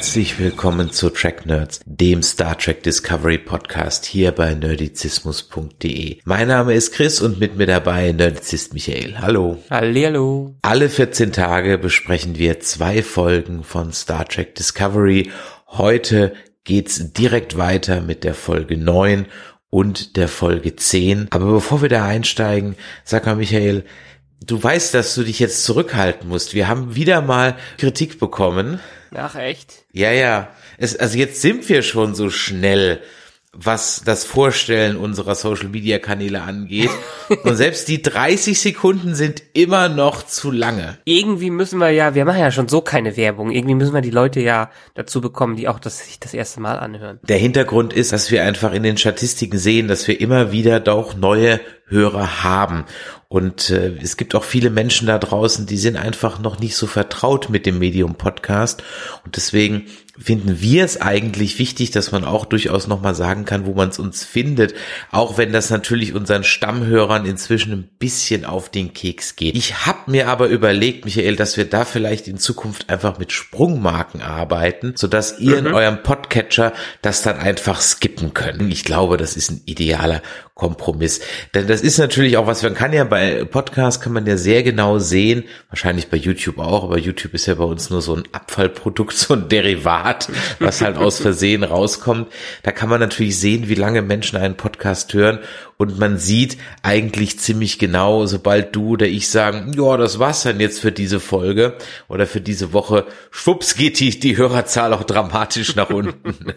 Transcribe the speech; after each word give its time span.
Herzlich 0.00 0.38
willkommen 0.38 0.92
zu 0.92 1.10
Track 1.10 1.44
Nerds, 1.44 1.80
dem 1.84 2.22
Star 2.22 2.56
Trek 2.56 2.82
Discovery 2.82 3.36
Podcast 3.36 4.06
hier 4.06 4.32
bei 4.32 4.54
nerdizismus.de. 4.54 6.20
Mein 6.24 6.48
Name 6.48 6.72
ist 6.72 6.94
Chris 6.94 7.20
und 7.20 7.38
mit 7.38 7.58
mir 7.58 7.66
dabei 7.66 8.10
Nerdizist 8.12 8.72
Michael. 8.72 9.18
Hallo. 9.18 9.62
Hallihallo. 9.68 10.54
Alle 10.62 10.88
14 10.88 11.32
Tage 11.32 11.76
besprechen 11.76 12.38
wir 12.38 12.60
zwei 12.60 13.02
Folgen 13.02 13.62
von 13.62 13.92
Star 13.92 14.26
Trek 14.26 14.54
Discovery. 14.54 15.30
Heute 15.66 16.32
geht's 16.64 17.12
direkt 17.12 17.58
weiter 17.58 18.00
mit 18.00 18.24
der 18.24 18.32
Folge 18.32 18.78
9 18.78 19.26
und 19.68 20.16
der 20.16 20.28
Folge 20.28 20.76
10. 20.76 21.26
Aber 21.28 21.52
bevor 21.52 21.82
wir 21.82 21.90
da 21.90 22.06
einsteigen, 22.06 22.74
sag 23.04 23.26
mal 23.26 23.36
Michael, 23.36 23.84
du 24.42 24.62
weißt, 24.62 24.94
dass 24.94 25.14
du 25.14 25.24
dich 25.24 25.40
jetzt 25.40 25.62
zurückhalten 25.62 26.26
musst. 26.26 26.54
Wir 26.54 26.68
haben 26.68 26.94
wieder 26.94 27.20
mal 27.20 27.58
Kritik 27.76 28.18
bekommen. 28.18 28.80
Ach 29.14 29.34
echt? 29.34 29.84
Ja, 29.92 30.12
ja. 30.12 30.48
Es, 30.78 30.96
also 30.96 31.18
jetzt 31.18 31.42
sind 31.42 31.68
wir 31.68 31.82
schon 31.82 32.14
so 32.14 32.30
schnell, 32.30 33.00
was 33.52 34.02
das 34.04 34.24
Vorstellen 34.24 34.96
unserer 34.96 35.34
Social 35.34 35.68
Media 35.68 35.98
Kanäle 35.98 36.42
angeht. 36.42 36.90
Und 37.42 37.56
selbst 37.56 37.88
die 37.88 38.00
30 38.00 38.60
Sekunden 38.60 39.14
sind 39.16 39.42
immer 39.54 39.88
noch 39.88 40.22
zu 40.24 40.52
lange. 40.52 40.98
Irgendwie 41.04 41.50
müssen 41.50 41.80
wir 41.80 41.90
ja, 41.90 42.14
wir 42.14 42.24
machen 42.24 42.38
ja 42.40 42.52
schon 42.52 42.68
so 42.68 42.80
keine 42.80 43.16
Werbung. 43.16 43.50
Irgendwie 43.50 43.74
müssen 43.74 43.92
wir 43.92 44.02
die 44.02 44.10
Leute 44.10 44.40
ja 44.40 44.70
dazu 44.94 45.20
bekommen, 45.20 45.56
die 45.56 45.66
auch 45.66 45.80
das 45.80 46.06
sich 46.06 46.20
das 46.20 46.32
erste 46.32 46.60
Mal 46.60 46.78
anhören. 46.78 47.18
Der 47.24 47.38
Hintergrund 47.38 47.92
ist, 47.92 48.12
dass 48.12 48.30
wir 48.30 48.44
einfach 48.44 48.72
in 48.72 48.84
den 48.84 48.96
Statistiken 48.96 49.58
sehen, 49.58 49.88
dass 49.88 50.06
wir 50.06 50.20
immer 50.20 50.52
wieder 50.52 50.78
doch 50.78 51.16
neue 51.16 51.60
Hörer 51.86 52.44
haben. 52.44 52.84
Und 53.32 53.70
äh, 53.70 53.92
es 54.02 54.16
gibt 54.16 54.34
auch 54.34 54.42
viele 54.42 54.70
Menschen 54.70 55.06
da 55.06 55.16
draußen, 55.16 55.64
die 55.64 55.76
sind 55.76 55.96
einfach 55.96 56.40
noch 56.40 56.58
nicht 56.58 56.74
so 56.74 56.88
vertraut 56.88 57.48
mit 57.48 57.64
dem 57.64 57.78
Medium 57.78 58.16
Podcast. 58.16 58.82
Und 59.24 59.36
deswegen 59.36 59.86
finden 60.18 60.60
wir 60.60 60.84
es 60.84 61.00
eigentlich 61.00 61.60
wichtig, 61.60 61.92
dass 61.92 62.10
man 62.10 62.24
auch 62.24 62.44
durchaus 62.44 62.88
nochmal 62.88 63.14
sagen 63.14 63.44
kann, 63.44 63.66
wo 63.66 63.72
man 63.72 63.88
es 63.88 64.00
uns 64.00 64.24
findet, 64.24 64.74
auch 65.12 65.38
wenn 65.38 65.52
das 65.52 65.70
natürlich 65.70 66.12
unseren 66.12 66.42
Stammhörern 66.42 67.24
inzwischen 67.24 67.72
ein 67.72 67.88
bisschen 68.00 68.44
auf 68.44 68.68
den 68.68 68.94
Keks 68.94 69.36
geht. 69.36 69.56
Ich 69.56 69.86
habe 69.86 70.10
mir 70.10 70.26
aber 70.26 70.48
überlegt, 70.48 71.04
Michael, 71.04 71.36
dass 71.36 71.56
wir 71.56 71.64
da 71.64 71.84
vielleicht 71.84 72.26
in 72.26 72.36
Zukunft 72.36 72.90
einfach 72.90 73.20
mit 73.20 73.30
Sprungmarken 73.30 74.22
arbeiten, 74.22 74.94
sodass 74.96 75.38
ihr 75.38 75.60
mhm. 75.60 75.66
in 75.68 75.72
eurem 75.72 76.02
Podcatcher 76.02 76.72
das 77.00 77.22
dann 77.22 77.38
einfach 77.38 77.80
skippen 77.80 78.34
könnt. 78.34 78.60
Ich 78.72 78.84
glaube, 78.84 79.16
das 79.16 79.36
ist 79.36 79.52
ein 79.52 79.62
idealer 79.66 80.20
Kompromiss. 80.60 81.20
Denn 81.54 81.68
das 81.68 81.80
ist 81.80 81.96
natürlich 81.96 82.36
auch 82.36 82.46
was, 82.46 82.62
man 82.62 82.74
kann 82.74 82.92
ja 82.92 83.04
bei 83.04 83.44
Podcasts 83.44 84.02
kann 84.02 84.12
man 84.12 84.26
ja 84.26 84.36
sehr 84.36 84.62
genau 84.62 84.98
sehen, 84.98 85.44
wahrscheinlich 85.70 86.08
bei 86.10 86.18
YouTube 86.18 86.58
auch, 86.58 86.84
aber 86.84 86.98
YouTube 86.98 87.32
ist 87.32 87.46
ja 87.46 87.54
bei 87.54 87.64
uns 87.64 87.88
nur 87.88 88.02
so 88.02 88.14
ein 88.14 88.24
Abfallprodukt, 88.32 89.16
so 89.16 89.32
ein 89.32 89.48
Derivat, 89.48 90.28
was 90.58 90.82
halt 90.82 90.98
aus 90.98 91.18
Versehen 91.18 91.64
rauskommt. 91.64 92.28
Da 92.62 92.72
kann 92.72 92.90
man 92.90 93.00
natürlich 93.00 93.38
sehen, 93.38 93.70
wie 93.70 93.74
lange 93.74 94.02
Menschen 94.02 94.36
einen 94.36 94.58
Podcast 94.58 95.14
hören 95.14 95.38
und 95.78 95.98
man 95.98 96.18
sieht 96.18 96.58
eigentlich 96.82 97.38
ziemlich 97.38 97.78
genau, 97.78 98.26
sobald 98.26 98.76
du 98.76 98.90
oder 98.90 99.06
ich 99.06 99.30
sagen, 99.30 99.72
ja, 99.74 99.96
das 99.96 100.18
war's 100.18 100.42
dann 100.42 100.60
jetzt 100.60 100.78
für 100.78 100.92
diese 100.92 101.20
Folge 101.20 101.78
oder 102.06 102.26
für 102.26 102.42
diese 102.42 102.74
Woche, 102.74 103.06
schwupps 103.30 103.76
geht 103.76 103.98
die, 103.98 104.10
die 104.10 104.36
Hörerzahl 104.36 104.92
auch 104.92 105.04
dramatisch 105.04 105.74
nach 105.74 105.88
unten. 105.88 106.34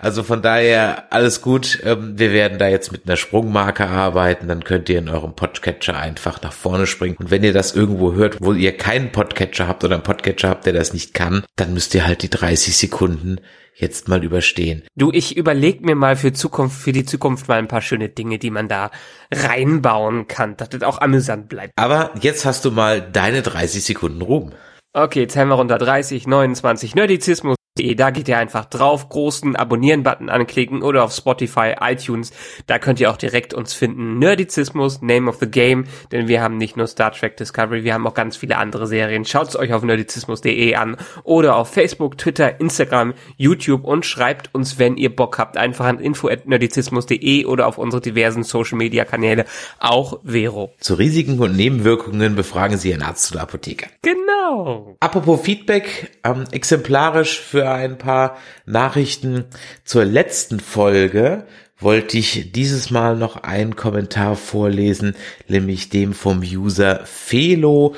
Also 0.00 0.22
von 0.22 0.42
daher 0.42 1.12
alles 1.12 1.42
gut. 1.42 1.80
Ähm, 1.84 2.18
wir 2.18 2.32
werden 2.32 2.37
da 2.46 2.68
jetzt 2.68 2.92
mit 2.92 3.02
einer 3.06 3.16
Sprungmarke 3.16 3.86
arbeiten. 3.88 4.46
Dann 4.48 4.62
könnt 4.62 4.88
ihr 4.88 4.98
in 4.98 5.08
eurem 5.08 5.34
Podcatcher 5.34 5.98
einfach 5.98 6.40
nach 6.42 6.52
vorne 6.52 6.86
springen. 6.86 7.16
Und 7.18 7.30
wenn 7.30 7.42
ihr 7.42 7.52
das 7.52 7.74
irgendwo 7.74 8.12
hört, 8.12 8.36
wo 8.40 8.52
ihr 8.52 8.76
keinen 8.76 9.10
Podcatcher 9.10 9.66
habt 9.66 9.82
oder 9.82 9.96
einen 9.96 10.04
Podcatcher 10.04 10.48
habt, 10.48 10.66
der 10.66 10.72
das 10.72 10.92
nicht 10.92 11.14
kann, 11.14 11.44
dann 11.56 11.74
müsst 11.74 11.94
ihr 11.94 12.06
halt 12.06 12.22
die 12.22 12.30
30 12.30 12.76
Sekunden 12.76 13.40
jetzt 13.74 14.08
mal 14.08 14.22
überstehen. 14.24 14.82
Du, 14.96 15.10
ich 15.12 15.36
überleg 15.36 15.84
mir 15.84 15.94
mal 15.94 16.16
für 16.16 16.32
Zukunft, 16.32 16.80
für 16.80 16.92
die 16.92 17.04
Zukunft 17.04 17.48
mal 17.48 17.58
ein 17.58 17.68
paar 17.68 17.82
schöne 17.82 18.08
Dinge, 18.08 18.38
die 18.38 18.50
man 18.50 18.68
da 18.68 18.90
reinbauen 19.32 20.26
kann, 20.26 20.56
dass 20.56 20.68
das 20.68 20.82
auch 20.82 21.00
amüsant 21.00 21.48
bleibt. 21.48 21.72
Aber 21.76 22.12
jetzt 22.20 22.44
hast 22.44 22.64
du 22.64 22.70
mal 22.70 23.00
deine 23.00 23.42
30 23.42 23.84
Sekunden 23.84 24.22
Ruhm. 24.22 24.52
Okay, 24.94 25.26
zählen 25.28 25.48
wir 25.48 25.54
runter 25.54 25.78
30, 25.78 26.26
29, 26.26 26.94
Nerdizismus, 26.94 27.57
da 27.96 28.10
geht 28.10 28.28
ihr 28.28 28.38
einfach 28.38 28.64
drauf, 28.64 29.08
großen 29.08 29.56
Abonnieren-Button 29.56 30.28
anklicken 30.28 30.82
oder 30.82 31.04
auf 31.04 31.12
Spotify, 31.12 31.74
iTunes. 31.80 32.32
Da 32.66 32.78
könnt 32.78 33.00
ihr 33.00 33.10
auch 33.10 33.16
direkt 33.16 33.54
uns 33.54 33.74
finden. 33.74 34.18
Nerdizismus, 34.18 35.00
Name 35.02 35.28
of 35.28 35.36
the 35.40 35.50
Game, 35.50 35.84
denn 36.12 36.28
wir 36.28 36.42
haben 36.42 36.58
nicht 36.58 36.76
nur 36.76 36.86
Star 36.86 37.12
Trek 37.12 37.36
Discovery, 37.36 37.84
wir 37.84 37.94
haben 37.94 38.06
auch 38.06 38.14
ganz 38.14 38.36
viele 38.36 38.56
andere 38.58 38.86
Serien. 38.86 39.24
Schaut 39.24 39.48
es 39.48 39.56
euch 39.56 39.72
auf 39.72 39.82
nerdizismus.de 39.82 40.74
an 40.74 40.96
oder 41.24 41.56
auf 41.56 41.72
Facebook, 41.72 42.18
Twitter, 42.18 42.60
Instagram, 42.60 43.14
YouTube 43.36 43.84
und 43.84 44.04
schreibt 44.06 44.54
uns, 44.54 44.78
wenn 44.78 44.96
ihr 44.96 45.14
Bock 45.14 45.38
habt, 45.38 45.56
einfach 45.56 45.86
an 45.86 46.00
info@nerdizismus.de 46.00 47.44
oder 47.44 47.66
auf 47.66 47.78
unsere 47.78 48.00
diversen 48.00 48.42
Social 48.42 48.78
Media 48.78 49.04
Kanäle, 49.04 49.44
auch 49.78 50.20
Vero. 50.24 50.72
Zu 50.80 50.94
Risiken 50.94 51.38
und 51.38 51.56
Nebenwirkungen 51.56 52.34
befragen 52.34 52.76
Sie 52.76 52.90
Ihren 52.90 53.02
Arzt 53.02 53.32
oder 53.32 53.42
Apotheker. 53.42 53.88
Genau. 54.02 54.96
Apropos 55.00 55.40
Feedback, 55.42 56.18
ähm, 56.24 56.44
exemplarisch 56.50 57.40
für 57.40 57.67
ein 57.74 57.98
paar 57.98 58.36
Nachrichten 58.66 59.44
zur 59.84 60.04
letzten 60.04 60.60
Folge 60.60 61.46
wollte 61.78 62.18
ich 62.18 62.52
dieses 62.52 62.90
Mal 62.90 63.16
noch 63.16 63.36
einen 63.36 63.76
Kommentar 63.76 64.36
vorlesen, 64.36 65.14
nämlich 65.46 65.90
dem 65.90 66.12
vom 66.12 66.40
User 66.40 67.02
Felo. 67.04 67.94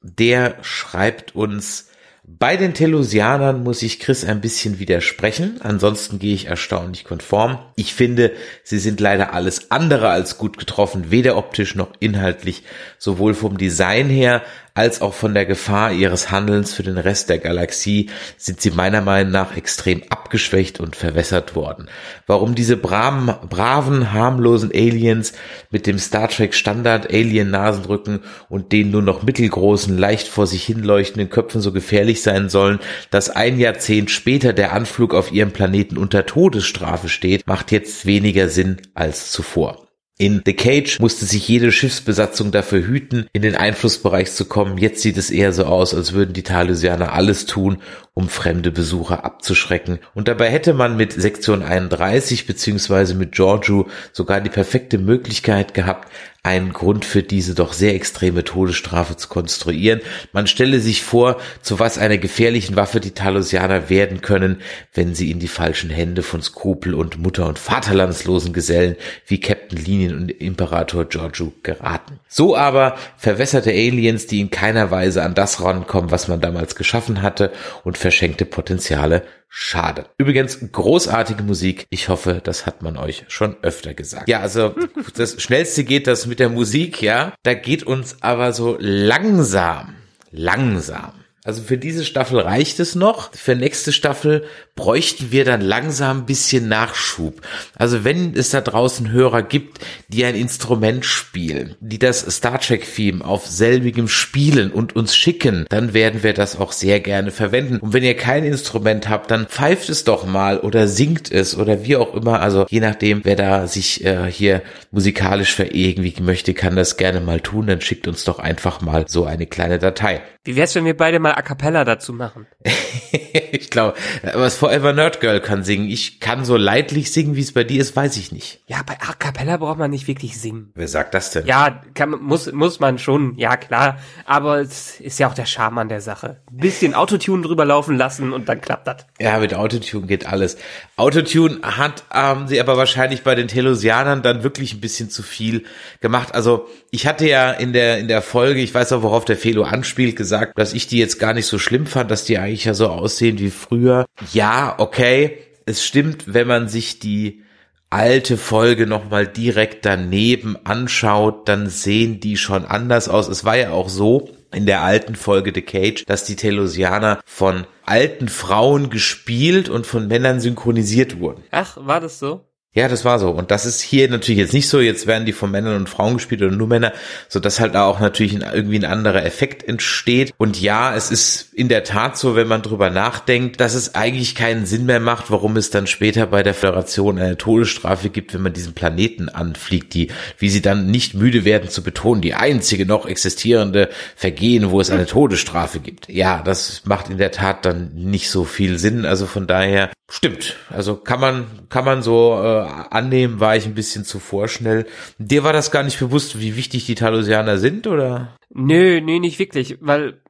Der 0.00 0.56
schreibt 0.62 1.34
uns, 1.34 1.88
bei 2.28 2.56
den 2.56 2.74
Telusianern 2.74 3.62
muss 3.62 3.82
ich 3.82 4.00
Chris 4.00 4.24
ein 4.24 4.40
bisschen 4.40 4.80
widersprechen, 4.80 5.60
ansonsten 5.60 6.18
gehe 6.18 6.34
ich 6.34 6.46
erstaunlich 6.46 7.04
konform. 7.04 7.58
Ich 7.76 7.94
finde, 7.94 8.32
sie 8.64 8.80
sind 8.80 8.98
leider 8.98 9.32
alles 9.32 9.70
andere 9.70 10.08
als 10.08 10.36
gut 10.36 10.58
getroffen, 10.58 11.12
weder 11.12 11.36
optisch 11.36 11.76
noch 11.76 11.92
inhaltlich, 12.00 12.64
sowohl 12.98 13.34
vom 13.34 13.58
Design 13.58 14.08
her 14.08 14.42
als 14.76 15.00
auch 15.00 15.14
von 15.14 15.32
der 15.32 15.46
Gefahr 15.46 15.90
ihres 15.90 16.30
Handelns 16.30 16.74
für 16.74 16.82
den 16.82 16.98
Rest 16.98 17.30
der 17.30 17.38
Galaxie 17.38 18.10
sind 18.36 18.60
sie 18.60 18.70
meiner 18.70 19.00
Meinung 19.00 19.32
nach 19.32 19.56
extrem 19.56 20.02
abgeschwächt 20.10 20.80
und 20.80 20.96
verwässert 20.96 21.56
worden. 21.56 21.88
Warum 22.26 22.54
diese 22.54 22.76
braven, 22.76 23.32
braven 23.48 24.12
harmlosen 24.12 24.70
Aliens 24.70 25.32
mit 25.70 25.86
dem 25.86 25.98
Star 25.98 26.28
Trek 26.28 26.52
Standard 26.54 27.10
Alien 27.10 27.50
Nasenrücken 27.50 28.20
und 28.50 28.72
den 28.72 28.90
nur 28.90 29.02
noch 29.02 29.22
mittelgroßen, 29.22 29.96
leicht 29.96 30.28
vor 30.28 30.46
sich 30.46 30.64
hinleuchtenden 30.64 31.30
Köpfen 31.30 31.62
so 31.62 31.72
gefährlich 31.72 32.22
sein 32.22 32.50
sollen, 32.50 32.78
dass 33.10 33.30
ein 33.30 33.58
Jahrzehnt 33.58 34.10
später 34.10 34.52
der 34.52 34.74
Anflug 34.74 35.14
auf 35.14 35.32
ihrem 35.32 35.52
Planeten 35.52 35.96
unter 35.96 36.26
Todesstrafe 36.26 37.08
steht, 37.08 37.46
macht 37.46 37.72
jetzt 37.72 38.04
weniger 38.04 38.50
Sinn 38.50 38.76
als 38.94 39.30
zuvor. 39.30 39.85
In 40.18 40.40
The 40.46 40.54
Cage 40.54 40.98
musste 40.98 41.26
sich 41.26 41.46
jede 41.46 41.70
Schiffsbesatzung 41.70 42.50
dafür 42.50 42.86
hüten, 42.86 43.26
in 43.34 43.42
den 43.42 43.54
Einflussbereich 43.54 44.32
zu 44.32 44.46
kommen. 44.46 44.78
Jetzt 44.78 45.02
sieht 45.02 45.18
es 45.18 45.30
eher 45.30 45.52
so 45.52 45.64
aus, 45.64 45.94
als 45.94 46.14
würden 46.14 46.32
die 46.32 46.42
Talusianer 46.42 47.12
alles 47.12 47.44
tun, 47.44 47.82
um 48.14 48.30
fremde 48.30 48.70
Besucher 48.70 49.26
abzuschrecken. 49.26 49.98
Und 50.14 50.28
dabei 50.28 50.48
hätte 50.48 50.72
man 50.72 50.96
mit 50.96 51.12
Sektion 51.12 51.62
31 51.62 52.46
beziehungsweise 52.46 53.14
mit 53.14 53.32
Giorgio 53.32 53.88
sogar 54.12 54.40
die 54.40 54.48
perfekte 54.48 54.96
Möglichkeit 54.96 55.74
gehabt, 55.74 56.10
einen 56.46 56.72
Grund 56.72 57.04
für 57.04 57.24
diese 57.24 57.54
doch 57.54 57.72
sehr 57.72 57.94
extreme 57.94 58.44
Todesstrafe 58.44 59.16
zu 59.16 59.26
konstruieren. 59.28 60.00
Man 60.32 60.46
stelle 60.46 60.78
sich 60.78 61.02
vor, 61.02 61.38
zu 61.60 61.80
was 61.80 61.98
einer 61.98 62.18
gefährlichen 62.18 62.76
Waffe 62.76 63.00
die 63.00 63.10
Talosianer 63.10 63.90
werden 63.90 64.20
können, 64.20 64.60
wenn 64.94 65.14
sie 65.14 65.32
in 65.32 65.40
die 65.40 65.48
falschen 65.48 65.90
Hände 65.90 66.22
von 66.22 66.42
Skrupel 66.42 66.94
und 66.94 67.18
Mutter- 67.18 67.48
und 67.48 67.58
Vaterlandslosen 67.58 68.52
Gesellen 68.52 68.94
wie 69.26 69.40
Captain 69.40 69.76
Linien 69.78 70.16
und 70.16 70.30
Imperator 70.30 71.04
Giorgio 71.06 71.52
geraten. 71.64 72.20
So 72.28 72.56
aber 72.56 72.96
verwässerte 73.16 73.70
Aliens, 73.70 74.26
die 74.26 74.40
in 74.40 74.50
keiner 74.50 74.92
Weise 74.92 75.24
an 75.24 75.34
das 75.34 75.60
rankommen, 75.60 76.12
was 76.12 76.28
man 76.28 76.40
damals 76.40 76.76
geschaffen 76.76 77.22
hatte 77.22 77.50
und 77.82 77.98
verschenkte 77.98 78.44
Potenziale 78.44 79.22
Schade. 79.48 80.06
Übrigens, 80.18 80.58
großartige 80.72 81.42
Musik. 81.42 81.86
Ich 81.90 82.08
hoffe, 82.08 82.40
das 82.42 82.66
hat 82.66 82.82
man 82.82 82.96
euch 82.96 83.24
schon 83.28 83.56
öfter 83.62 83.94
gesagt. 83.94 84.28
Ja, 84.28 84.40
also 84.40 84.74
das 85.16 85.40
Schnellste 85.40 85.84
geht 85.84 86.06
das 86.06 86.26
mit 86.26 86.40
der 86.40 86.50
Musik, 86.50 87.00
ja. 87.02 87.32
Da 87.42 87.54
geht 87.54 87.84
uns 87.84 88.22
aber 88.22 88.52
so 88.52 88.76
langsam, 88.78 89.94
langsam 90.30 91.12
also 91.46 91.62
für 91.62 91.78
diese 91.78 92.04
Staffel 92.04 92.40
reicht 92.40 92.80
es 92.80 92.96
noch. 92.96 93.32
Für 93.32 93.54
nächste 93.54 93.92
Staffel 93.92 94.44
bräuchten 94.74 95.30
wir 95.30 95.44
dann 95.44 95.60
langsam 95.60 96.18
ein 96.18 96.26
bisschen 96.26 96.68
Nachschub. 96.68 97.40
Also 97.76 98.02
wenn 98.02 98.34
es 98.34 98.50
da 98.50 98.60
draußen 98.60 99.12
Hörer 99.12 99.44
gibt, 99.44 99.78
die 100.08 100.24
ein 100.24 100.34
Instrument 100.34 101.04
spielen, 101.04 101.76
die 101.78 102.00
das 102.00 102.20
Star 102.20 102.60
Trek 102.60 102.84
Theme 102.92 103.24
auf 103.24 103.46
selbigem 103.46 104.08
spielen 104.08 104.72
und 104.72 104.96
uns 104.96 105.14
schicken, 105.14 105.66
dann 105.68 105.94
werden 105.94 106.24
wir 106.24 106.34
das 106.34 106.58
auch 106.58 106.72
sehr 106.72 106.98
gerne 106.98 107.30
verwenden. 107.30 107.78
Und 107.78 107.92
wenn 107.92 108.02
ihr 108.02 108.16
kein 108.16 108.42
Instrument 108.42 109.08
habt, 109.08 109.30
dann 109.30 109.46
pfeift 109.46 109.88
es 109.88 110.02
doch 110.02 110.26
mal 110.26 110.58
oder 110.58 110.88
singt 110.88 111.30
es 111.30 111.56
oder 111.56 111.84
wie 111.84 111.94
auch 111.94 112.12
immer. 112.14 112.40
Also 112.40 112.66
je 112.68 112.80
nachdem, 112.80 113.20
wer 113.24 113.36
da 113.36 113.68
sich 113.68 114.04
äh, 114.04 114.28
hier 114.28 114.62
musikalisch 114.90 115.54
verewigen 115.54 116.26
möchte, 116.26 116.54
kann 116.54 116.74
das 116.74 116.96
gerne 116.96 117.20
mal 117.20 117.38
tun. 117.38 117.68
Dann 117.68 117.80
schickt 117.80 118.08
uns 118.08 118.24
doch 118.24 118.40
einfach 118.40 118.80
mal 118.80 119.06
so 119.06 119.24
eine 119.24 119.46
kleine 119.46 119.78
Datei. 119.78 120.22
Wie 120.46 120.54
wär's, 120.54 120.76
wenn 120.76 120.84
wir 120.84 120.96
beide 120.96 121.18
mal 121.18 121.32
A 121.32 121.42
Cappella 121.42 121.84
dazu 121.84 122.12
machen? 122.12 122.46
ich 123.50 123.68
glaube, 123.68 123.98
was 124.34 124.54
Forever 124.54 124.92
Nerd 124.92 125.20
Girl 125.20 125.40
kann 125.40 125.64
singen. 125.64 125.88
Ich 125.90 126.20
kann 126.20 126.44
so 126.44 126.56
leidlich 126.56 127.10
singen, 127.10 127.34
wie 127.34 127.40
es 127.40 127.52
bei 127.52 127.64
dir 127.64 127.80
ist, 127.80 127.96
weiß 127.96 128.16
ich 128.16 128.30
nicht. 128.30 128.60
Ja, 128.68 128.82
bei 128.86 128.94
A 128.94 129.12
Cappella 129.14 129.56
braucht 129.56 129.78
man 129.78 129.90
nicht 129.90 130.06
wirklich 130.06 130.40
singen. 130.40 130.70
Wer 130.76 130.86
sagt 130.86 131.14
das 131.14 131.32
denn? 131.32 131.46
Ja, 131.46 131.82
kann, 131.94 132.10
muss, 132.10 132.52
muss 132.52 132.78
man 132.78 132.98
schon, 132.98 133.36
ja 133.36 133.56
klar. 133.56 133.98
Aber 134.24 134.60
es 134.60 135.00
ist 135.00 135.18
ja 135.18 135.28
auch 135.28 135.34
der 135.34 135.46
Charme 135.46 135.78
an 135.78 135.88
der 135.88 136.00
Sache. 136.00 136.40
Ein 136.50 136.58
bisschen 136.58 136.94
Autotune 136.94 137.42
drüber 137.42 137.64
laufen 137.64 137.96
lassen 137.96 138.32
und 138.32 138.48
dann 138.48 138.60
klappt 138.60 138.86
das. 138.86 139.06
Ja, 139.18 139.38
mit 139.38 139.52
Autotune 139.52 140.06
geht 140.06 140.26
alles. 140.26 140.58
Autotune 140.96 141.58
hat 141.62 142.04
ähm, 142.14 142.46
sie 142.46 142.60
aber 142.60 142.76
wahrscheinlich 142.76 143.24
bei 143.24 143.34
den 143.34 143.48
Telosianern 143.48 144.22
dann 144.22 144.44
wirklich 144.44 144.74
ein 144.74 144.80
bisschen 144.80 145.10
zu 145.10 145.24
viel 145.24 145.64
gemacht. 146.00 146.34
Also 146.34 146.68
ich 146.90 147.06
hatte 147.06 147.28
ja 147.28 147.50
in 147.50 147.72
der, 147.72 147.98
in 147.98 148.08
der 148.08 148.22
Folge, 148.22 148.60
ich 148.60 148.72
weiß 148.72 148.92
auch, 148.92 149.02
worauf 149.02 149.24
der 149.24 149.36
Felo 149.36 149.64
anspielt, 149.64 150.14
gesagt, 150.16 150.35
dass 150.56 150.72
ich 150.72 150.86
die 150.86 150.98
jetzt 150.98 151.18
gar 151.18 151.34
nicht 151.34 151.46
so 151.46 151.58
schlimm 151.58 151.86
fand, 151.86 152.10
dass 152.10 152.24
die 152.24 152.38
eigentlich 152.38 152.64
ja 152.64 152.74
so 152.74 152.88
aussehen 152.88 153.38
wie 153.38 153.50
früher. 153.50 154.06
Ja, 154.32 154.74
okay. 154.78 155.38
Es 155.64 155.84
stimmt, 155.84 156.32
wenn 156.32 156.46
man 156.46 156.68
sich 156.68 157.00
die 157.00 157.42
alte 157.90 158.36
Folge 158.36 158.86
nochmal 158.86 159.26
direkt 159.26 159.84
daneben 159.84 160.56
anschaut, 160.64 161.48
dann 161.48 161.68
sehen 161.68 162.20
die 162.20 162.36
schon 162.36 162.64
anders 162.64 163.08
aus. 163.08 163.28
Es 163.28 163.44
war 163.44 163.56
ja 163.56 163.70
auch 163.70 163.88
so 163.88 164.30
in 164.52 164.66
der 164.66 164.82
alten 164.82 165.16
Folge 165.16 165.52
The 165.54 165.62
Cage, 165.62 166.04
dass 166.06 166.24
die 166.24 166.36
Telosianer 166.36 167.20
von 167.24 167.66
alten 167.84 168.28
Frauen 168.28 168.90
gespielt 168.90 169.68
und 169.68 169.86
von 169.86 170.08
Männern 170.08 170.40
synchronisiert 170.40 171.20
wurden. 171.20 171.44
Ach, 171.50 171.76
war 171.80 172.00
das 172.00 172.18
so? 172.18 172.45
Ja, 172.76 172.88
das 172.88 173.06
war 173.06 173.18
so. 173.18 173.30
Und 173.30 173.50
das 173.50 173.64
ist 173.64 173.80
hier 173.80 174.06
natürlich 174.10 174.38
jetzt 174.38 174.52
nicht 174.52 174.68
so. 174.68 174.80
Jetzt 174.80 175.06
werden 175.06 175.24
die 175.24 175.32
von 175.32 175.50
Männern 175.50 175.76
und 175.76 175.88
Frauen 175.88 176.18
gespielt 176.18 176.42
oder 176.42 176.54
nur 176.54 176.66
Männer, 176.66 176.92
so 177.26 177.40
dass 177.40 177.58
halt 177.58 177.74
auch 177.74 178.00
natürlich 178.00 178.34
irgendwie 178.34 178.78
ein 178.78 178.84
anderer 178.84 179.24
Effekt 179.24 179.66
entsteht. 179.66 180.34
Und 180.36 180.60
ja, 180.60 180.94
es 180.94 181.10
ist 181.10 181.54
in 181.54 181.70
der 181.70 181.84
Tat 181.84 182.18
so, 182.18 182.36
wenn 182.36 182.48
man 182.48 182.60
drüber 182.60 182.90
nachdenkt, 182.90 183.60
dass 183.60 183.72
es 183.72 183.94
eigentlich 183.94 184.34
keinen 184.34 184.66
Sinn 184.66 184.84
mehr 184.84 185.00
macht, 185.00 185.30
warum 185.30 185.56
es 185.56 185.70
dann 185.70 185.86
später 185.86 186.26
bei 186.26 186.42
der 186.42 186.52
Föderation 186.52 187.18
eine 187.18 187.38
Todesstrafe 187.38 188.10
gibt, 188.10 188.34
wenn 188.34 188.42
man 188.42 188.52
diesen 188.52 188.74
Planeten 188.74 189.30
anfliegt, 189.30 189.94
die, 189.94 190.10
wie 190.36 190.50
sie 190.50 190.60
dann 190.60 190.90
nicht 190.90 191.14
müde 191.14 191.46
werden 191.46 191.70
zu 191.70 191.82
betonen, 191.82 192.20
die 192.20 192.34
einzige 192.34 192.84
noch 192.84 193.06
existierende 193.06 193.88
Vergehen, 194.16 194.70
wo 194.70 194.82
es 194.82 194.90
eine 194.90 195.06
Todesstrafe 195.06 195.80
gibt. 195.80 196.10
Ja, 196.10 196.42
das 196.42 196.82
macht 196.84 197.08
in 197.08 197.16
der 197.16 197.30
Tat 197.30 197.64
dann 197.64 197.92
nicht 197.94 198.28
so 198.28 198.44
viel 198.44 198.78
Sinn. 198.78 199.06
Also 199.06 199.24
von 199.24 199.46
daher 199.46 199.90
stimmt. 200.08 200.56
Also 200.70 200.96
kann 200.96 201.20
man, 201.20 201.68
kann 201.68 201.84
man 201.84 202.02
so 202.02 202.34
äh, 202.42 202.66
annehmen, 202.90 203.40
war 203.40 203.56
ich 203.56 203.66
ein 203.66 203.74
bisschen 203.74 204.04
zu 204.04 204.18
vorschnell. 204.18 204.86
Dir 205.18 205.44
war 205.44 205.52
das 205.52 205.70
gar 205.70 205.82
nicht 205.82 205.98
bewusst, 205.98 206.40
wie 206.40 206.56
wichtig 206.56 206.86
die 206.86 206.94
Talosianer 206.94 207.58
sind, 207.58 207.86
oder? 207.86 208.36
Nö, 208.50 209.00
nö, 209.00 209.18
nicht 209.18 209.38
wirklich, 209.38 209.78
weil, 209.80 210.20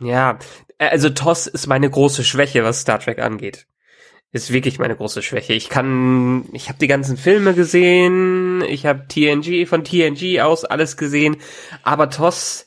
ja, 0.00 0.38
also 0.78 1.10
TOS 1.10 1.46
ist 1.46 1.66
meine 1.66 1.90
große 1.90 2.24
Schwäche, 2.24 2.64
was 2.64 2.80
Star 2.80 2.98
Trek 2.98 3.18
angeht. 3.18 3.66
Ist 4.32 4.52
wirklich 4.52 4.78
meine 4.78 4.94
große 4.94 5.22
Schwäche. 5.22 5.54
Ich 5.54 5.68
kann, 5.68 6.44
ich 6.52 6.68
habe 6.68 6.78
die 6.78 6.86
ganzen 6.86 7.16
Filme 7.16 7.52
gesehen, 7.52 8.62
ich 8.62 8.86
habe 8.86 9.06
TNG 9.08 9.66
von 9.66 9.84
TNG 9.84 10.40
aus 10.40 10.64
alles 10.64 10.96
gesehen, 10.96 11.36
aber 11.82 12.10
TOS 12.10 12.66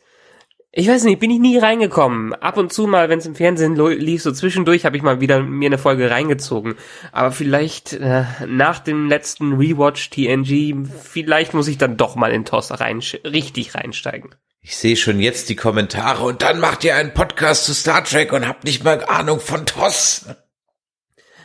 ich 0.75 0.87
weiß 0.87 1.03
nicht, 1.03 1.19
bin 1.19 1.29
ich 1.29 1.39
nie 1.39 1.59
reingekommen. 1.59 2.33
Ab 2.33 2.57
und 2.57 2.73
zu 2.73 2.87
mal, 2.87 3.07
wenn 3.07 3.19
es 3.19 3.27
im 3.27 3.35
Fernsehen 3.35 3.75
lief, 3.75 4.23
so 4.23 4.31
zwischendurch 4.31 4.85
habe 4.85 4.97
ich 4.97 5.03
mal 5.03 5.21
wieder 5.21 5.43
mir 5.43 5.67
eine 5.67 5.77
Folge 5.77 6.09
reingezogen. 6.09 6.73
Aber 7.11 7.31
vielleicht 7.31 7.93
äh, 7.93 8.23
nach 8.47 8.79
dem 8.79 9.07
letzten 9.07 9.53
Rewatch 9.53 10.09
TNG, 10.09 10.87
vielleicht 11.03 11.53
muss 11.53 11.67
ich 11.67 11.77
dann 11.77 11.95
doch 11.95 12.15
mal 12.15 12.31
in 12.31 12.43
TOS 12.43 12.79
rein, 12.79 13.03
richtig 13.23 13.75
reinsteigen. 13.75 14.33
Ich 14.61 14.75
sehe 14.75 14.95
schon 14.95 15.19
jetzt 15.19 15.49
die 15.49 15.55
Kommentare 15.55 16.23
und 16.23 16.41
dann 16.41 16.59
macht 16.59 16.83
ihr 16.83 16.95
einen 16.95 17.13
Podcast 17.13 17.65
zu 17.65 17.75
Star 17.75 18.03
Trek 18.03 18.33
und 18.33 18.47
habt 18.47 18.63
nicht 18.63 18.83
mal 18.83 19.05
Ahnung 19.05 19.39
von 19.39 19.67
TOS. 19.67 20.25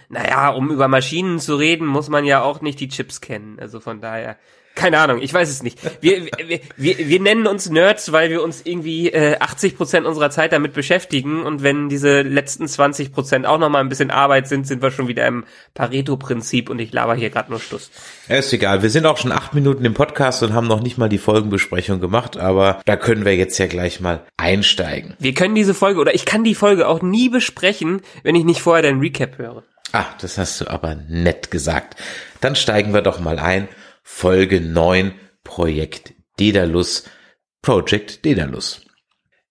Naja, 0.08 0.48
um 0.48 0.70
über 0.70 0.88
Maschinen 0.88 1.38
zu 1.38 1.56
reden, 1.56 1.86
muss 1.86 2.08
man 2.08 2.24
ja 2.24 2.40
auch 2.40 2.62
nicht 2.62 2.81
die 2.81 2.88
Chips 2.88 3.20
kennen. 3.20 3.58
Also 3.60 3.78
von 3.78 4.00
daher 4.00 4.38
keine 4.78 5.00
Ahnung, 5.00 5.20
ich 5.20 5.34
weiß 5.34 5.50
es 5.50 5.62
nicht. 5.62 5.78
Wir, 6.00 6.26
wir, 6.26 6.60
wir, 6.76 6.98
wir 6.98 7.20
nennen 7.20 7.46
uns 7.46 7.69
Nerds, 7.69 8.12
weil 8.12 8.30
wir 8.30 8.42
uns 8.42 8.62
irgendwie 8.64 9.10
äh, 9.10 9.36
80 9.38 9.76
Prozent 9.76 10.06
unserer 10.06 10.30
Zeit 10.30 10.52
damit 10.52 10.72
beschäftigen 10.72 11.42
und 11.42 11.62
wenn 11.62 11.88
diese 11.88 12.22
letzten 12.22 12.69
20 12.69 13.12
Prozent 13.12 13.44
auch 13.44 13.58
noch 13.58 13.69
mal 13.69 13.80
ein 13.80 13.88
bisschen 13.88 14.12
Arbeit 14.12 14.46
sind, 14.46 14.66
sind 14.66 14.80
wir 14.80 14.92
schon 14.92 15.08
wieder 15.08 15.26
im 15.26 15.44
Pareto-Prinzip 15.75 16.70
und 16.70 16.78
ich 16.78 16.92
laber 16.92 17.16
hier 17.16 17.28
gerade 17.30 17.50
nur 17.50 17.58
Stuss. 17.58 17.90
Ja, 18.28 18.36
ist 18.36 18.52
egal. 18.52 18.82
Wir 18.82 18.90
sind 18.90 19.04
auch 19.04 19.16
schon 19.19 19.32
acht 19.32 19.52
Minuten 19.52 19.84
im 19.84 19.94
Podcast 19.94 20.44
und 20.44 20.54
haben 20.54 20.69
noch 20.69 20.81
nicht 20.81 20.96
mal 20.96 21.08
die 21.08 21.19
Folgenbesprechung 21.19 22.00
gemacht, 22.00 22.36
aber 22.36 22.81
da 22.86 22.96
können 22.96 23.24
wir 23.24 23.34
jetzt 23.34 23.58
ja 23.58 23.66
gleich 23.66 24.00
mal 24.00 24.22
einsteigen. 24.36 25.14
Wir 25.19 25.34
können 25.34 25.56
diese 25.56 25.74
Folge 25.74 26.00
oder 26.00 26.14
ich 26.14 26.24
kann 26.24 26.44
die 26.44 26.54
Folge 26.54 26.86
auch 26.86 27.02
nie 27.02 27.28
besprechen, 27.28 28.00
wenn 28.22 28.36
ich 28.36 28.44
nicht 28.44 28.62
vorher 28.62 28.84
deinen 28.84 29.00
Recap 29.00 29.38
höre. 29.38 29.64
Ah, 29.92 30.04
das 30.20 30.38
hast 30.38 30.60
du 30.60 30.69
aber 30.69 30.94
nett 31.08 31.50
gesagt. 31.50 31.96
Dann 32.40 32.54
steigen 32.54 32.94
wir 32.94 33.02
doch 33.02 33.19
mal 33.19 33.40
ein 33.40 33.69
Folge 34.10 34.60
9 34.60 35.12
Projekt 35.44 36.14
Daedalus, 36.38 37.05
Project 37.62 38.25
Daedalus. 38.25 38.88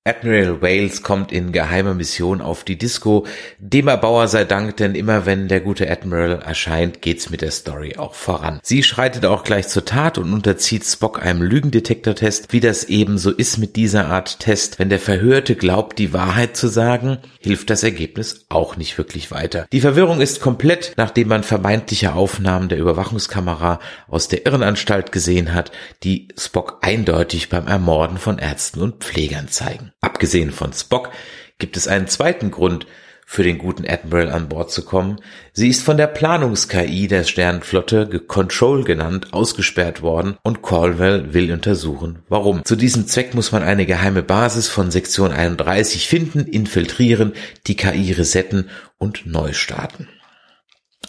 Admiral 0.08 0.62
Wales 0.62 1.04
kommt 1.04 1.34
in 1.34 1.52
geheimer 1.52 1.94
Mission 1.94 2.40
auf 2.40 2.64
die 2.64 2.78
Disco. 2.78 3.26
Dem 3.60 3.90
Erbauer 3.90 4.30
sei 4.30 4.46
Dank, 4.46 4.78
denn 4.78 4.96
immer 4.96 5.26
wenn 5.26 5.50
der 5.50 5.60
gute 5.60 5.92
Admiral 5.92 6.42
erscheint, 6.42 7.02
geht's 7.02 7.30
mit 7.30 7.42
der 7.42 7.52
Story 7.52 7.98
auch 7.98 8.14
voran. 8.14 8.62
Sie 8.64 8.84
schreitet 8.84 9.26
auch 9.26 9.44
gleich 9.44 9.68
zur 9.68 9.84
Tat 9.84 10.18
und 10.18 10.32
unterzieht 10.32 10.86
Spock 10.86 11.22
einem 11.22 11.42
Lügendetektortest, 11.42 12.54
wie 12.54 12.62
das 12.62 12.86
eben 12.86 13.18
so 13.18 13.32
ist 13.32 13.58
mit 13.58 13.76
dieser 13.76 14.08
Art 14.08 14.40
Test. 14.40 14.80
Wenn 14.80 14.88
der 14.90 15.00
Verhörte 15.00 15.56
glaubt, 15.56 16.00
die 16.00 16.14
Wahrheit 16.14 16.56
zu 16.56 16.70
sagen, 16.70 17.18
hilft 17.42 17.70
das 17.70 17.84
Ergebnis 17.84 18.46
auch 18.48 18.78
nicht 18.78 18.98
wirklich 18.98 19.30
weiter. 19.32 19.68
Die 19.74 19.82
Verwirrung 19.82 20.22
ist 20.22 20.40
komplett, 20.40 20.94
nachdem 20.96 21.28
man 21.28 21.44
vermeintliche 21.44 22.14
Aufnahmen 22.14 22.70
der 22.70 22.78
Überwachungskamera 22.78 23.80
aus 24.08 24.30
der 24.30 24.46
Irrenanstalt 24.46 25.12
gesehen 25.12 25.54
hat, 25.54 25.74
die 26.04 26.30
Spock 26.38 26.78
eindeutig 26.82 27.50
beim 27.50 27.68
Ermorden 27.68 28.18
von 28.18 28.38
Ärzten 28.38 28.82
und 28.82 29.04
Pflegern 29.04 29.50
zeigen. 29.50 29.92
Abgesehen 30.08 30.52
von 30.52 30.72
Spock 30.72 31.10
gibt 31.58 31.76
es 31.76 31.90
einen 31.90 32.08
zweiten 32.08 32.50
Grund 32.50 32.88
für 33.26 33.44
den 33.44 33.58
guten 33.58 33.86
Admiral 33.86 34.32
an 34.32 34.48
Bord 34.48 34.72
zu 34.72 34.86
kommen. 34.86 35.20
Sie 35.52 35.68
ist 35.68 35.84
von 35.84 35.98
der 35.98 36.08
Planungs-KI 36.08 37.10
der 37.10 37.26
Sternenflotte, 37.26 38.08
Control 38.26 38.86
genannt, 38.86 39.34
ausgesperrt 39.34 40.02
worden 40.02 40.38
und 40.44 40.64
Caldwell 40.64 41.34
will 41.34 41.52
untersuchen, 41.52 42.20
warum. 42.30 42.64
Zu 42.64 42.78
diesem 42.78 43.06
Zweck 43.06 43.34
muss 43.34 43.52
man 43.52 43.64
eine 43.64 43.86
geheime 43.86 44.24
Basis 44.24 44.70
von 44.70 44.92
Sektion 44.92 45.34
31 45.34 46.08
finden, 46.08 46.46
infiltrieren, 46.46 47.34
die 47.68 47.76
KI 47.76 48.14
resetten 48.14 48.70
und 48.98 49.26
neu 49.26 49.52
starten. 49.52 50.08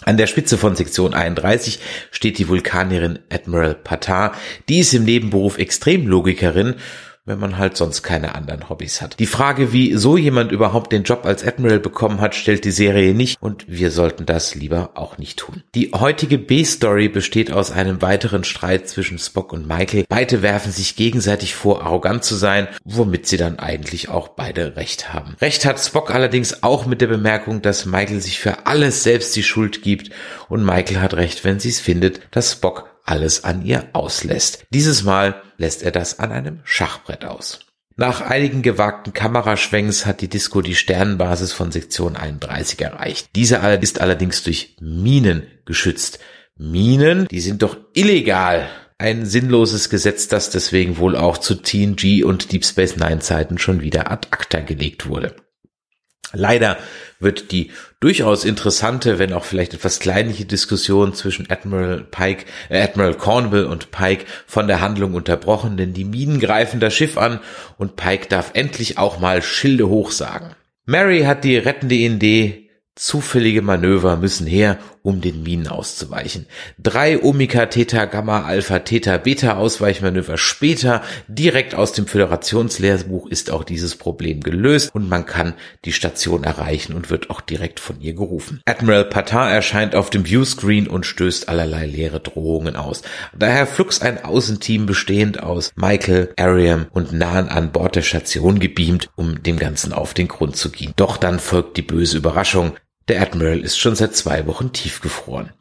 An 0.04 0.16
der 0.16 0.26
Spitze 0.26 0.58
von 0.58 0.74
Sektion 0.74 1.14
31 1.14 1.78
steht 2.10 2.38
die 2.38 2.48
Vulkanierin 2.48 3.20
Admiral 3.32 3.74
Patar. 3.74 4.32
Die 4.68 4.80
ist 4.80 4.92
im 4.92 5.04
Nebenberuf 5.04 5.58
Extremlogikerin 5.58 6.74
wenn 7.28 7.38
man 7.38 7.58
halt 7.58 7.76
sonst 7.76 8.02
keine 8.02 8.34
anderen 8.34 8.68
Hobbys 8.68 9.00
hat. 9.00 9.18
Die 9.18 9.26
Frage, 9.26 9.72
wie 9.72 9.94
so 9.94 10.16
jemand 10.16 10.50
überhaupt 10.50 10.92
den 10.92 11.04
Job 11.04 11.24
als 11.24 11.44
Admiral 11.44 11.78
bekommen 11.78 12.20
hat, 12.20 12.34
stellt 12.34 12.64
die 12.64 12.70
Serie 12.70 13.14
nicht 13.14 13.40
und 13.40 13.64
wir 13.68 13.90
sollten 13.90 14.26
das 14.26 14.54
lieber 14.54 14.90
auch 14.94 15.18
nicht 15.18 15.38
tun. 15.38 15.62
Die 15.74 15.92
heutige 15.92 16.38
B-Story 16.38 17.08
besteht 17.08 17.52
aus 17.52 17.70
einem 17.70 18.02
weiteren 18.02 18.44
Streit 18.44 18.88
zwischen 18.88 19.18
Spock 19.18 19.52
und 19.52 19.68
Michael. 19.68 20.04
Beide 20.08 20.42
werfen 20.42 20.72
sich 20.72 20.96
gegenseitig 20.96 21.54
vor, 21.54 21.82
arrogant 21.82 22.24
zu 22.24 22.34
sein, 22.34 22.68
womit 22.84 23.26
sie 23.26 23.36
dann 23.36 23.58
eigentlich 23.58 24.08
auch 24.08 24.28
beide 24.28 24.76
recht 24.76 25.12
haben. 25.12 25.36
Recht 25.40 25.66
hat 25.66 25.78
Spock 25.78 26.10
allerdings 26.10 26.62
auch 26.62 26.86
mit 26.86 27.00
der 27.00 27.06
Bemerkung, 27.08 27.62
dass 27.62 27.86
Michael 27.86 28.20
sich 28.20 28.38
für 28.38 28.66
alles 28.66 29.02
selbst 29.02 29.36
die 29.36 29.42
Schuld 29.42 29.82
gibt 29.82 30.10
und 30.48 30.64
Michael 30.64 31.00
hat 31.00 31.14
recht, 31.14 31.44
wenn 31.44 31.60
sie 31.60 31.68
es 31.68 31.80
findet, 31.80 32.20
dass 32.30 32.52
Spock 32.52 32.88
alles 33.04 33.44
an 33.44 33.64
ihr 33.64 33.88
auslässt. 33.92 34.64
Dieses 34.70 35.02
Mal 35.02 35.42
lässt 35.58 35.82
er 35.82 35.90
das 35.90 36.18
an 36.18 36.32
einem 36.32 36.60
Schachbrett 36.64 37.24
aus. 37.24 37.60
Nach 37.96 38.20
einigen 38.20 38.62
gewagten 38.62 39.12
Kameraschwenks 39.12 40.06
hat 40.06 40.20
die 40.20 40.28
Disco 40.28 40.62
die 40.62 40.76
Sternenbasis 40.76 41.52
von 41.52 41.72
Sektion 41.72 42.14
31 42.14 42.80
erreicht. 42.80 43.30
Diese 43.34 43.56
ist 43.56 44.00
allerdings 44.00 44.44
durch 44.44 44.76
Minen 44.80 45.42
geschützt. 45.64 46.20
Minen, 46.56 47.26
die 47.26 47.40
sind 47.40 47.62
doch 47.62 47.76
illegal. 47.94 48.68
Ein 48.98 49.26
sinnloses 49.26 49.90
Gesetz, 49.90 50.28
das 50.28 50.50
deswegen 50.50 50.98
wohl 50.98 51.16
auch 51.16 51.38
zu 51.38 51.56
TNG 51.56 52.24
und 52.24 52.52
Deep 52.52 52.64
Space 52.64 52.96
Nine 52.96 53.18
Zeiten 53.18 53.58
schon 53.58 53.80
wieder 53.80 54.12
ad 54.12 54.28
acta 54.30 54.60
gelegt 54.60 55.08
wurde. 55.08 55.34
Leider 56.32 56.78
wird 57.18 57.50
die 57.50 57.72
durchaus 58.00 58.44
interessante, 58.44 59.18
wenn 59.18 59.32
auch 59.32 59.44
vielleicht 59.44 59.74
etwas 59.74 59.98
kleinliche 59.98 60.44
Diskussion 60.44 61.14
zwischen 61.14 61.50
Admiral 61.50 62.04
Pike, 62.10 62.44
äh, 62.68 62.80
Admiral 62.80 63.14
Cornwall 63.14 63.64
und 63.64 63.90
Pike 63.90 64.24
von 64.46 64.66
der 64.66 64.80
Handlung 64.80 65.14
unterbrochen, 65.14 65.76
denn 65.76 65.92
die 65.92 66.04
Minen 66.04 66.40
greifen 66.40 66.80
das 66.80 66.94
Schiff 66.94 67.18
an 67.18 67.40
und 67.76 67.96
Pike 67.96 68.28
darf 68.28 68.52
endlich 68.54 68.98
auch 68.98 69.18
mal 69.18 69.42
Schilde 69.42 69.88
hochsagen. 69.88 70.54
Mary 70.86 71.22
hat 71.22 71.44
die 71.44 71.58
rettende 71.58 71.96
Idee, 71.96 72.70
Zufällige 72.94 73.62
Manöver 73.62 74.16
müssen 74.16 74.46
her, 74.46 74.78
um 75.08 75.22
den 75.22 75.42
Minen 75.42 75.68
auszuweichen. 75.68 76.44
Drei 76.78 77.22
Omega 77.22 77.64
Theta 77.64 78.04
Gamma 78.04 78.42
Alpha 78.42 78.80
Theta 78.80 79.16
Beta 79.16 79.56
Ausweichmanöver 79.56 80.36
später, 80.36 81.00
direkt 81.28 81.74
aus 81.74 81.94
dem 81.94 82.06
Föderationslehrbuch 82.06 83.26
ist 83.26 83.50
auch 83.50 83.64
dieses 83.64 83.96
Problem 83.96 84.42
gelöst 84.42 84.94
und 84.94 85.08
man 85.08 85.24
kann 85.24 85.54
die 85.86 85.92
Station 85.92 86.44
erreichen 86.44 86.92
und 86.92 87.08
wird 87.08 87.30
auch 87.30 87.40
direkt 87.40 87.80
von 87.80 88.02
ihr 88.02 88.12
gerufen. 88.12 88.60
Admiral 88.66 89.06
Patar 89.06 89.50
erscheint 89.50 89.94
auf 89.94 90.10
dem 90.10 90.26
Viewscreen 90.26 90.86
und 90.86 91.06
stößt 91.06 91.48
allerlei 91.48 91.86
leere 91.86 92.20
Drohungen 92.20 92.76
aus. 92.76 93.00
Daher 93.34 93.66
flux 93.66 94.02
ein 94.02 94.22
Außenteam 94.22 94.84
bestehend 94.84 95.42
aus 95.42 95.72
Michael, 95.74 96.34
Ariam 96.36 96.86
und 96.92 97.12
Nahen 97.12 97.48
an 97.48 97.72
Bord 97.72 97.96
der 97.96 98.02
Station 98.02 98.58
gebeamt, 98.58 99.08
um 99.16 99.42
dem 99.42 99.58
Ganzen 99.58 99.94
auf 99.94 100.12
den 100.12 100.28
Grund 100.28 100.56
zu 100.56 100.70
gehen. 100.70 100.92
Doch 100.96 101.16
dann 101.16 101.38
folgt 101.38 101.78
die 101.78 101.82
böse 101.82 102.18
Überraschung. 102.18 102.74
Der 103.08 103.22
Admiral 103.22 103.60
ist 103.60 103.78
schon 103.78 103.96
seit 103.96 104.14
zwei 104.14 104.46
Wochen 104.46 104.72
tiefgefroren. 104.72 105.52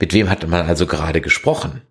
Mit 0.00 0.14
wem 0.14 0.30
hatte 0.30 0.46
man 0.46 0.66
also 0.66 0.86
gerade 0.86 1.20
gesprochen? 1.20 1.82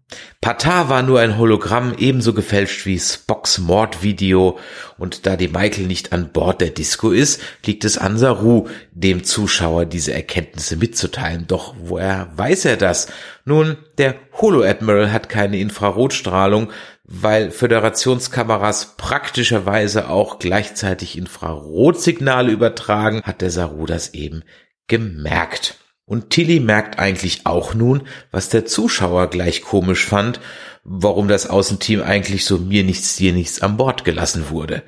Patar 0.41 0.89
war 0.89 1.03
nur 1.03 1.19
ein 1.19 1.37
Hologramm, 1.37 1.93
ebenso 1.97 2.33
gefälscht 2.33 2.87
wie 2.87 2.97
Spocks 2.97 3.59
Mordvideo, 3.59 4.57
und 4.97 5.27
da 5.27 5.35
die 5.35 5.47
Michael 5.47 5.85
nicht 5.85 6.11
an 6.11 6.31
Bord 6.31 6.59
der 6.59 6.71
Disco 6.71 7.11
ist, 7.11 7.39
liegt 7.63 7.85
es 7.85 7.99
an 7.99 8.17
Saru, 8.17 8.67
dem 8.91 9.23
Zuschauer 9.23 9.85
diese 9.85 10.11
Erkenntnisse 10.11 10.75
mitzuteilen. 10.75 11.45
Doch 11.47 11.75
woher 11.79 12.31
weiß 12.35 12.65
er 12.65 12.77
das? 12.77 13.09
Nun, 13.45 13.77
der 13.99 14.15
Holo-Admiral 14.41 15.11
hat 15.11 15.29
keine 15.29 15.59
Infrarotstrahlung, 15.59 16.71
weil 17.11 17.49
Föderationskameras 17.49 18.95
praktischerweise 18.95 20.09
auch 20.09 20.37
gleichzeitig 20.37 21.17
Infrarotsignale 21.17 22.51
übertragen, 22.51 23.23
hat 23.23 23.41
der 23.41 23.49
Saru 23.49 23.87
das 23.87 24.13
eben 24.13 24.43
gemerkt. 24.87 25.79
Und 26.05 26.29
Tilly 26.29 26.59
merkt 26.59 26.99
eigentlich 26.99 27.47
auch 27.47 27.73
nun, 27.73 28.03
was 28.29 28.49
der 28.49 28.67
Zuschauer 28.67 29.27
gleich 29.27 29.63
komisch 29.63 30.05
fand, 30.05 30.39
warum 30.83 31.27
das 31.27 31.47
Außenteam 31.47 32.03
eigentlich 32.03 32.45
so 32.45 32.59
mir 32.59 32.83
nichts, 32.83 33.15
dir 33.15 33.33
nichts 33.33 33.59
an 33.61 33.77
Bord 33.77 34.05
gelassen 34.05 34.51
wurde. 34.51 34.83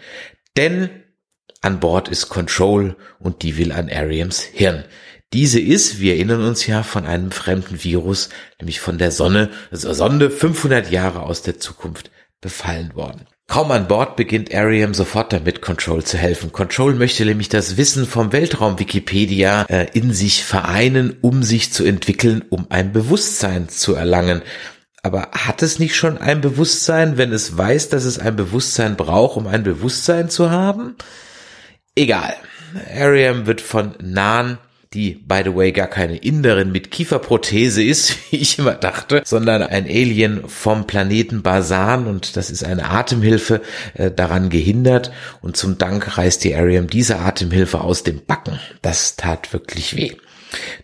Denn 0.56 0.92
an 1.62 1.80
Bord 1.80 2.08
ist 2.08 2.30
Control 2.30 2.98
und 3.18 3.42
die 3.42 3.58
will 3.58 3.72
an 3.72 3.90
Ariams 3.90 4.42
Hirn. 4.42 4.86
Diese 5.34 5.62
ist, 5.62 6.00
wir 6.00 6.16
erinnern 6.16 6.44
uns 6.44 6.68
ja, 6.68 6.84
von 6.84 7.06
einem 7.06 7.32
fremden 7.32 7.84
Virus, 7.84 8.30
nämlich 8.60 8.82
von 8.82 8.98
der 8.98 9.12
Sonne, 9.12 9.50
also 9.72 9.94
Sonde 9.94 10.30
500 10.30 10.92
Jahre 10.92 11.22
aus 11.22 11.42
der 11.42 11.58
Zukunft 11.58 12.12
befallen 12.42 12.94
worden. 12.96 13.28
Kaum 13.48 13.72
an 13.72 13.88
Bord 13.88 14.16
beginnt 14.16 14.54
Ariam 14.54 14.94
sofort 14.94 15.34
damit, 15.34 15.62
Control 15.62 16.04
zu 16.04 16.18
helfen. 16.18 16.52
Control 16.52 16.96
möchte 16.96 17.26
nämlich 17.26 17.50
das 17.50 17.76
Wissen 17.78 18.06
vom 18.06 18.32
Weltraum 18.32 18.80
Wikipedia 18.80 19.64
äh, 19.64 19.88
in 19.94 20.14
sich 20.14 20.44
vereinen, 20.44 21.18
um 21.22 21.44
sich 21.44 21.72
zu 21.72 21.84
entwickeln, 21.84 22.44
um 22.50 22.68
ein 22.70 22.94
Bewusstsein 22.94 23.68
zu 23.68 23.94
erlangen. 23.94 24.42
Aber 25.04 25.32
hat 25.32 25.64
es 25.64 25.80
nicht 25.80 25.96
schon 25.96 26.18
ein 26.18 26.42
Bewusstsein, 26.42 27.18
wenn 27.18 27.34
es 27.34 27.58
weiß, 27.58 27.90
dass 27.90 28.06
es 28.06 28.20
ein 28.20 28.36
Bewusstsein 28.36 28.96
braucht, 28.96 29.38
um 29.38 29.48
ein 29.48 29.64
Bewusstsein 29.64 30.30
zu 30.30 30.50
haben? 30.50 30.96
Egal. 31.96 32.36
Ariam 32.98 33.48
wird 33.48 33.60
von 33.60 33.96
Nan 34.02 34.60
die, 34.94 35.14
by 35.14 35.42
the 35.46 35.56
way, 35.56 35.72
gar 35.72 35.88
keine 35.88 36.18
Inderin 36.18 36.72
mit 36.72 36.92
Kieferprothese 36.92 37.82
ist, 37.82 38.16
wie 38.32 38.38
ich 38.38 38.60
immer 38.60 38.74
dachte, 38.74 39.22
sondern 39.26 39.64
ein 39.64 39.86
Alien 39.86 40.48
vom 40.50 40.86
Planeten 40.86 41.42
Basan 41.42 42.08
und 42.08 42.36
das 42.36 42.52
ist 42.52 42.64
eine 42.64 42.90
Atemhilfe 42.90 43.62
äh, 43.94 44.12
daran 44.12 44.50
gehindert 44.50 45.12
und 45.42 45.56
zum 45.56 45.78
Dank 45.78 46.18
reißt 46.18 46.44
die 46.44 46.56
Ariam 46.56 46.88
diese 46.88 47.20
Atemhilfe 47.20 47.82
aus 47.82 48.04
dem 48.04 48.26
Backen. 48.26 48.60
Das 48.82 49.16
tat 49.16 49.54
wirklich 49.54 49.96
weh. 49.96 50.12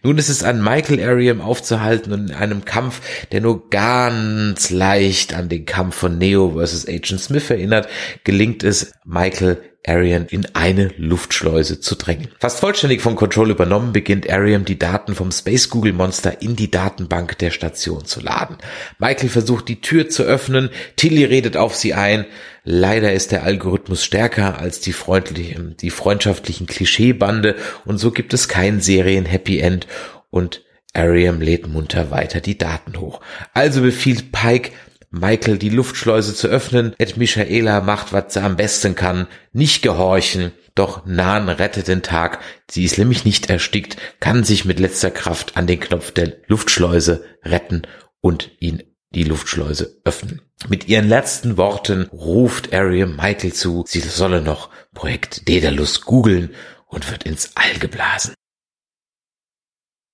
Nun 0.04 0.18
ist 0.18 0.30
es 0.30 0.44
an 0.44 0.64
Michael 0.64 1.02
Ariam 1.02 1.42
aufzuhalten 1.42 2.14
und 2.14 2.30
in 2.30 2.36
einem 2.36 2.66
Kampf, 2.66 3.02
der 3.32 3.42
nur 3.42 3.70
ganz 3.70 4.70
leicht 4.70 5.34
an 5.34 5.50
den 5.50 5.66
Kampf 5.66 5.96
von 5.96 6.18
Neo 6.18 6.58
vs. 6.58 6.88
Agent 6.88 7.22
Smith 7.22 7.50
erinnert, 7.50 7.88
gelingt 8.24 8.64
es 8.64 8.92
Michael 9.06 9.62
Arian 9.88 10.26
in 10.26 10.46
eine 10.54 10.92
Luftschleuse 10.98 11.80
zu 11.80 11.96
drängen. 11.96 12.28
Fast 12.40 12.60
vollständig 12.60 13.02
von 13.02 13.16
Control 13.16 13.52
übernommen, 13.52 13.94
beginnt 13.94 14.30
Ariam 14.30 14.66
die 14.66 14.78
Daten 14.78 15.16
vom 15.16 15.32
Space 15.32 15.70
Google 15.70 15.94
Monster 15.94 16.42
in 16.42 16.56
die 16.56 16.70
Datenbank 16.70 17.38
der 17.38 17.52
Station 17.52 18.06
zu 18.06 18.20
laden. 18.20 18.58
Michael 19.00 19.30
versucht 19.30 19.70
die 19.70 19.82
Tür 19.82 20.10
zu 20.10 20.24
öffnen, 20.24 20.70
Tilly 20.98 21.24
redet 21.24 21.56
auf 21.56 21.76
sie 21.76 21.94
ein. 21.94 22.26
Leider 22.70 23.14
ist 23.14 23.32
der 23.32 23.44
Algorithmus 23.44 24.04
stärker 24.04 24.60
als 24.60 24.82
die 24.82 24.92
freundlichen, 24.92 25.78
die 25.78 25.90
freundschaftlichen 25.90 26.68
Klischeebande 26.68 27.56
und 27.86 27.98
so 27.98 28.12
gibt 28.12 28.34
es 28.34 28.50
kein 28.50 28.82
Serien 28.82 29.24
Happy 29.24 29.60
End 29.60 29.88
und 30.32 30.66
Ariam 30.92 31.40
lädt 31.40 31.66
munter 31.68 32.12
weiter 32.12 32.42
die 32.42 32.58
Daten 32.58 33.00
hoch. 33.00 33.22
Also 33.54 33.80
befiehlt 33.84 34.34
Pike, 34.34 34.72
Michael 35.12 35.58
die 35.58 35.70
Luftschleuse 35.70 36.36
zu 36.36 36.50
öffnen. 36.50 36.94
Ed 36.98 37.16
Michaela 37.16 37.80
macht, 37.80 38.12
was 38.12 38.34
sie 38.34 38.42
am 38.42 38.58
besten 38.58 38.96
kann, 38.96 39.28
nicht 39.54 39.82
gehorchen. 39.82 40.52
Doch 40.76 41.06
Nan 41.06 41.48
rettet 41.48 41.88
den 41.88 42.02
Tag. 42.04 42.40
Sie 42.70 42.84
ist 42.84 42.98
nämlich 42.98 43.24
nicht 43.24 43.50
erstickt, 43.50 43.96
kann 44.20 44.44
sich 44.44 44.66
mit 44.66 44.82
letzter 44.82 45.12
Kraft 45.12 45.56
an 45.56 45.68
den 45.68 45.80
Knopf 45.80 46.12
der 46.12 46.34
Luftschleuse 46.48 47.24
retten 47.46 47.84
und 48.20 48.52
ihn 48.60 48.84
die 49.16 49.24
Luftschleuse 49.24 50.02
öffnen. 50.04 50.42
Mit 50.68 50.88
ihren 50.88 51.08
letzten 51.08 51.56
Worten 51.56 52.08
ruft 52.12 52.74
Ariam 52.74 53.16
Michael 53.16 53.54
zu, 53.54 53.84
sie 53.88 54.00
solle 54.00 54.42
noch 54.42 54.70
Projekt 54.94 55.48
Daedalus 55.48 56.02
googeln 56.02 56.56
und 56.88 57.10
wird 57.12 57.24
ins 57.24 57.52
All 57.56 57.78
geblasen. 57.80 58.34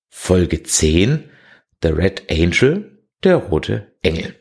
Folge 0.09 0.61
10 0.63 1.29
The 1.81 1.89
Red 1.89 2.29
Angel, 2.29 3.05
der 3.23 3.37
rote 3.37 3.93
Engel. 4.01 4.35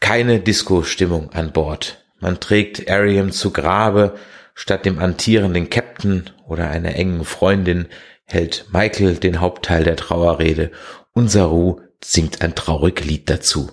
Keine 0.00 0.40
Disco-Stimmung 0.40 1.30
an 1.30 1.52
Bord. 1.52 2.04
Man 2.18 2.40
trägt 2.40 2.90
Ariam 2.90 3.30
zu 3.30 3.52
Grabe, 3.52 4.18
statt 4.54 4.84
dem 4.84 4.98
antierenden 4.98 5.70
Captain 5.70 6.30
oder 6.46 6.68
einer 6.68 6.96
engen 6.96 7.24
Freundin 7.24 7.86
hält 8.24 8.66
Michael 8.72 9.16
den 9.16 9.40
Hauptteil 9.40 9.84
der 9.84 9.96
Trauerrede 9.96 10.72
und 11.12 11.30
Saru 11.30 11.80
singt 12.02 12.42
ein 12.42 12.54
trauriges 12.54 13.06
Lied 13.06 13.30
dazu. 13.30 13.70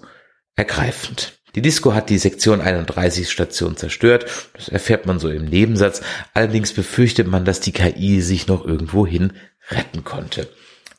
Ergreifend. 0.55 1.38
Die 1.55 1.61
Disco 1.61 1.93
hat 1.93 2.09
die 2.09 2.17
Sektion 2.17 2.61
31 2.61 3.29
Station 3.29 3.75
zerstört. 3.75 4.25
Das 4.53 4.69
erfährt 4.69 5.05
man 5.05 5.19
so 5.19 5.29
im 5.29 5.45
Nebensatz. 5.45 6.01
Allerdings 6.33 6.73
befürchtet 6.73 7.27
man, 7.27 7.45
dass 7.45 7.59
die 7.59 7.71
KI 7.71 8.21
sich 8.21 8.47
noch 8.47 8.65
irgendwohin 8.65 9.33
retten 9.69 10.03
konnte. 10.03 10.47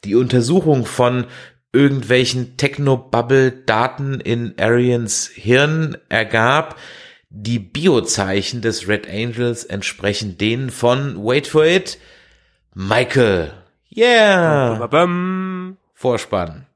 Die 0.05 0.15
Untersuchung 0.15 0.87
von 0.87 1.27
irgendwelchen 1.73 2.57
Techno-Bubble-Daten 2.57 4.21
in 4.21 4.55
Arians 4.59 5.31
Hirn 5.33 5.97
ergab, 6.09 6.77
die 7.29 7.61
Biozeichen 7.61 8.61
des 8.61 8.89
Red 8.89 9.09
Angels 9.09 9.65
entsprechen 9.65 10.37
denen 10.37 10.71
von, 10.71 11.17
wait 11.25 11.47
for 11.47 11.65
it, 11.65 11.99
Michael. 12.75 13.53
Yeah! 13.95 14.89
Vorspann. 15.95 16.67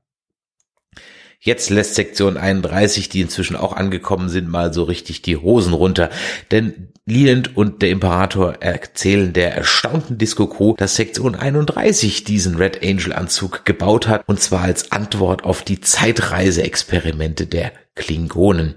Jetzt 1.44 1.68
lässt 1.68 1.94
Sektion 1.94 2.38
31, 2.38 3.10
die 3.10 3.20
inzwischen 3.20 3.54
auch 3.54 3.74
angekommen 3.74 4.30
sind, 4.30 4.48
mal 4.48 4.72
so 4.72 4.84
richtig 4.84 5.20
die 5.20 5.36
Hosen 5.36 5.74
runter. 5.74 6.08
Denn 6.50 6.88
Leland 7.04 7.54
und 7.54 7.82
der 7.82 7.90
Imperator 7.90 8.62
erzählen 8.62 9.34
der 9.34 9.54
erstaunten 9.54 10.16
Disco 10.16 10.46
Crew, 10.46 10.74
dass 10.78 10.96
Sektion 10.96 11.34
31 11.34 12.24
diesen 12.24 12.56
Red 12.56 12.82
Angel 12.82 13.12
Anzug 13.12 13.66
gebaut 13.66 14.08
hat, 14.08 14.26
und 14.26 14.40
zwar 14.40 14.62
als 14.62 14.90
Antwort 14.90 15.44
auf 15.44 15.62
die 15.62 15.82
Zeitreise-Experimente 15.82 17.46
der 17.46 17.72
Klingonen. 17.94 18.76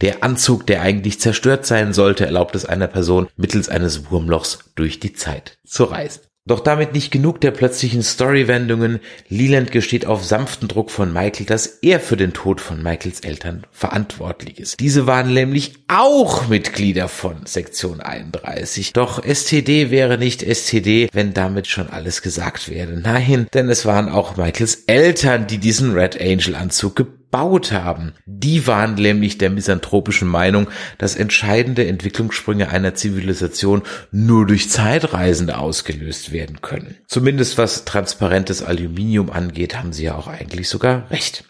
Der 0.00 0.24
Anzug, 0.24 0.66
der 0.66 0.82
eigentlich 0.82 1.20
zerstört 1.20 1.66
sein 1.66 1.92
sollte, 1.92 2.26
erlaubt 2.26 2.56
es 2.56 2.64
einer 2.64 2.88
Person, 2.88 3.28
mittels 3.36 3.68
eines 3.68 4.10
Wurmlochs 4.10 4.58
durch 4.74 4.98
die 4.98 5.12
Zeit 5.12 5.56
zu 5.64 5.84
reisen. 5.84 6.22
Doch 6.48 6.60
damit 6.60 6.94
nicht 6.94 7.10
genug 7.10 7.42
der 7.42 7.50
plötzlichen 7.50 8.02
Storywendungen. 8.02 9.00
Leland 9.28 9.70
gesteht 9.70 10.06
auf 10.06 10.24
sanften 10.24 10.66
Druck 10.66 10.90
von 10.90 11.12
Michael, 11.12 11.44
dass 11.44 11.66
er 11.82 12.00
für 12.00 12.16
den 12.16 12.32
Tod 12.32 12.62
von 12.62 12.82
Michaels 12.82 13.20
Eltern 13.20 13.64
verantwortlich 13.70 14.58
ist. 14.58 14.80
Diese 14.80 15.06
waren 15.06 15.34
nämlich 15.34 15.74
auch 15.88 16.48
Mitglieder 16.48 17.08
von 17.08 17.44
Sektion 17.44 18.00
31. 18.00 18.94
Doch 18.94 19.22
STD 19.22 19.90
wäre 19.90 20.16
nicht 20.16 20.42
STD, 20.42 21.10
wenn 21.12 21.34
damit 21.34 21.66
schon 21.66 21.88
alles 21.88 22.22
gesagt 22.22 22.70
wäre. 22.70 22.92
Nein, 22.92 23.46
denn 23.52 23.68
es 23.68 23.84
waren 23.84 24.08
auch 24.08 24.38
Michaels 24.38 24.84
Eltern, 24.86 25.46
die 25.46 25.58
diesen 25.58 25.92
Red 25.92 26.18
Angel 26.18 26.54
Anzug 26.54 26.96
gebaut 27.30 27.72
haben. 27.72 28.14
Die 28.24 28.66
waren 28.66 28.94
nämlich 28.94 29.38
der 29.38 29.50
misanthropischen 29.50 30.28
Meinung, 30.28 30.68
dass 30.96 31.14
entscheidende 31.14 31.86
Entwicklungssprünge 31.86 32.70
einer 32.70 32.94
Zivilisation 32.94 33.82
nur 34.10 34.46
durch 34.46 34.70
Zeitreisende 34.70 35.58
ausgelöst 35.58 36.32
werden 36.32 36.62
können. 36.62 36.96
Zumindest 37.06 37.58
was 37.58 37.84
transparentes 37.84 38.62
Aluminium 38.62 39.30
angeht, 39.30 39.76
haben 39.76 39.92
sie 39.92 40.04
ja 40.04 40.14
auch 40.14 40.26
eigentlich 40.26 40.68
sogar 40.68 41.10
recht. 41.10 41.44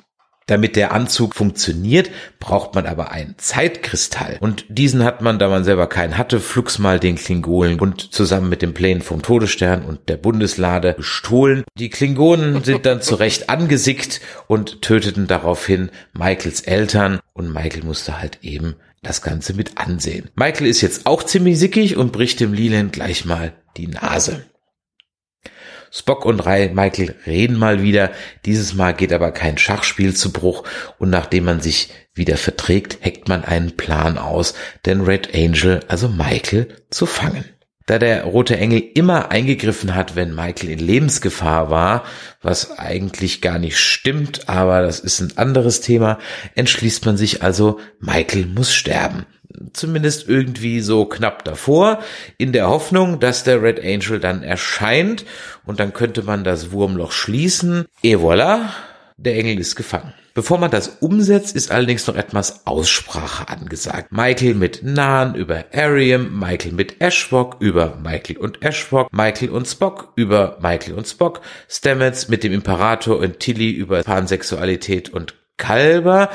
Damit 0.49 0.77
der 0.77 0.93
Anzug 0.93 1.35
funktioniert, 1.35 2.11
braucht 2.41 2.75
man 2.75 2.87
aber 2.87 3.13
einen 3.13 3.35
Zeitkristall. 3.37 4.39
Und 4.41 4.65
diesen 4.69 5.05
hat 5.05 5.21
man, 5.21 5.39
da 5.39 5.49
man 5.49 5.63
selber 5.63 5.87
keinen 5.87 6.17
hatte, 6.17 6.41
flugs 6.41 6.79
mal 6.79 6.99
den 6.99 7.17
Klingonen 7.17 7.79
und 7.79 8.15
zusammen 8.15 8.49
mit 8.49 8.63
den 8.63 8.73
Plänen 8.75 9.03
vom 9.03 9.21
Todesstern 9.21 9.85
und 9.85 10.09
der 10.09 10.17
Bundeslade 10.17 10.95
gestohlen. 10.95 11.65
Die 11.79 11.91
Klingonen 11.91 12.65
sind 12.65 12.87
dann 12.87 13.03
zurecht 13.03 13.51
angesickt 13.51 14.23
und 14.47 14.81
töteten 14.81 15.27
daraufhin 15.27 15.91
Michaels 16.15 16.63
Eltern 16.63 17.21
und 17.35 17.53
Michael 17.53 17.85
musste 17.85 18.19
halt 18.19 18.39
eben 18.41 18.75
das 19.03 19.21
Ganze 19.21 19.53
mit 19.53 19.77
ansehen. 19.77 20.31
Michael 20.35 20.67
ist 20.67 20.81
jetzt 20.81 21.07
auch 21.07 21.23
ziemlich 21.23 21.59
sickig 21.59 21.97
und 21.99 22.11
bricht 22.11 22.41
dem 22.41 22.55
Leland 22.55 22.95
gleich 22.95 23.27
mal 23.27 23.53
die 23.77 23.87
Nase. 23.87 24.45
Spock 25.91 26.25
und 26.25 26.41
Ray 26.41 26.71
Michael 26.71 27.15
reden 27.27 27.57
mal 27.57 27.83
wieder. 27.83 28.11
Dieses 28.45 28.75
Mal 28.75 28.93
geht 28.93 29.13
aber 29.13 29.33
kein 29.33 29.59
Schachspiel 29.59 30.15
zu 30.15 30.33
Bruch 30.33 30.65
und 30.99 31.11
nachdem 31.11 31.45
man 31.45 31.61
sich 31.61 31.91
wieder 32.15 32.37
verträgt, 32.37 32.99
heckt 33.01 33.29
man 33.29 33.45
einen 33.45 33.77
Plan 33.77 34.19
aus, 34.19 34.55
den 34.87 35.03
Red 35.03 35.35
Angel, 35.35 35.81
also 35.89 36.09
Michael, 36.09 36.69
zu 36.91 37.07
fangen. 37.07 37.45
Da 37.87 37.99
der 37.99 38.25
Rote 38.25 38.59
Engel 38.59 38.83
immer 38.95 39.31
eingegriffen 39.31 39.95
hat, 39.95 40.15
wenn 40.15 40.35
Michael 40.35 40.69
in 40.69 40.79
Lebensgefahr 40.79 41.71
war, 41.71 42.05
was 42.43 42.79
eigentlich 42.79 43.41
gar 43.41 43.59
nicht 43.59 43.79
stimmt, 43.79 44.47
aber 44.47 44.83
das 44.83 45.01
ist 45.01 45.21
ein 45.21 45.39
anderes 45.39 45.81
Thema, 45.81 46.19
entschließt 46.55 47.07
man 47.07 47.17
sich 47.17 47.43
also, 47.43 47.81
Michael 47.99 48.45
muss 48.45 48.75
sterben 48.75 49.25
zumindest 49.73 50.29
irgendwie 50.29 50.81
so 50.81 51.05
knapp 51.05 51.45
davor, 51.45 52.01
in 52.37 52.53
der 52.53 52.69
Hoffnung, 52.69 53.21
dass 53.21 53.45
der 53.45 53.63
Red 53.63 53.81
Angel 53.85 54.21
dann 54.21 54.43
erscheint 54.43 55.25
und 55.65 55.81
dann 55.81 55.93
könnte 55.93 56.23
man 56.23 56.45
das 56.45 56.73
Wurmloch 56.73 57.13
schließen. 57.13 57.87
Et 58.03 58.17
voilà, 58.17 58.71
der 59.17 59.37
Engel 59.37 59.59
ist 59.59 59.77
gefangen. 59.77 60.13
Bevor 60.39 60.59
man 60.59 60.71
das 60.71 60.99
umsetzt, 61.01 61.57
ist 61.57 61.73
allerdings 61.73 62.07
noch 62.07 62.15
etwas 62.15 62.65
Aussprache 62.65 63.49
angesagt. 63.49 64.13
Michael 64.13 64.55
mit 64.55 64.85
Nan 64.85 65.35
über 65.35 65.65
Ariam, 65.75 66.39
Michael 66.39 66.75
mit 66.75 67.01
Ashwok 67.01 67.57
über 67.59 67.99
Michael 68.01 68.37
und 68.37 68.63
Ashwok, 68.63 69.13
Michael 69.13 69.51
und 69.51 69.67
Spock 69.67 70.13
über 70.15 70.57
Michael 70.63 70.95
und 70.95 71.09
Spock, 71.09 71.41
Stamets 71.69 72.29
mit 72.29 72.45
dem 72.45 72.53
Imperator 72.53 73.19
und 73.19 73.41
Tilly 73.41 73.73
über 73.73 74.05
Pansexualität 74.05 75.13
und 75.13 75.35
Kalber, 75.57 76.31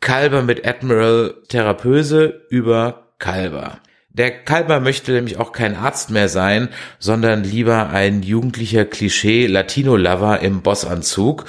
Kalber 0.00 0.42
mit 0.42 0.66
Admiral 0.66 1.34
Therapöse 1.48 2.46
über 2.48 3.06
Kalber. 3.18 3.80
Der 4.08 4.30
Kalber 4.30 4.80
möchte 4.80 5.12
nämlich 5.12 5.38
auch 5.38 5.52
kein 5.52 5.76
Arzt 5.76 6.10
mehr 6.10 6.28
sein, 6.28 6.68
sondern 6.98 7.44
lieber 7.44 7.90
ein 7.90 8.22
jugendlicher 8.22 8.84
Klischee 8.84 9.46
Latino-Lover 9.46 10.40
im 10.40 10.62
Bossanzug 10.62 11.44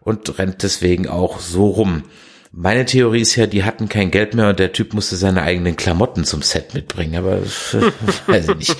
und 0.00 0.38
rennt 0.38 0.62
deswegen 0.62 1.08
auch 1.08 1.40
so 1.40 1.66
rum. 1.66 2.04
Meine 2.50 2.86
Theorie 2.86 3.20
ist 3.20 3.36
ja, 3.36 3.46
die 3.46 3.64
hatten 3.64 3.88
kein 3.88 4.10
Geld 4.10 4.34
mehr 4.34 4.48
und 4.48 4.58
der 4.58 4.72
Typ 4.72 4.94
musste 4.94 5.16
seine 5.16 5.42
eigenen 5.42 5.76
Klamotten 5.76 6.24
zum 6.24 6.40
Set 6.42 6.72
mitbringen, 6.74 7.16
aber 7.16 7.42
weiß 8.26 8.48
ich 8.48 8.56
nicht. 8.56 8.76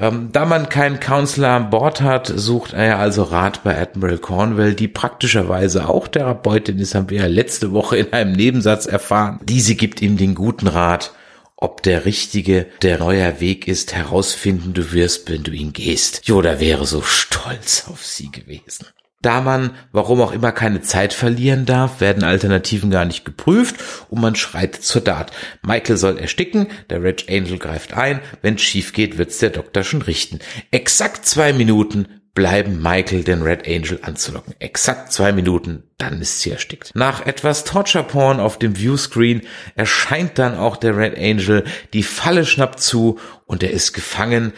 Ähm, 0.00 0.30
da 0.32 0.46
man 0.46 0.68
keinen 0.68 0.98
Counselor 0.98 1.50
an 1.50 1.70
Bord 1.70 2.00
hat, 2.00 2.32
sucht 2.34 2.72
er 2.72 2.98
also 2.98 3.24
Rat 3.24 3.62
bei 3.64 3.78
Admiral 3.78 4.18
Cornwell, 4.18 4.74
die 4.74 4.88
praktischerweise 4.88 5.88
auch 5.88 6.08
Therapeutin 6.08 6.78
ist, 6.78 6.94
haben 6.94 7.10
wir 7.10 7.20
ja 7.20 7.26
letzte 7.26 7.72
Woche 7.72 7.98
in 7.98 8.12
einem 8.12 8.32
Nebensatz 8.32 8.86
erfahren. 8.86 9.40
Diese 9.42 9.74
gibt 9.74 10.00
ihm 10.00 10.16
den 10.16 10.34
guten 10.34 10.66
Rat, 10.66 11.12
ob 11.56 11.82
der 11.82 12.06
richtige, 12.06 12.66
der 12.80 12.98
neuer 12.98 13.40
Weg 13.40 13.68
ist, 13.68 13.94
herausfinden 13.94 14.72
du 14.72 14.92
wirst, 14.92 15.30
wenn 15.30 15.42
du 15.42 15.52
ihn 15.52 15.72
gehst. 15.72 16.26
Yoda 16.26 16.60
wäre 16.60 16.86
so 16.86 17.02
stolz 17.02 17.84
auf 17.88 18.04
sie 18.04 18.32
gewesen. 18.32 18.86
Da 19.22 19.40
man, 19.40 19.70
warum 19.92 20.20
auch 20.20 20.32
immer, 20.32 20.50
keine 20.50 20.82
Zeit 20.82 21.12
verlieren 21.12 21.64
darf, 21.64 22.00
werden 22.00 22.24
Alternativen 22.24 22.90
gar 22.90 23.04
nicht 23.04 23.24
geprüft 23.24 23.76
und 24.10 24.20
man 24.20 24.34
schreitet 24.34 24.82
zur 24.82 25.04
Tat. 25.04 25.30
Michael 25.62 25.96
soll 25.96 26.18
ersticken, 26.18 26.66
der 26.90 27.02
Red 27.02 27.26
Angel 27.30 27.58
greift 27.58 27.94
ein, 27.94 28.20
wenn 28.42 28.58
schief 28.58 28.92
geht, 28.92 29.18
wird's 29.18 29.38
der 29.38 29.50
Doktor 29.50 29.84
schon 29.84 30.02
richten. 30.02 30.40
Exakt 30.72 31.24
zwei 31.24 31.52
Minuten 31.52 32.08
bleiben 32.34 32.80
Michael 32.80 33.24
den 33.24 33.42
Red 33.42 33.68
Angel 33.68 34.00
anzulocken. 34.02 34.54
Exakt 34.58 35.12
zwei 35.12 35.32
Minuten, 35.32 35.84
dann 35.98 36.20
ist 36.20 36.40
sie 36.40 36.50
erstickt. 36.50 36.90
Nach 36.94 37.26
etwas 37.26 37.64
Torture 37.64 38.04
Porn 38.04 38.40
auf 38.40 38.58
dem 38.58 38.74
Viewscreen 38.74 39.42
erscheint 39.74 40.38
dann 40.38 40.56
auch 40.56 40.76
der 40.76 40.96
Red 40.96 41.18
Angel, 41.18 41.64
die 41.92 42.02
Falle 42.02 42.46
schnappt 42.46 42.80
zu 42.80 43.18
und 43.46 43.62
er 43.62 43.70
ist 43.70 43.92
gefangen. 43.92 44.52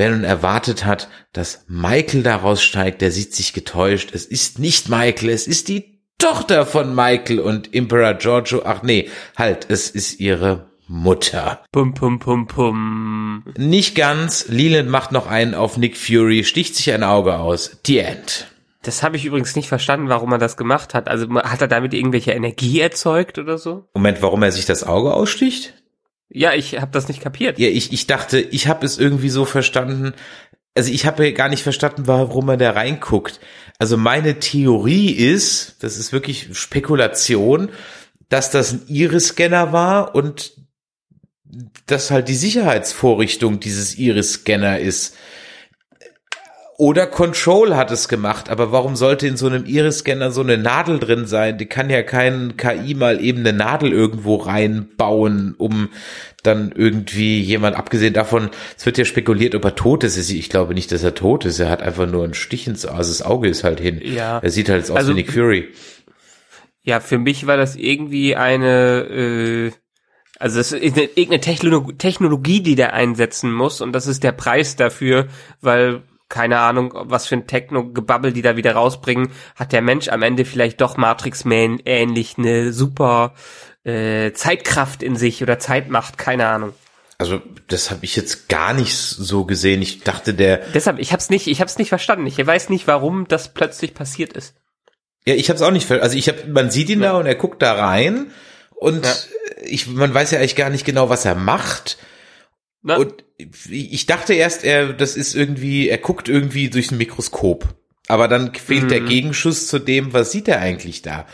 Wer 0.00 0.12
nun 0.12 0.24
erwartet 0.24 0.86
hat, 0.86 1.10
dass 1.34 1.66
Michael 1.68 2.22
daraus 2.22 2.62
steigt, 2.62 3.02
der 3.02 3.10
sieht 3.10 3.34
sich 3.34 3.52
getäuscht. 3.52 4.14
Es 4.14 4.24
ist 4.24 4.58
nicht 4.58 4.88
Michael, 4.88 5.28
es 5.28 5.46
ist 5.46 5.68
die 5.68 6.00
Tochter 6.16 6.64
von 6.64 6.94
Michael 6.94 7.38
und 7.38 7.74
Emperor 7.74 8.14
Giorgio. 8.14 8.62
Ach 8.64 8.82
nee, 8.82 9.10
halt, 9.36 9.66
es 9.68 9.90
ist 9.90 10.18
ihre 10.18 10.70
Mutter. 10.88 11.62
Pum, 11.70 11.92
pum, 11.92 12.18
pum, 12.18 12.46
pum. 12.46 13.44
Nicht 13.58 13.94
ganz. 13.94 14.48
Leland 14.48 14.88
macht 14.88 15.12
noch 15.12 15.26
einen 15.26 15.54
auf 15.54 15.76
Nick 15.76 15.98
Fury, 15.98 16.44
sticht 16.44 16.76
sich 16.76 16.90
ein 16.94 17.04
Auge 17.04 17.36
aus. 17.38 17.78
The 17.84 17.98
End. 17.98 18.46
Das 18.82 19.02
habe 19.02 19.18
ich 19.18 19.26
übrigens 19.26 19.54
nicht 19.54 19.68
verstanden, 19.68 20.08
warum 20.08 20.32
er 20.32 20.38
das 20.38 20.56
gemacht 20.56 20.94
hat. 20.94 21.08
Also 21.08 21.28
hat 21.34 21.60
er 21.60 21.68
damit 21.68 21.92
irgendwelche 21.92 22.32
Energie 22.32 22.80
erzeugt 22.80 23.38
oder 23.38 23.58
so? 23.58 23.84
Moment, 23.92 24.22
warum 24.22 24.42
er 24.42 24.52
sich 24.52 24.64
das 24.64 24.82
Auge 24.82 25.12
aussticht? 25.12 25.74
Ja, 26.32 26.54
ich 26.54 26.80
habe 26.80 26.92
das 26.92 27.08
nicht 27.08 27.20
kapiert. 27.20 27.58
Ja, 27.58 27.68
ich, 27.68 27.92
ich 27.92 28.06
dachte, 28.06 28.38
ich 28.40 28.68
habe 28.68 28.86
es 28.86 28.98
irgendwie 28.98 29.30
so 29.30 29.44
verstanden. 29.44 30.14
Also 30.74 30.92
ich 30.92 31.04
habe 31.04 31.32
gar 31.32 31.48
nicht 31.48 31.64
verstanden, 31.64 32.06
warum 32.06 32.46
man 32.46 32.58
da 32.58 32.70
reinguckt. 32.70 33.40
Also 33.78 33.96
meine 33.96 34.38
Theorie 34.38 35.10
ist, 35.10 35.82
das 35.82 35.96
ist 35.96 36.12
wirklich 36.12 36.48
Spekulation, 36.52 37.70
dass 38.28 38.50
das 38.50 38.72
ein 38.72 38.82
Iris-Scanner 38.86 39.72
war 39.72 40.14
und 40.14 40.52
dass 41.86 42.12
halt 42.12 42.28
die 42.28 42.36
Sicherheitsvorrichtung 42.36 43.58
dieses 43.58 43.98
Iris-Scanner 43.98 44.78
ist. 44.78 45.16
Oder 46.80 47.06
Control 47.06 47.76
hat 47.76 47.90
es 47.90 48.08
gemacht, 48.08 48.48
aber 48.48 48.72
warum 48.72 48.96
sollte 48.96 49.26
in 49.26 49.36
so 49.36 49.46
einem 49.48 49.66
Iris-Scanner 49.66 50.30
so 50.30 50.40
eine 50.40 50.56
Nadel 50.56 50.98
drin 50.98 51.26
sein? 51.26 51.58
Die 51.58 51.66
kann 51.66 51.90
ja 51.90 52.02
kein 52.02 52.56
KI 52.56 52.94
mal 52.94 53.22
eben 53.22 53.40
eine 53.40 53.52
Nadel 53.52 53.92
irgendwo 53.92 54.36
reinbauen, 54.36 55.54
um 55.58 55.90
dann 56.42 56.72
irgendwie 56.74 57.38
jemand, 57.38 57.76
abgesehen 57.76 58.14
davon, 58.14 58.48
es 58.78 58.86
wird 58.86 58.96
ja 58.96 59.04
spekuliert, 59.04 59.54
ob 59.54 59.62
er 59.66 59.74
tot 59.74 60.04
ist. 60.04 60.16
Ich 60.30 60.48
glaube 60.48 60.72
nicht, 60.72 60.90
dass 60.90 61.02
er 61.02 61.14
tot 61.14 61.44
ist. 61.44 61.58
Er 61.60 61.68
hat 61.68 61.82
einfach 61.82 62.10
nur 62.10 62.24
einen 62.24 62.32
Stich 62.32 62.66
ins, 62.66 62.86
also 62.86 63.10
das 63.10 63.20
Auge 63.20 63.50
ist 63.50 63.62
halt 63.62 63.78
hin. 63.78 64.00
Ja. 64.02 64.38
Er 64.38 64.50
sieht 64.50 64.70
halt 64.70 64.84
aus 64.84 64.96
Also- 64.96 65.10
wie 65.10 65.16
Nick 65.16 65.34
Fury. 65.34 65.68
Ja, 66.82 67.00
für 67.00 67.18
mich 67.18 67.46
war 67.46 67.58
das 67.58 67.76
irgendwie 67.76 68.36
eine, 68.36 69.00
äh, 69.02 69.70
also 70.38 70.58
es 70.58 70.72
ist 70.72 70.96
eine, 70.96 71.04
irgendeine 71.04 71.40
Techno 71.42 71.92
Technologie, 71.98 72.62
die 72.62 72.74
der 72.74 72.94
einsetzen 72.94 73.52
muss 73.52 73.82
und 73.82 73.92
das 73.92 74.06
ist 74.06 74.24
der 74.24 74.32
Preis 74.32 74.76
dafür, 74.76 75.26
weil 75.60 76.00
keine 76.30 76.60
Ahnung, 76.60 76.94
was 76.94 77.26
für 77.26 77.34
ein 77.34 77.46
Techno-Gebabbel 77.46 78.32
die 78.32 78.40
da 78.40 78.56
wieder 78.56 78.72
rausbringen, 78.72 79.30
hat 79.56 79.72
der 79.72 79.82
Mensch 79.82 80.08
am 80.08 80.22
Ende 80.22 80.46
vielleicht 80.46 80.80
doch 80.80 80.96
Matrix-Man 80.96 81.80
ähnlich 81.84 82.38
eine 82.38 82.72
super 82.72 83.34
äh, 83.84 84.32
Zeitkraft 84.32 85.02
in 85.02 85.16
sich 85.16 85.42
oder 85.42 85.58
Zeitmacht, 85.58 86.16
keine 86.16 86.46
Ahnung. 86.46 86.72
Also 87.18 87.42
das 87.66 87.90
habe 87.90 88.06
ich 88.06 88.16
jetzt 88.16 88.48
gar 88.48 88.72
nicht 88.72 88.96
so 88.96 89.44
gesehen. 89.44 89.82
Ich 89.82 90.04
dachte, 90.04 90.32
der 90.32 90.58
Deshalb, 90.72 90.98
ich 90.98 91.12
hab's 91.12 91.28
nicht, 91.28 91.48
ich 91.48 91.60
hab's 91.60 91.76
nicht 91.76 91.90
verstanden. 91.90 92.26
Ich 92.26 92.38
weiß 92.38 92.70
nicht, 92.70 92.86
warum 92.86 93.28
das 93.28 93.52
plötzlich 93.52 93.92
passiert 93.92 94.32
ist. 94.32 94.54
Ja, 95.26 95.34
ich 95.34 95.50
habe 95.50 95.56
es 95.56 95.62
auch 95.62 95.70
nicht 95.70 95.86
ver 95.86 96.02
Also 96.02 96.16
ich 96.16 96.28
habe, 96.28 96.46
man 96.46 96.70
sieht 96.70 96.88
ihn 96.88 97.02
da 97.02 97.18
und 97.18 97.26
er 97.26 97.34
guckt 97.34 97.60
da 97.60 97.74
rein 97.74 98.30
und 98.70 99.04
Ja. 99.04 99.12
ich, 99.62 99.86
man 99.88 100.14
weiß 100.14 100.30
ja 100.30 100.38
eigentlich 100.38 100.56
gar 100.56 100.70
nicht 100.70 100.86
genau, 100.86 101.10
was 101.10 101.26
er 101.26 101.34
macht. 101.34 101.98
Na, 102.82 102.96
Und 102.96 103.24
ich 103.68 104.06
dachte 104.06 104.34
erst, 104.34 104.64
er, 104.64 104.92
das 104.92 105.16
ist 105.16 105.34
irgendwie, 105.34 105.88
er 105.88 105.98
guckt 105.98 106.28
irgendwie 106.28 106.70
durch 106.70 106.90
ein 106.90 106.98
Mikroskop. 106.98 107.74
Aber 108.08 108.26
dann 108.26 108.52
fehlt 108.54 108.90
der 108.90 109.00
Gegenschuss 109.00 109.68
zu 109.68 109.78
dem, 109.78 110.12
was 110.12 110.32
sieht 110.32 110.48
er 110.48 110.58
eigentlich 110.60 111.00
da. 111.00 111.26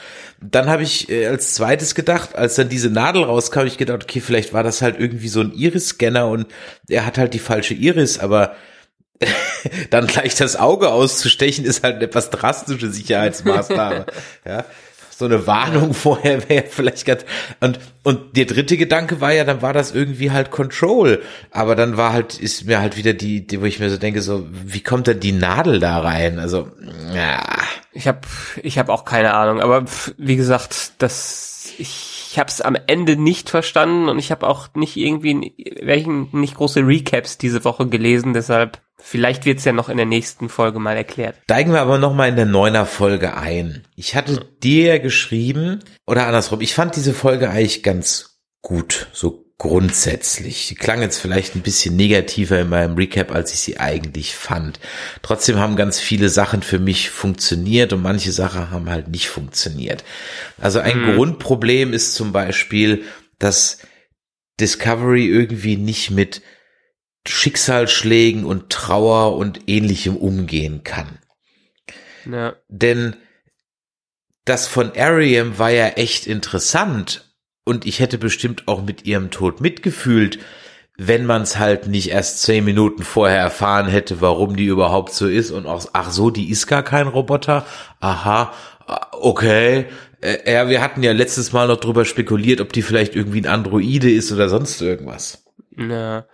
Dann 0.42 0.68
habe 0.68 0.82
ich 0.82 1.08
äh, 1.08 1.26
als 1.26 1.54
zweites 1.54 1.94
gedacht, 1.94 2.34
als 2.36 2.56
dann 2.56 2.68
diese 2.68 2.90
Nadel 2.90 3.22
rauskam, 3.22 3.66
ich 3.66 3.78
gedacht, 3.78 4.02
okay, 4.02 4.20
vielleicht 4.20 4.52
war 4.52 4.62
das 4.62 4.82
halt 4.82 5.00
irgendwie 5.00 5.28
so 5.28 5.40
ein 5.40 5.52
Iris-Scanner 5.52 6.28
und 6.28 6.46
er 6.88 7.06
hat 7.06 7.16
halt 7.16 7.32
die 7.32 7.38
falsche 7.38 7.72
Iris, 7.72 8.18
aber 8.18 8.56
dann 9.90 10.06
gleich 10.06 10.34
das 10.34 10.56
Auge 10.56 10.90
auszustechen, 10.90 11.64
ist 11.64 11.82
halt 11.82 11.96
eine 11.96 12.04
etwas 12.04 12.28
drastische 12.28 12.90
Sicherheitsmaßnahme. 12.90 14.04
ja. 14.44 14.66
So 15.18 15.24
eine 15.24 15.46
Warnung 15.46 15.94
vorher 15.94 16.46
wäre 16.50 16.66
vielleicht 16.68 17.06
ganz, 17.06 17.24
und, 17.60 17.78
und 18.02 18.36
der 18.36 18.44
dritte 18.44 18.76
Gedanke 18.76 19.22
war 19.22 19.32
ja, 19.32 19.44
dann 19.44 19.62
war 19.62 19.72
das 19.72 19.94
irgendwie 19.94 20.30
halt 20.30 20.50
Control. 20.50 21.22
Aber 21.50 21.74
dann 21.74 21.96
war 21.96 22.12
halt, 22.12 22.38
ist 22.38 22.66
mir 22.66 22.80
halt 22.80 22.98
wieder 22.98 23.14
die, 23.14 23.46
die 23.46 23.62
wo 23.62 23.64
ich 23.64 23.80
mir 23.80 23.88
so 23.88 23.96
denke, 23.96 24.20
so, 24.20 24.46
wie 24.50 24.82
kommt 24.82 25.06
denn 25.06 25.18
die 25.18 25.32
Nadel 25.32 25.80
da 25.80 26.00
rein? 26.00 26.38
Also, 26.38 26.68
ja. 27.14 27.42
Ich 27.92 28.06
habe 28.06 28.20
ich 28.62 28.78
hab 28.78 28.90
auch 28.90 29.06
keine 29.06 29.32
Ahnung, 29.32 29.62
aber 29.62 29.86
wie 30.18 30.36
gesagt, 30.36 30.92
das 30.98 31.72
ich, 31.78 32.28
ich 32.30 32.38
habe 32.38 32.50
es 32.50 32.60
am 32.60 32.76
Ende 32.86 33.16
nicht 33.16 33.48
verstanden 33.48 34.10
und 34.10 34.18
ich 34.18 34.30
habe 34.30 34.46
auch 34.46 34.68
nicht 34.74 34.98
irgendwie 34.98 35.54
welchen 35.80 36.28
nicht 36.32 36.56
große 36.56 36.86
Recaps 36.86 37.38
diese 37.38 37.64
Woche 37.64 37.86
gelesen, 37.86 38.34
deshalb 38.34 38.82
vielleicht 38.98 39.44
wird's 39.44 39.64
ja 39.64 39.72
noch 39.72 39.88
in 39.88 39.96
der 39.96 40.06
nächsten 40.06 40.48
Folge 40.48 40.78
mal 40.78 40.96
erklärt. 40.96 41.36
Steigen 41.44 41.72
wir 41.72 41.80
aber 41.80 41.98
noch 41.98 42.14
mal 42.14 42.28
in 42.28 42.36
der 42.36 42.46
neuner 42.46 42.86
Folge 42.86 43.36
ein. 43.36 43.84
Ich 43.94 44.14
hatte 44.14 44.46
dir 44.62 44.98
geschrieben 44.98 45.80
oder 46.06 46.26
andersrum, 46.26 46.60
ich 46.60 46.74
fand 46.74 46.96
diese 46.96 47.14
Folge 47.14 47.50
eigentlich 47.50 47.82
ganz 47.82 48.40
gut, 48.62 49.08
so 49.12 49.46
grundsätzlich. 49.58 50.68
Die 50.68 50.74
klang 50.74 51.00
jetzt 51.00 51.18
vielleicht 51.18 51.54
ein 51.54 51.62
bisschen 51.62 51.96
negativer 51.96 52.60
in 52.60 52.68
meinem 52.68 52.94
Recap, 52.94 53.32
als 53.32 53.54
ich 53.54 53.60
sie 53.60 53.78
eigentlich 53.78 54.34
fand. 54.34 54.80
Trotzdem 55.22 55.58
haben 55.58 55.76
ganz 55.76 55.98
viele 55.98 56.28
Sachen 56.28 56.62
für 56.62 56.78
mich 56.78 57.10
funktioniert 57.10 57.92
und 57.92 58.02
manche 58.02 58.32
Sachen 58.32 58.70
haben 58.70 58.90
halt 58.90 59.08
nicht 59.08 59.28
funktioniert. 59.28 60.04
Also 60.58 60.80
ein 60.80 61.00
mhm. 61.00 61.14
Grundproblem 61.14 61.94
ist 61.94 62.14
zum 62.14 62.32
Beispiel, 62.32 63.04
dass 63.38 63.78
Discovery 64.60 65.26
irgendwie 65.26 65.76
nicht 65.76 66.10
mit 66.10 66.42
Schicksalsschlägen 67.28 68.44
und 68.44 68.70
Trauer 68.70 69.36
und 69.36 69.68
ähnlichem 69.68 70.16
umgehen 70.16 70.82
kann. 70.84 71.18
Ja. 72.30 72.56
Denn 72.68 73.16
das 74.44 74.66
von 74.66 74.92
Ariam 74.96 75.58
war 75.58 75.70
ja 75.70 75.88
echt 75.88 76.26
interessant, 76.26 77.26
und 77.66 77.84
ich 77.84 78.00
hätte 78.00 78.16
bestimmt 78.16 78.68
auch 78.68 78.82
mit 78.82 79.04
ihrem 79.04 79.30
Tod 79.30 79.60
mitgefühlt, 79.60 80.38
wenn 80.96 81.26
man 81.26 81.42
es 81.42 81.58
halt 81.58 81.88
nicht 81.88 82.10
erst 82.10 82.40
zehn 82.42 82.64
Minuten 82.64 83.02
vorher 83.02 83.40
erfahren 83.40 83.88
hätte, 83.88 84.20
warum 84.20 84.56
die 84.56 84.66
überhaupt 84.66 85.12
so 85.12 85.26
ist 85.26 85.50
und 85.50 85.66
auch, 85.66 85.84
ach 85.92 86.10
so, 86.10 86.30
die 86.30 86.48
ist 86.48 86.68
gar 86.68 86.82
kein 86.82 87.08
Roboter. 87.08 87.66
Aha, 88.00 88.54
okay. 89.12 89.86
Äh, 90.22 90.50
ja, 90.50 90.68
wir 90.70 90.80
hatten 90.80 91.02
ja 91.02 91.12
letztes 91.12 91.52
Mal 91.52 91.66
noch 91.66 91.78
drüber 91.78 92.04
spekuliert, 92.06 92.60
ob 92.60 92.72
die 92.72 92.82
vielleicht 92.82 93.14
irgendwie 93.14 93.42
ein 93.42 93.46
Androide 93.46 94.10
ist 94.10 94.32
oder 94.32 94.48
sonst 94.48 94.80
irgendwas. 94.80 95.44
Na, 95.70 96.26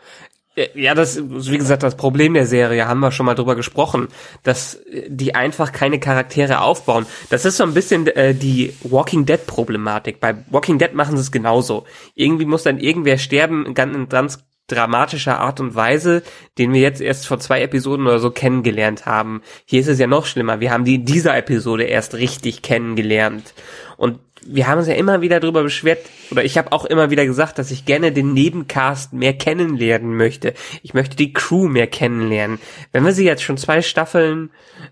ja, 0.74 0.94
das, 0.94 1.18
wie 1.18 1.56
gesagt, 1.56 1.82
das 1.82 1.96
Problem 1.96 2.34
der 2.34 2.46
Serie, 2.46 2.86
haben 2.86 3.00
wir 3.00 3.10
schon 3.10 3.26
mal 3.26 3.34
drüber 3.34 3.56
gesprochen, 3.56 4.08
dass 4.42 4.80
die 5.08 5.34
einfach 5.34 5.72
keine 5.72 5.98
Charaktere 5.98 6.60
aufbauen. 6.60 7.06
Das 7.30 7.44
ist 7.44 7.56
so 7.56 7.64
ein 7.64 7.72
bisschen 7.72 8.06
äh, 8.08 8.34
die 8.34 8.74
Walking 8.82 9.24
Dead 9.24 9.46
Problematik. 9.46 10.20
Bei 10.20 10.36
Walking 10.50 10.78
Dead 10.78 10.92
machen 10.92 11.16
sie 11.16 11.22
es 11.22 11.32
genauso. 11.32 11.84
Irgendwie 12.14 12.44
muss 12.44 12.64
dann 12.64 12.78
irgendwer 12.78 13.16
sterben, 13.16 13.72
ganz, 13.74 14.08
ganz 14.10 14.44
dramatischer 14.68 15.38
Art 15.40 15.60
und 15.60 15.74
Weise, 15.74 16.22
den 16.58 16.72
wir 16.72 16.80
jetzt 16.80 17.00
erst 17.00 17.26
vor 17.26 17.38
zwei 17.38 17.62
Episoden 17.62 18.06
oder 18.06 18.18
so 18.18 18.30
kennengelernt 18.30 19.06
haben. 19.06 19.42
Hier 19.64 19.80
ist 19.80 19.88
es 19.88 19.98
ja 19.98 20.06
noch 20.06 20.26
schlimmer. 20.26 20.60
Wir 20.60 20.70
haben 20.70 20.84
die 20.84 20.96
in 20.96 21.04
dieser 21.04 21.36
Episode 21.36 21.84
erst 21.84 22.14
richtig 22.14 22.62
kennengelernt. 22.62 23.54
Und 23.96 24.18
wir 24.44 24.66
haben 24.66 24.78
uns 24.78 24.88
ja 24.88 24.94
immer 24.94 25.20
wieder 25.20 25.40
darüber 25.40 25.62
beschwert, 25.62 26.00
oder 26.30 26.44
ich 26.44 26.58
habe 26.58 26.72
auch 26.72 26.84
immer 26.84 27.10
wieder 27.10 27.24
gesagt, 27.24 27.58
dass 27.58 27.70
ich 27.70 27.84
gerne 27.84 28.12
den 28.12 28.32
Nebencast 28.32 29.12
mehr 29.12 29.34
kennenlernen 29.34 30.16
möchte. 30.16 30.54
Ich 30.82 30.94
möchte 30.94 31.16
die 31.16 31.32
Crew 31.32 31.68
mehr 31.68 31.86
kennenlernen. 31.86 32.58
Wenn 32.90 33.04
wir 33.04 33.12
sie 33.12 33.24
jetzt 33.24 33.42
schon 33.42 33.56
zwei 33.56 33.82
Staffeln, 33.82 34.50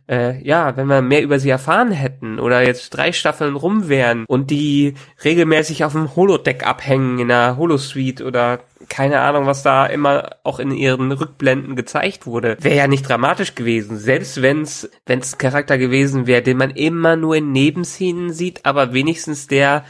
äh, 0.09 0.41
ja, 0.47 0.77
wenn 0.77 0.87
wir 0.87 1.03
mehr 1.03 1.23
über 1.23 1.39
sie 1.39 1.51
erfahren 1.51 1.91
hätten 1.91 2.39
oder 2.39 2.65
jetzt 2.65 2.91
drei 2.91 3.13
Staffeln 3.13 3.57
rum 3.57 3.89
wären 3.89 4.25
und 4.27 4.51
die 4.51 4.95
regelmäßig 5.25 5.85
auf 5.85 5.93
dem 5.93 6.15
Holodeck 6.15 6.67
abhängen 6.67 7.19
in 7.19 7.29
der 7.29 7.57
Holosuite 7.57 8.25
oder 8.25 8.61
keine 8.91 9.21
Ahnung, 9.21 9.47
was 9.47 9.63
da 9.63 9.87
immer 9.87 10.37
auch 10.43 10.59
in 10.59 10.73
ihren 10.73 11.13
Rückblenden 11.13 11.77
gezeigt 11.77 12.27
wurde, 12.27 12.59
wäre 12.61 12.77
ja 12.77 12.89
nicht 12.89 13.09
dramatisch 13.09 13.55
gewesen. 13.55 13.97
Selbst 13.97 14.43
wenn's 14.43 14.91
wenn's 15.07 15.39
Charakter 15.39 15.79
gewesen 15.79 16.27
wäre, 16.27 16.43
den 16.43 16.59
man 16.59 16.71
immer 16.71 17.17
nur 17.17 17.37
in 17.37 17.53
Nebenszenen 17.53 18.33
sieht, 18.33 18.67
aber 18.67 18.93
wenigstens 18.93 19.47
der 19.47 19.85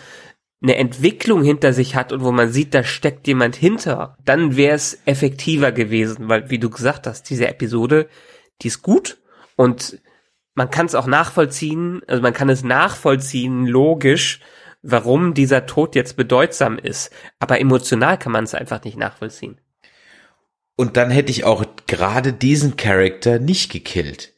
eine 0.62 0.76
Entwicklung 0.76 1.42
hinter 1.42 1.72
sich 1.72 1.96
hat 1.96 2.12
und 2.12 2.22
wo 2.22 2.30
man 2.30 2.52
sieht, 2.52 2.74
da 2.74 2.84
steckt 2.84 3.26
jemand 3.26 3.56
hinter, 3.56 4.18
dann 4.24 4.56
wäre 4.56 4.74
es 4.74 5.00
effektiver 5.06 5.72
gewesen, 5.72 6.28
weil 6.28 6.50
wie 6.50 6.58
du 6.58 6.68
gesagt 6.68 7.06
hast, 7.06 7.30
diese 7.30 7.48
Episode, 7.48 8.08
die 8.60 8.68
ist 8.68 8.82
gut 8.82 9.18
und 9.56 9.98
man 10.54 10.70
kann 10.70 10.84
es 10.84 10.94
auch 10.94 11.06
nachvollziehen, 11.06 12.02
also 12.06 12.22
man 12.22 12.34
kann 12.34 12.50
es 12.50 12.62
nachvollziehen, 12.62 13.66
logisch, 13.66 14.40
warum 14.82 15.34
dieser 15.34 15.66
Tod 15.66 15.94
jetzt 15.94 16.16
bedeutsam 16.16 16.78
ist. 16.78 17.12
Aber 17.38 17.60
emotional 17.60 18.18
kann 18.18 18.32
man 18.32 18.44
es 18.44 18.54
einfach 18.54 18.82
nicht 18.84 18.96
nachvollziehen. 18.96 19.60
Und 20.76 20.96
dann 20.96 21.10
hätte 21.10 21.30
ich 21.30 21.44
auch 21.44 21.64
gerade 21.86 22.32
diesen 22.32 22.76
Charakter 22.76 23.38
nicht 23.38 23.70
gekillt. 23.70 24.32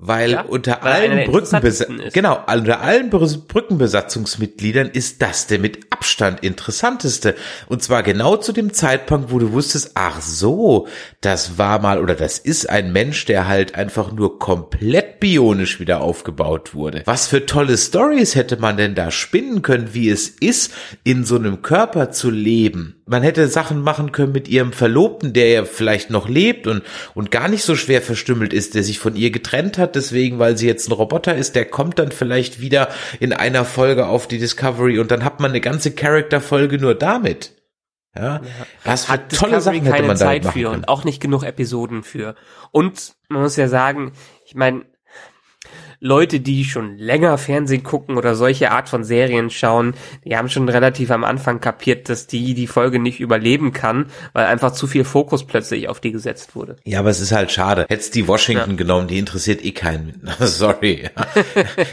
Weil 0.00 0.30
ja, 0.30 0.42
unter 0.42 0.78
weil 0.82 1.10
allen 1.10 1.28
Brückenbesatzungsmitgliedern, 1.28 2.12
genau, 2.12 2.38
unter 2.46 2.82
allen 2.82 3.10
Brückenbesatzungsmitgliedern 3.10 4.90
ist 4.90 5.20
das 5.22 5.48
der 5.48 5.58
mit 5.58 5.90
Abstand 5.90 6.44
interessanteste. 6.44 7.34
Und 7.66 7.82
zwar 7.82 8.04
genau 8.04 8.36
zu 8.36 8.52
dem 8.52 8.72
Zeitpunkt, 8.72 9.32
wo 9.32 9.40
du 9.40 9.50
wusstest, 9.50 9.90
ach 9.94 10.20
so, 10.20 10.86
das 11.20 11.58
war 11.58 11.80
mal 11.80 12.00
oder 12.00 12.14
das 12.14 12.38
ist 12.38 12.70
ein 12.70 12.92
Mensch, 12.92 13.24
der 13.24 13.48
halt 13.48 13.74
einfach 13.74 14.12
nur 14.12 14.38
komplett 14.38 15.18
bionisch 15.18 15.80
wieder 15.80 16.00
aufgebaut 16.00 16.74
wurde. 16.74 17.02
Was 17.06 17.26
für 17.26 17.44
tolle 17.44 17.76
Stories 17.76 18.36
hätte 18.36 18.56
man 18.56 18.76
denn 18.76 18.94
da 18.94 19.10
spinnen 19.10 19.62
können, 19.62 19.94
wie 19.94 20.10
es 20.10 20.28
ist, 20.28 20.72
in 21.02 21.24
so 21.24 21.34
einem 21.34 21.60
Körper 21.62 22.12
zu 22.12 22.30
leben 22.30 22.98
man 23.08 23.22
hätte 23.22 23.48
Sachen 23.48 23.80
machen 23.82 24.12
können 24.12 24.32
mit 24.32 24.48
ihrem 24.48 24.72
Verlobten, 24.72 25.32
der 25.32 25.48
ja 25.48 25.64
vielleicht 25.64 26.10
noch 26.10 26.28
lebt 26.28 26.66
und, 26.66 26.82
und 27.14 27.30
gar 27.30 27.48
nicht 27.48 27.64
so 27.64 27.74
schwer 27.74 28.02
verstümmelt 28.02 28.52
ist, 28.52 28.74
der 28.74 28.84
sich 28.84 28.98
von 28.98 29.16
ihr 29.16 29.30
getrennt 29.30 29.78
hat, 29.78 29.87
deswegen, 29.94 30.38
weil 30.38 30.56
sie 30.56 30.66
jetzt 30.66 30.88
ein 30.88 30.92
Roboter 30.92 31.34
ist, 31.34 31.54
der 31.56 31.64
kommt 31.64 31.98
dann 31.98 32.12
vielleicht 32.12 32.60
wieder 32.60 32.88
in 33.20 33.32
einer 33.32 33.64
Folge 33.64 34.06
auf 34.06 34.28
die 34.28 34.38
Discovery 34.38 34.98
und 34.98 35.10
dann 35.10 35.24
hat 35.24 35.40
man 35.40 35.50
eine 35.50 35.60
ganze 35.60 35.92
Charakterfolge 35.92 36.78
nur 36.78 36.94
damit. 36.94 37.54
Ja, 38.16 38.36
ja. 38.36 38.40
was 38.84 39.04
für 39.04 39.12
hat 39.12 39.32
tolle 39.32 39.56
Discovery 39.56 39.78
Sachen 39.80 39.92
hätte 39.92 40.06
man 40.06 40.16
Zeit 40.16 40.46
für 40.46 40.70
und 40.70 40.88
auch 40.88 41.04
nicht 41.04 41.20
genug 41.20 41.44
Episoden 41.44 42.02
für. 42.02 42.34
Und 42.70 43.14
man 43.28 43.42
muss 43.42 43.56
ja 43.56 43.68
sagen, 43.68 44.12
ich 44.44 44.54
meine, 44.54 44.84
Leute, 46.00 46.38
die 46.38 46.64
schon 46.64 46.96
länger 46.96 47.36
Fernsehen 47.38 47.82
gucken 47.82 48.16
oder 48.16 48.36
solche 48.36 48.70
Art 48.70 48.88
von 48.88 49.02
Serien 49.02 49.50
schauen, 49.50 49.94
die 50.24 50.36
haben 50.36 50.48
schon 50.48 50.68
relativ 50.68 51.10
am 51.10 51.24
Anfang 51.24 51.60
kapiert, 51.60 52.08
dass 52.08 52.28
die 52.28 52.54
die 52.54 52.68
Folge 52.68 53.00
nicht 53.00 53.18
überleben 53.18 53.72
kann, 53.72 54.06
weil 54.32 54.46
einfach 54.46 54.72
zu 54.72 54.86
viel 54.86 55.02
Fokus 55.02 55.44
plötzlich 55.44 55.88
auf 55.88 55.98
die 55.98 56.12
gesetzt 56.12 56.54
wurde. 56.54 56.76
Ja, 56.84 57.00
aber 57.00 57.10
es 57.10 57.20
ist 57.20 57.32
halt 57.32 57.50
schade. 57.50 57.86
Hättest 57.88 58.14
die 58.14 58.28
Washington 58.28 58.70
ja. 58.70 58.76
genommen, 58.76 59.08
die 59.08 59.18
interessiert 59.18 59.64
eh 59.64 59.72
keinen. 59.72 60.22
Sorry. 60.38 61.10
Ja. 61.16 61.26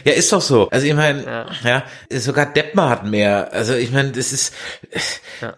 ja, 0.03 0.13
ist 0.13 0.31
doch 0.31 0.41
so. 0.41 0.69
Also 0.69 0.85
ich 0.85 0.93
meine, 0.93 1.23
ja. 1.23 1.45
ja, 1.63 2.19
sogar 2.19 2.45
Deppmer 2.45 2.89
hat 2.89 3.05
mehr. 3.05 3.53
Also 3.53 3.73
ich 3.73 3.91
meine, 3.91 4.11
das 4.11 4.31
ist, 4.31 4.53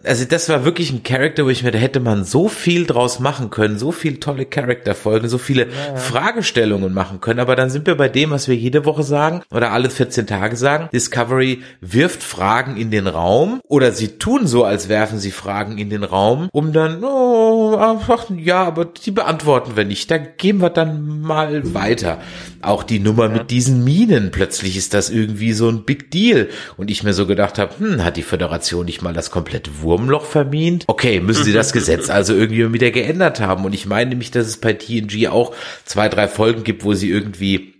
also 0.02 0.24
das 0.24 0.48
war 0.48 0.64
wirklich 0.64 0.90
ein 0.90 1.02
Charakter, 1.02 1.44
wo 1.44 1.50
ich 1.50 1.62
mir, 1.62 1.70
da 1.70 1.78
hätte 1.78 2.00
man 2.00 2.24
so 2.24 2.48
viel 2.48 2.86
draus 2.86 3.18
machen 3.18 3.50
können, 3.50 3.78
so 3.78 3.92
viel 3.92 4.20
tolle 4.20 4.46
Charakterfolgen, 4.46 5.28
so 5.28 5.36
viele 5.36 5.66
Fragestellungen 5.96 6.94
machen 6.94 7.20
können, 7.20 7.40
aber 7.40 7.54
dann 7.54 7.68
sind 7.68 7.86
wir 7.86 7.96
bei 7.96 8.08
dem, 8.08 8.30
was 8.30 8.37
wir 8.46 8.54
jede 8.54 8.84
Woche 8.84 9.02
sagen 9.02 9.42
oder 9.50 9.72
alle 9.72 9.90
14 9.90 10.26
Tage 10.26 10.56
sagen. 10.56 10.88
Discovery 10.92 11.62
wirft 11.80 12.22
Fragen 12.22 12.76
in 12.76 12.92
den 12.92 13.08
Raum 13.08 13.60
oder 13.64 13.90
sie 13.90 14.18
tun 14.18 14.46
so, 14.46 14.64
als 14.64 14.88
werfen 14.88 15.18
sie 15.18 15.32
Fragen 15.32 15.78
in 15.78 15.90
den 15.90 16.04
Raum, 16.04 16.48
um 16.52 16.72
dann, 16.72 17.02
oh, 17.02 17.76
ach, 17.78 18.30
ja, 18.36 18.64
aber 18.64 18.84
die 18.84 19.10
beantworten 19.10 19.76
wir 19.76 19.84
nicht. 19.84 20.10
Da 20.10 20.18
gehen 20.18 20.60
wir 20.60 20.70
dann 20.70 21.20
mal 21.20 21.74
weiter. 21.74 22.20
Auch 22.60 22.82
die 22.82 22.98
Nummer 22.98 23.28
mit 23.28 23.50
diesen 23.50 23.84
Minen, 23.84 24.30
plötzlich 24.30 24.76
ist 24.76 24.94
das 24.94 25.10
irgendwie 25.10 25.52
so 25.52 25.68
ein 25.68 25.84
Big 25.84 26.10
Deal. 26.10 26.48
Und 26.76 26.90
ich 26.90 27.02
mir 27.02 27.14
so 27.14 27.26
gedacht 27.26 27.58
habe, 27.58 27.78
hm, 27.78 28.04
hat 28.04 28.16
die 28.16 28.22
Föderation 28.22 28.84
nicht 28.84 29.02
mal 29.02 29.12
das 29.14 29.30
komplette 29.30 29.82
Wurmloch 29.82 30.24
vermint? 30.24 30.84
Okay, 30.86 31.20
müssen 31.20 31.44
sie 31.44 31.52
das 31.52 31.72
Gesetz 31.78 32.10
also 32.10 32.34
irgendwie 32.34 32.72
wieder 32.72 32.90
geändert 32.90 33.40
haben. 33.40 33.64
Und 33.64 33.74
ich 33.74 33.86
meine 33.86 34.10
nämlich, 34.10 34.30
dass 34.30 34.46
es 34.46 34.58
bei 34.58 34.72
TNG 34.72 35.28
auch 35.28 35.54
zwei, 35.84 36.08
drei 36.08 36.28
Folgen 36.28 36.64
gibt, 36.64 36.84
wo 36.84 36.94
sie 36.94 37.10
irgendwie 37.10 37.74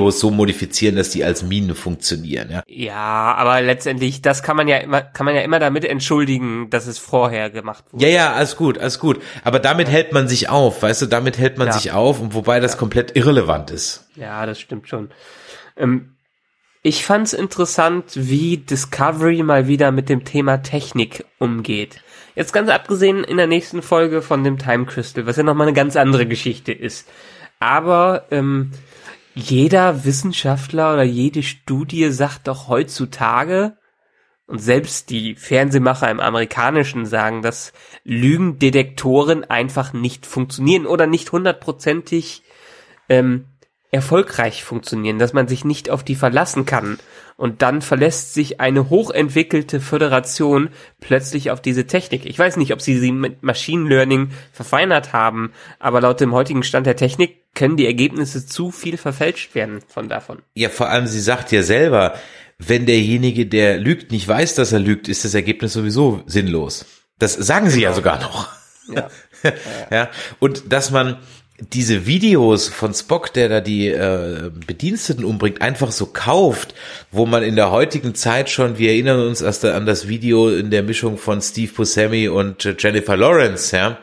Torpedos 0.00 0.20
so 0.20 0.30
modifizieren, 0.30 0.96
dass 0.96 1.10
die 1.10 1.24
als 1.24 1.42
Minen 1.42 1.74
funktionieren. 1.74 2.50
Ja, 2.50 2.62
ja 2.66 3.34
aber 3.34 3.60
letztendlich, 3.60 4.22
das 4.22 4.42
kann 4.42 4.56
man 4.56 4.68
ja 4.68 4.78
immer, 4.78 5.02
kann 5.02 5.26
man 5.26 5.34
ja 5.34 5.42
immer 5.42 5.58
damit 5.58 5.84
entschuldigen, 5.84 6.70
dass 6.70 6.86
es 6.86 6.98
vorher 6.98 7.50
gemacht 7.50 7.84
wurde. 7.92 8.04
Ja, 8.04 8.10
ja, 8.10 8.32
alles 8.32 8.56
gut, 8.56 8.78
alles 8.78 8.98
gut. 8.98 9.20
Aber 9.44 9.58
damit 9.58 9.88
ja. 9.88 9.94
hält 9.94 10.12
man 10.12 10.28
sich 10.28 10.48
auf, 10.48 10.82
weißt 10.82 11.02
du, 11.02 11.06
damit 11.06 11.38
hält 11.38 11.58
man 11.58 11.68
ja. 11.68 11.72
sich 11.72 11.92
auf 11.92 12.20
und 12.20 12.34
wobei 12.34 12.60
das 12.60 12.72
ja. 12.72 12.78
komplett 12.78 13.16
irrelevant 13.16 13.70
ist. 13.70 14.08
Ja, 14.16 14.46
das 14.46 14.58
stimmt 14.58 14.88
schon. 14.88 15.10
Ähm, 15.76 16.16
ich 16.82 17.04
fand's 17.04 17.34
interessant, 17.34 18.04
wie 18.14 18.56
Discovery 18.56 19.42
mal 19.42 19.68
wieder 19.68 19.92
mit 19.92 20.08
dem 20.08 20.24
Thema 20.24 20.58
Technik 20.58 21.26
umgeht. 21.38 22.00
Jetzt 22.34 22.52
ganz 22.52 22.70
abgesehen 22.70 23.22
in 23.24 23.36
der 23.36 23.46
nächsten 23.46 23.82
Folge 23.82 24.22
von 24.22 24.44
dem 24.44 24.56
Time 24.56 24.86
Crystal, 24.86 25.26
was 25.26 25.36
ja 25.36 25.42
nochmal 25.42 25.66
eine 25.66 25.74
ganz 25.74 25.96
andere 25.96 26.26
Geschichte 26.26 26.72
ist. 26.72 27.06
Aber 27.58 28.24
ähm, 28.30 28.70
jeder 29.34 30.04
Wissenschaftler 30.04 30.92
oder 30.92 31.02
jede 31.04 31.42
Studie 31.42 32.10
sagt 32.10 32.48
doch 32.48 32.68
heutzutage, 32.68 33.76
und 34.50 34.58
selbst 34.58 35.10
die 35.10 35.36
Fernsehmacher 35.36 36.10
im 36.10 36.18
Amerikanischen 36.18 37.06
sagen, 37.06 37.40
dass 37.40 37.72
Lügendetektoren 38.02 39.44
einfach 39.44 39.92
nicht 39.92 40.26
funktionieren 40.26 40.86
oder 40.86 41.06
nicht 41.06 41.30
hundertprozentig 41.30 42.42
ähm, 43.08 43.44
erfolgreich 43.90 44.62
funktionieren, 44.62 45.18
dass 45.18 45.32
man 45.32 45.48
sich 45.48 45.64
nicht 45.64 45.90
auf 45.90 46.04
die 46.04 46.14
verlassen 46.14 46.64
kann. 46.64 46.98
Und 47.36 47.62
dann 47.62 47.80
verlässt 47.80 48.34
sich 48.34 48.60
eine 48.60 48.90
hochentwickelte 48.90 49.80
Föderation 49.80 50.68
plötzlich 51.00 51.50
auf 51.50 51.62
diese 51.62 51.86
Technik. 51.86 52.26
Ich 52.26 52.38
weiß 52.38 52.56
nicht, 52.58 52.72
ob 52.72 52.82
sie 52.82 52.98
sie 52.98 53.12
mit 53.12 53.42
Machine 53.42 53.88
Learning 53.88 54.30
verfeinert 54.52 55.12
haben, 55.12 55.52
aber 55.78 56.02
laut 56.02 56.20
dem 56.20 56.34
heutigen 56.34 56.62
Stand 56.62 56.86
der 56.86 56.96
Technik 56.96 57.54
können 57.54 57.76
die 57.76 57.86
Ergebnisse 57.86 58.46
zu 58.46 58.70
viel 58.70 58.96
verfälscht 58.96 59.54
werden 59.54 59.80
von 59.88 60.08
davon. 60.08 60.42
Ja, 60.54 60.68
vor 60.68 60.90
allem, 60.90 61.06
sie 61.06 61.20
sagt 61.20 61.50
ja 61.50 61.62
selber, 61.62 62.14
wenn 62.58 62.84
derjenige, 62.84 63.46
der 63.46 63.78
lügt, 63.78 64.12
nicht 64.12 64.28
weiß, 64.28 64.54
dass 64.54 64.72
er 64.72 64.78
lügt, 64.78 65.08
ist 65.08 65.24
das 65.24 65.34
Ergebnis 65.34 65.72
sowieso 65.72 66.22
sinnlos. 66.26 66.84
Das 67.18 67.34
sagen 67.34 67.70
sie 67.70 67.82
ja 67.82 67.94
sogar 67.94 68.20
noch. 68.20 68.48
Ja. 68.94 69.08
ja. 69.90 70.10
Und 70.38 70.72
dass 70.72 70.90
man 70.90 71.18
diese 71.72 72.06
Videos 72.06 72.68
von 72.68 72.94
Spock, 72.94 73.32
der 73.32 73.48
da 73.48 73.60
die 73.60 73.88
äh, 73.88 74.50
Bediensteten 74.66 75.24
umbringt, 75.24 75.60
einfach 75.60 75.92
so 75.92 76.06
kauft, 76.06 76.74
wo 77.12 77.26
man 77.26 77.42
in 77.42 77.56
der 77.56 77.70
heutigen 77.70 78.14
Zeit 78.14 78.50
schon, 78.50 78.78
wir 78.78 78.90
erinnern 78.90 79.26
uns 79.26 79.40
erst 79.40 79.64
an 79.64 79.86
das 79.86 80.08
Video 80.08 80.48
in 80.48 80.70
der 80.70 80.82
Mischung 80.82 81.18
von 81.18 81.40
Steve 81.42 81.72
Buscemi 81.72 82.28
und 82.28 82.76
Jennifer 82.78 83.16
Lawrence, 83.16 83.76
ja, 83.76 83.98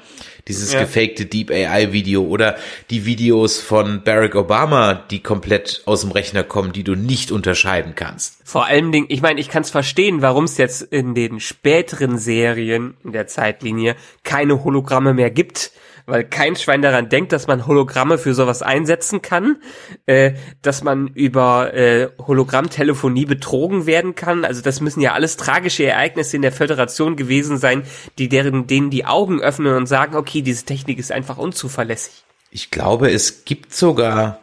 dieses 0.48 0.72
ja. 0.72 0.82
gefakte 0.82 1.26
Deep 1.26 1.52
AI 1.52 1.92
Video 1.92 2.24
oder 2.24 2.56
die 2.90 3.06
Videos 3.06 3.60
von 3.60 4.04
Barack 4.04 4.36
Obama, 4.36 4.94
die 4.94 5.22
komplett 5.22 5.82
aus 5.86 6.02
dem 6.02 6.12
Rechner 6.12 6.44
kommen, 6.44 6.72
die 6.72 6.84
du 6.84 6.96
nicht 6.96 7.32
unterscheiden 7.32 7.96
kannst. 7.96 8.40
Vor 8.44 8.66
allem 8.66 8.92
Dingen, 8.92 9.08
ich 9.10 9.22
meine, 9.22 9.40
ich 9.40 9.50
kann 9.50 9.64
es 9.64 9.72
verstehen, 9.72 10.22
warum 10.22 10.46
es 10.46 10.58
jetzt 10.58 10.82
in 10.82 11.16
den 11.16 11.40
späteren 11.40 12.18
Serien 12.18 12.96
in 13.04 13.12
der 13.12 13.28
Zeitlinie 13.28 13.96
keine 14.24 14.64
Hologramme 14.64 15.14
mehr 15.14 15.32
gibt 15.32 15.72
weil 16.08 16.24
kein 16.24 16.56
Schwein 16.56 16.82
daran 16.82 17.10
denkt, 17.10 17.34
dass 17.34 17.46
man 17.46 17.68
Hologramme 17.68 18.18
für 18.18 18.34
sowas 18.34 18.62
einsetzen 18.62 19.22
kann, 19.22 19.58
äh, 20.06 20.34
dass 20.62 20.84
man 20.84 21.10
über 21.10 21.74
äh, 21.74 22.08
Hologrammtelefonie 22.18 23.26
betrogen 23.26 23.86
werden 23.86 24.16
kann. 24.16 24.46
Also 24.46 24.62
das 24.62 24.82
müssen 24.82 25.02
ja 25.02 25.14
alles 25.14 25.38
tragische 25.38 25.86
Ereignisse 25.86 26.38
in 26.38 26.42
der 26.42 26.54
Föderation 26.54 27.18
gewesen 27.18 27.58
sein, 27.58 27.84
die 28.18 28.30
deren 28.30 28.68
denen 28.68 28.90
die 28.90 29.06
Augen 29.06 29.42
öffnen 29.42 29.76
und 29.76 29.86
sagen, 29.86 30.16
okay, 30.16 30.42
diese 30.42 30.66
Technik 30.66 30.98
ist 30.98 31.12
einfach 31.12 31.38
unzuverlässig. 31.38 32.24
Ich 32.50 32.72
glaube, 32.72 33.12
es 33.12 33.44
gibt 33.44 33.76
sogar 33.76 34.40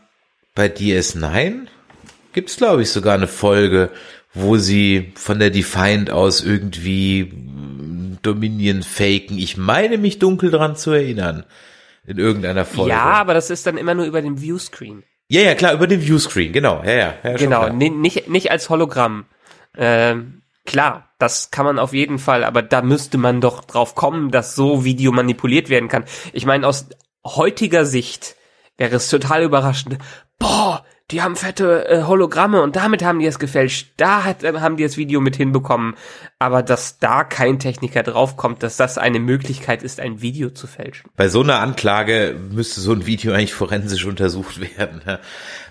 bei 0.55 0.67
DS9 0.67 1.67
gibt's 2.35 2.57
glaube 2.59 2.83
ich 2.83 2.91
sogar 2.91 3.15
eine 3.15 3.29
Folge, 3.29 3.91
wo 4.35 4.59
sie 4.59 5.13
von 5.15 5.39
der 5.39 5.51
Defiant 5.51 6.11
aus 6.11 6.43
irgendwie 6.43 7.33
Dominion 8.27 8.83
faken. 8.83 9.39
Ich 9.39 9.57
meine 9.57 9.99
mich 9.99 10.19
dunkel 10.19 10.51
dran 10.51 10.77
zu 10.77 10.91
erinnern. 10.91 11.45
In 12.07 12.19
irgendeiner 12.19 12.65
Folge. 12.65 12.91
Ja, 12.91 13.05
aber 13.05 13.33
das 13.35 13.51
ist 13.51 13.67
dann 13.67 13.79
immer 13.79 13.95
nur 13.95 14.05
über 14.05 14.21
den 14.21 14.41
Viewscreen. 14.41 15.05
Ja, 15.29 15.41
ja, 15.41 15.55
klar, 15.55 15.73
über 15.73 15.87
den 15.87 16.03
Viewscreen, 16.03 16.53
genau. 16.53 16.83
Ja, 16.85 16.93
ja, 16.93 17.15
ja 17.25 17.37
genau, 17.37 17.71
nicht, 17.71 18.29
nicht 18.29 18.51
als 18.51 18.69
Hologramm. 18.69 19.25
Ähm, 19.77 20.43
klar, 20.67 21.09
das 21.19 21.51
kann 21.51 21.65
man 21.65 21.79
auf 21.79 21.95
jeden 21.95 22.19
Fall, 22.19 22.45
aber 22.45 22.63
da 22.63 22.83
müsste 22.83 23.17
man 23.17 23.41
doch 23.41 23.65
drauf 23.65 23.95
kommen, 23.95 24.31
dass 24.31 24.55
so 24.55 24.85
Video 24.85 25.13
manipuliert 25.13 25.71
werden 25.71 25.89
kann. 25.89 26.05
Ich 26.35 26.45
meine, 26.45 26.67
aus 26.67 26.89
heutiger 27.25 27.87
Sicht 27.87 28.37
wäre 28.77 28.97
es 28.97 29.09
total 29.09 29.43
überraschend. 29.43 29.99
Boah, 30.39 30.85
die 31.15 31.23
haben 31.23 31.37
fette 31.37 31.89
äh, 31.89 32.03
Hologramme 32.03 32.61
und 32.61 32.75
damit 32.75 33.05
haben 33.05 33.21
die 33.21 33.27
es 33.27 33.39
gefälscht. 33.39 33.93
Da 33.97 34.25
hat, 34.25 34.43
äh, 34.43 34.53
haben 34.55 34.77
die 34.77 34.83
das 34.83 34.97
Video 34.97 35.21
mit 35.21 35.37
hinbekommen. 35.37 35.95
Aber 36.41 36.65
dass 36.65 36.99
da 36.99 37.23
kein 37.23 37.61
Techniker 37.61 38.03
draufkommt, 38.03 38.65
dass 38.65 38.77
das 38.77 38.99
eine 38.99 39.21
Möglichkeit 39.21 39.85
ist, 39.85 40.01
ein 40.01 40.21
Video 40.21 40.51
zu 40.51 40.67
fälschen. 40.67 41.09
Bei 41.17 41.29
so 41.29 41.41
einer 41.41 41.61
Anklage 41.61 42.35
müsste 42.51 42.81
so 42.81 42.93
ein 42.93 43.07
Video 43.07 43.33
eigentlich 43.33 43.55
forensisch 43.55 44.05
untersucht 44.05 44.61
werden. 44.61 45.03
Ja. 45.07 45.21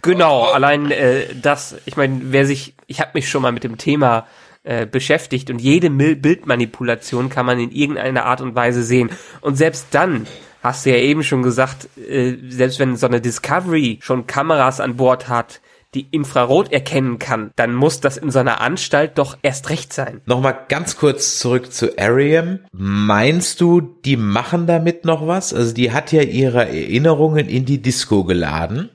Genau, 0.01 0.43
oh. 0.43 0.53
allein 0.53 0.89
äh, 0.91 1.25
das, 1.41 1.75
ich 1.85 1.97
meine, 1.97 2.21
wer 2.27 2.45
sich, 2.45 2.75
ich 2.87 3.01
habe 3.01 3.11
mich 3.13 3.29
schon 3.29 3.41
mal 3.41 3.51
mit 3.51 3.65
dem 3.65 3.77
Thema 3.77 4.25
äh, 4.63 4.85
beschäftigt 4.85 5.49
und 5.49 5.59
jede 5.59 5.89
Bildmanipulation 5.89 7.27
kann 7.27 7.45
man 7.45 7.59
in 7.59 7.71
irgendeiner 7.71 8.23
Art 8.23 8.39
und 8.39 8.55
Weise 8.55 8.81
sehen. 8.81 9.09
Und 9.41 9.57
selbst 9.57 9.87
dann 9.91 10.25
hast 10.63 10.85
du 10.85 10.91
ja 10.91 10.97
eben 10.97 11.23
schon 11.23 11.43
gesagt, 11.43 11.89
äh, 11.97 12.37
selbst 12.49 12.79
wenn 12.79 12.95
so 12.95 13.05
eine 13.05 13.21
Discovery 13.21 13.99
schon 14.01 14.25
Kameras 14.25 14.79
an 14.79 14.95
Bord 14.95 15.27
hat, 15.27 15.61
die 15.93 16.07
Infrarot 16.09 16.71
erkennen 16.71 17.19
kann, 17.19 17.51
dann 17.55 17.75
muss 17.75 17.99
das 17.99 18.17
in 18.17 18.31
so 18.31 18.39
einer 18.39 18.61
Anstalt 18.61 19.17
doch 19.17 19.37
erst 19.43 19.69
recht 19.69 19.93
sein. 19.93 20.21
Nochmal 20.25 20.57
ganz 20.67 20.97
kurz 20.97 21.37
zurück 21.37 21.71
zu 21.71 21.97
Ariam. 21.99 22.59
Meinst 22.71 23.61
du, 23.61 23.81
die 23.81 24.17
machen 24.17 24.65
damit 24.65 25.05
noch 25.05 25.27
was? 25.27 25.53
Also 25.53 25.73
die 25.73 25.91
hat 25.91 26.11
ja 26.11 26.23
ihre 26.23 26.67
Erinnerungen 26.67 27.47
in 27.47 27.65
die 27.65 27.81
Disco 27.81 28.23
geladen. 28.23 28.89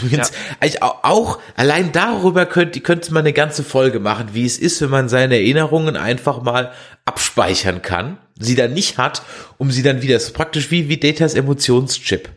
Übrigens, 0.00 0.32
ja. 0.62 0.82
auch, 0.82 0.98
auch, 1.02 1.38
allein 1.56 1.92
darüber 1.92 2.46
könnte, 2.46 2.80
könnte 2.80 3.12
man 3.12 3.20
eine 3.20 3.32
ganze 3.32 3.64
Folge 3.64 4.00
machen, 4.00 4.28
wie 4.32 4.46
es 4.46 4.58
ist, 4.58 4.80
wenn 4.80 4.90
man 4.90 5.08
seine 5.08 5.36
Erinnerungen 5.36 5.96
einfach 5.96 6.42
mal 6.42 6.72
abspeichern 7.04 7.82
kann, 7.82 8.18
sie 8.38 8.54
dann 8.54 8.72
nicht 8.72 8.98
hat, 8.98 9.22
um 9.56 9.70
sie 9.70 9.82
dann 9.82 10.02
wieder, 10.02 10.14
das 10.14 10.24
ist 10.24 10.32
praktisch 10.32 10.70
wie, 10.70 10.88
wie 10.88 10.98
Datas 10.98 11.34
Emotionschip. 11.34 12.28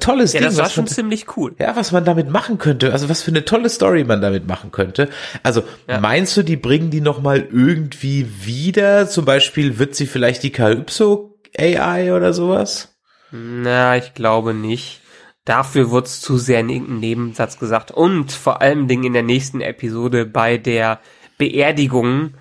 Tolles 0.00 0.32
ja, 0.32 0.40
Ding. 0.40 0.48
Das 0.48 0.58
war 0.58 0.70
schon 0.70 0.84
man, 0.84 0.92
ziemlich 0.92 1.36
cool. 1.36 1.54
Ja, 1.58 1.74
was 1.76 1.92
man 1.92 2.04
damit 2.04 2.30
machen 2.30 2.58
könnte. 2.58 2.92
Also 2.92 3.08
was 3.08 3.22
für 3.22 3.30
eine 3.30 3.44
tolle 3.44 3.68
Story 3.68 4.04
man 4.04 4.20
damit 4.20 4.46
machen 4.46 4.70
könnte. 4.70 5.08
Also 5.42 5.64
ja. 5.88 6.00
meinst 6.00 6.36
du, 6.36 6.42
die 6.42 6.56
bringen 6.56 6.90
die 6.90 7.00
noch 7.00 7.22
mal 7.22 7.48
irgendwie 7.50 8.28
wieder? 8.42 9.08
Zum 9.08 9.24
Beispiel 9.24 9.78
wird 9.78 9.94
sie 9.94 10.06
vielleicht 10.06 10.42
die 10.42 10.50
Calypso 10.50 11.34
AI 11.56 12.12
oder 12.14 12.32
sowas? 12.32 12.94
Na, 13.30 13.96
ich 13.96 14.14
glaube 14.14 14.54
nicht. 14.54 15.00
Dafür 15.44 15.90
wurde 15.90 16.06
es 16.06 16.20
zu 16.20 16.38
sehr 16.38 16.60
in 16.60 16.70
irgendeinem 16.70 17.00
Nebensatz 17.00 17.58
gesagt. 17.58 17.90
Und 17.90 18.32
vor 18.32 18.62
allem 18.62 18.88
Dingen 18.88 19.04
in 19.04 19.12
der 19.12 19.22
nächsten 19.22 19.60
Episode 19.60 20.24
bei 20.24 20.56
der 20.56 21.00
Beerdigung 21.36 22.34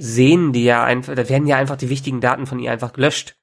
sehen 0.00 0.52
die 0.54 0.64
ja 0.64 0.82
einfach, 0.82 1.14
da 1.14 1.28
werden 1.28 1.46
ja 1.46 1.56
einfach 1.56 1.76
die 1.76 1.90
wichtigen 1.90 2.20
Daten 2.22 2.46
von 2.46 2.58
ihr 2.58 2.72
einfach 2.72 2.94
gelöscht. 2.94 3.36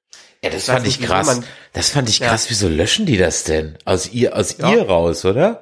Ja, 0.43 0.49
das, 0.49 0.65
fand 0.65 0.87
ich 0.87 0.99
krass. 0.99 1.27
Man, 1.27 1.45
das 1.73 1.91
fand 1.91 2.09
ich 2.09 2.19
krass. 2.19 2.45
Ja. 2.45 2.49
Wieso 2.49 2.67
löschen 2.67 3.05
die 3.05 3.17
das 3.17 3.43
denn? 3.43 3.77
Aus 3.85 4.11
ihr, 4.11 4.35
aus 4.35 4.57
ja. 4.57 4.71
ihr 4.71 4.81
raus, 4.87 5.23
oder? 5.23 5.61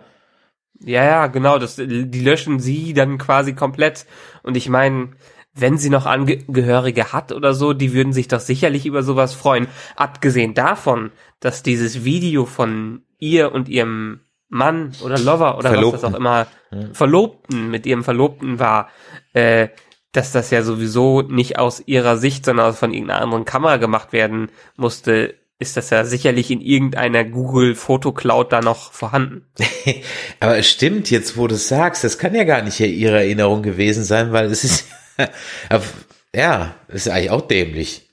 Ja, 0.80 1.04
ja, 1.04 1.28
genau. 1.28 1.60
Das, 1.60 1.76
die 1.76 2.22
löschen 2.22 2.60
sie 2.60 2.94
dann 2.94 3.18
quasi 3.18 3.54
komplett. 3.54 4.06
Und 4.44 4.56
ich 4.56 4.70
meine, 4.70 5.10
wenn 5.54 5.78
sie 5.78 5.90
noch 5.90 6.06
Angehörige 6.06 7.12
hat 7.12 7.32
oder 7.32 7.54
so, 7.54 7.74
die 7.74 7.94
würden 7.94 8.14
sich 8.14 8.28
doch 8.28 8.42
sicherlich 8.42 8.86
über 8.86 9.04
sowas 9.04 9.34
freuen. 9.34 9.68
Abgesehen 9.96 10.54
davon, 10.54 11.12
dass 11.40 11.64
dieses 11.64 12.04
Video 12.06 12.46
von 12.46 13.04
ihr 13.20 13.54
und 13.54 13.68
ihrem 13.68 14.22
Mann 14.48 14.92
oder 15.04 15.18
Lover 15.18 15.58
oder 15.58 15.72
Verlobten. 15.72 15.94
was 15.94 16.02
das 16.02 16.14
auch 16.14 16.18
immer 16.18 16.48
Verlobten 16.94 17.70
mit 17.70 17.86
ihrem 17.86 18.04
Verlobten 18.04 18.60
war, 18.60 18.90
äh, 19.34 19.70
dass 20.16 20.32
das 20.32 20.52
ja 20.52 20.64
sowieso 20.64 21.22
nicht 21.22 21.60
aus 21.60 21.84
ihrer 21.86 22.18
Sicht, 22.18 22.46
sondern 22.46 22.74
von 22.74 22.94
irgendeiner 22.94 23.22
anderen 23.22 23.46
Kamera 23.46 23.78
gemacht 23.78 24.14
werden 24.14 24.50
musste, 24.78 25.36
ist 25.58 25.78
das 25.78 25.90
ja 25.90 26.04
sicherlich 26.04 26.52
in 26.52 26.60
irgendeiner 26.62 27.24
Google 27.24 27.76
Fotocloud 27.76 28.52
da 28.52 28.62
noch 28.62 28.92
vorhanden. 28.92 29.46
Aber 30.40 30.58
es 30.58 30.70
stimmt 30.70 31.10
jetzt, 31.10 31.38
wo 31.38 31.48
du 31.48 31.56
es 31.56 31.68
sagst, 31.68 32.04
das 32.04 32.18
kann 32.18 32.36
ja 32.36 32.44
gar 32.44 32.62
nicht 32.62 32.80
ihre 32.80 33.18
Erinnerung 33.18 33.64
gewesen 33.64 34.04
sein, 34.04 34.34
weil 34.34 34.48
es 34.48 34.64
ist, 34.64 34.88
ja, 36.36 36.76
ist 36.90 37.10
eigentlich 37.10 37.32
auch 37.32 37.48
dämlich. 37.48 38.05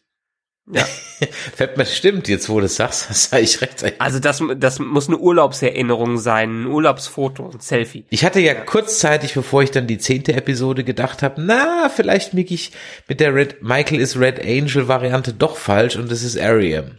Ja. 0.71 0.87
Stimmt, 1.85 2.29
jetzt 2.29 2.49
wo 2.49 2.61
du 2.61 2.67
es 2.67 2.77
sagst, 2.77 3.09
hast 3.09 3.33
du 3.33 3.37
eigentlich 3.37 3.61
recht. 3.61 4.01
Also 4.01 4.19
das, 4.19 4.43
das 4.57 4.79
muss 4.79 5.09
eine 5.09 5.19
Urlaubserinnerung 5.19 6.19
sein, 6.19 6.63
ein 6.63 6.67
Urlaubsfoto, 6.67 7.51
ein 7.51 7.61
Selfie. 7.61 8.05
Ich 8.11 8.25
hatte 8.25 8.41
ja 8.41 8.55
kurzzeitig, 8.55 9.35
bevor 9.35 9.63
ich 9.63 9.71
dann 9.71 9.87
die 9.87 9.99
zehnte 9.99 10.35
Episode 10.35 10.85
gedacht 10.85 11.23
habe, 11.23 11.43
na, 11.43 11.91
vielleicht 11.95 12.33
liege 12.33 12.55
ich 12.55 12.73
mit 13.09 13.21
der 13.21 13.35
Red, 13.35 13.63
Michael 13.63 14.01
is 14.01 14.19
Red 14.19 14.41
Angel 14.45 14.89
Variante 14.89 15.33
doch 15.33 15.57
falsch 15.57 15.97
und 15.97 16.11
es 16.13 16.23
ist 16.23 16.39
Ariam. 16.39 16.99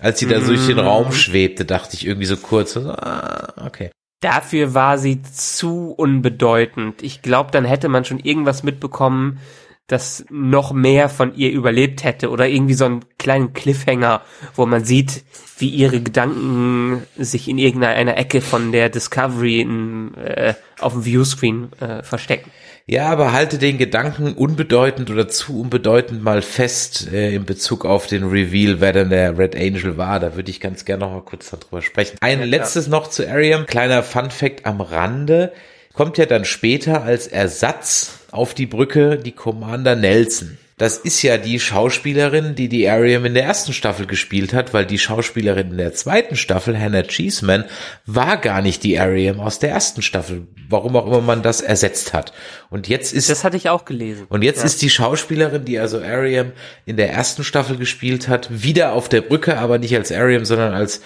Als 0.00 0.20
sie 0.20 0.28
da 0.28 0.38
mm. 0.38 0.46
durch 0.46 0.66
den 0.66 0.78
Raum 0.78 1.10
schwebte, 1.12 1.64
dachte 1.64 1.96
ich 1.96 2.06
irgendwie 2.06 2.26
so 2.26 2.36
kurz, 2.36 2.74
so, 2.74 2.80
ah, 2.88 3.52
okay. 3.66 3.90
Dafür 4.20 4.74
war 4.74 4.98
sie 4.98 5.22
zu 5.22 5.92
unbedeutend. 5.92 7.02
Ich 7.02 7.22
glaube, 7.22 7.50
dann 7.50 7.64
hätte 7.64 7.88
man 7.88 8.04
schon 8.04 8.18
irgendwas 8.18 8.62
mitbekommen, 8.62 9.40
das 9.88 10.24
noch 10.30 10.72
mehr 10.72 11.08
von 11.08 11.34
ihr 11.34 11.50
überlebt 11.50 12.04
hätte 12.04 12.30
oder 12.30 12.46
irgendwie 12.46 12.74
so 12.74 12.84
einen 12.84 13.04
kleinen 13.18 13.54
Cliffhanger, 13.54 14.20
wo 14.54 14.66
man 14.66 14.84
sieht, 14.84 15.24
wie 15.56 15.70
ihre 15.70 16.00
Gedanken 16.00 17.02
sich 17.16 17.48
in 17.48 17.58
irgendeiner 17.58 18.16
Ecke 18.16 18.42
von 18.42 18.70
der 18.70 18.90
Discovery 18.90 19.62
in, 19.62 20.14
äh, 20.14 20.54
auf 20.78 20.92
dem 20.92 21.04
Viewscreen 21.04 21.72
äh, 21.80 22.02
verstecken. 22.02 22.50
Ja, 22.86 23.08
aber 23.08 23.32
halte 23.32 23.58
den 23.58 23.76
Gedanken 23.78 24.34
unbedeutend 24.34 25.10
oder 25.10 25.28
zu 25.28 25.60
unbedeutend 25.60 26.22
mal 26.22 26.42
fest 26.42 27.10
äh, 27.12 27.34
in 27.34 27.44
Bezug 27.46 27.84
auf 27.86 28.06
den 28.06 28.24
Reveal, 28.24 28.80
wer 28.80 28.92
denn 28.92 29.08
der 29.08 29.38
Red 29.38 29.56
Angel 29.56 29.96
war. 29.96 30.20
Da 30.20 30.36
würde 30.36 30.50
ich 30.50 30.60
ganz 30.60 30.84
gerne 30.84 31.04
noch 31.04 31.12
mal 31.12 31.22
kurz 31.22 31.50
darüber 31.50 31.80
sprechen. 31.80 32.18
Ein 32.20 32.40
ja, 32.40 32.44
letztes 32.44 32.86
klar. 32.86 33.00
noch 33.00 33.08
zu 33.08 33.26
Ariam. 33.28 33.66
Kleiner 33.66 34.02
Fun 34.02 34.30
Fact 34.30 34.66
am 34.66 34.82
Rande. 34.82 35.52
Kommt 35.94 36.18
ja 36.18 36.26
dann 36.26 36.44
später 36.44 37.02
als 37.02 37.26
Ersatz 37.26 38.17
auf 38.30 38.54
die 38.54 38.66
Brücke 38.66 39.16
die 39.18 39.32
Commander 39.32 39.96
Nelson. 39.96 40.58
das 40.76 40.96
ist 40.98 41.22
ja 41.22 41.38
die 41.38 41.58
Schauspielerin, 41.58 42.54
die 42.54 42.68
die 42.68 42.88
Ariam 42.88 43.24
in 43.24 43.34
der 43.34 43.42
ersten 43.44 43.72
Staffel 43.72 44.06
gespielt 44.06 44.52
hat, 44.52 44.72
weil 44.72 44.86
die 44.86 44.98
Schauspielerin 44.98 45.72
in 45.72 45.76
der 45.78 45.92
zweiten 45.92 46.36
Staffel, 46.36 46.78
Hannah 46.78 47.02
Cheeseman, 47.02 47.64
war 48.06 48.36
gar 48.36 48.62
nicht 48.62 48.84
die 48.84 48.98
Ariam 49.00 49.40
aus 49.40 49.58
der 49.58 49.70
ersten 49.70 50.02
Staffel. 50.02 50.46
Warum 50.68 50.94
auch 50.96 51.06
immer 51.06 51.20
man 51.20 51.42
das 51.42 51.62
ersetzt 51.62 52.12
hat. 52.12 52.32
Und 52.70 52.86
jetzt 52.88 53.12
ist 53.12 53.28
Das 53.30 53.42
hatte 53.42 53.56
ich 53.56 53.70
auch 53.70 53.86
gelesen. 53.86 54.26
und 54.28 54.44
jetzt 54.44 54.58
Ja. 54.60 54.66
ist 54.66 54.82
die 54.82 54.90
Schauspielerin, 54.90 55.64
die 55.64 55.78
also 55.80 55.98
Ariam 56.00 56.52
in 56.86 56.96
der 56.96 57.10
ersten 57.10 57.42
Staffel 57.42 57.76
gespielt 57.76 58.28
hat, 58.28 58.48
wieder 58.62 58.92
auf 58.92 59.08
der 59.08 59.22
Brücke, 59.22 59.58
aber 59.58 59.78
nicht 59.78 59.96
als 59.96 60.12
Ariam, 60.12 60.44
sondern 60.44 60.74
als 60.74 61.00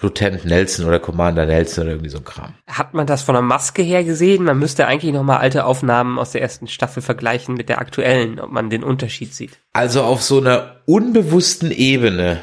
Lieutenant 0.00 0.44
Nelson 0.44 0.84
oder 0.84 1.00
Commander 1.00 1.46
Nelson 1.46 1.84
oder 1.84 1.92
irgendwie 1.92 2.10
so 2.10 2.18
ein 2.18 2.24
Kram. 2.24 2.54
Hat 2.66 2.92
man 2.92 3.06
das 3.06 3.22
von 3.22 3.34
der 3.34 3.42
Maske 3.42 3.82
her 3.82 4.04
gesehen? 4.04 4.44
Man 4.44 4.58
müsste 4.58 4.86
eigentlich 4.86 5.14
nochmal 5.14 5.38
alte 5.38 5.64
Aufnahmen 5.64 6.18
aus 6.18 6.32
der 6.32 6.42
ersten 6.42 6.68
Staffel 6.68 7.02
vergleichen 7.02 7.54
mit 7.54 7.70
der 7.70 7.78
aktuellen, 7.78 8.38
ob 8.38 8.50
man 8.50 8.68
den 8.68 8.84
Unterschied 8.84 9.34
sieht. 9.34 9.58
Also 9.72 10.02
auf 10.02 10.22
so 10.22 10.38
einer 10.38 10.76
unbewussten 10.84 11.70
Ebene 11.70 12.42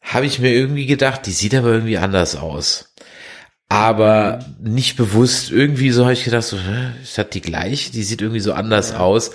habe 0.00 0.26
ich 0.26 0.38
mir 0.38 0.52
irgendwie 0.52 0.86
gedacht, 0.86 1.26
die 1.26 1.32
sieht 1.32 1.56
aber 1.56 1.70
irgendwie 1.70 1.98
anders 1.98 2.36
aus. 2.36 2.94
Aber 3.68 4.38
nicht 4.60 4.96
bewusst, 4.96 5.50
irgendwie 5.50 5.90
so 5.90 6.04
habe 6.04 6.12
ich 6.12 6.22
gedacht, 6.22 6.44
so, 6.44 6.56
ist 7.02 7.18
das 7.18 7.30
die 7.30 7.40
gleiche? 7.40 7.90
Die 7.90 8.04
sieht 8.04 8.22
irgendwie 8.22 8.40
so 8.40 8.52
anders 8.52 8.94
aus. 8.94 9.32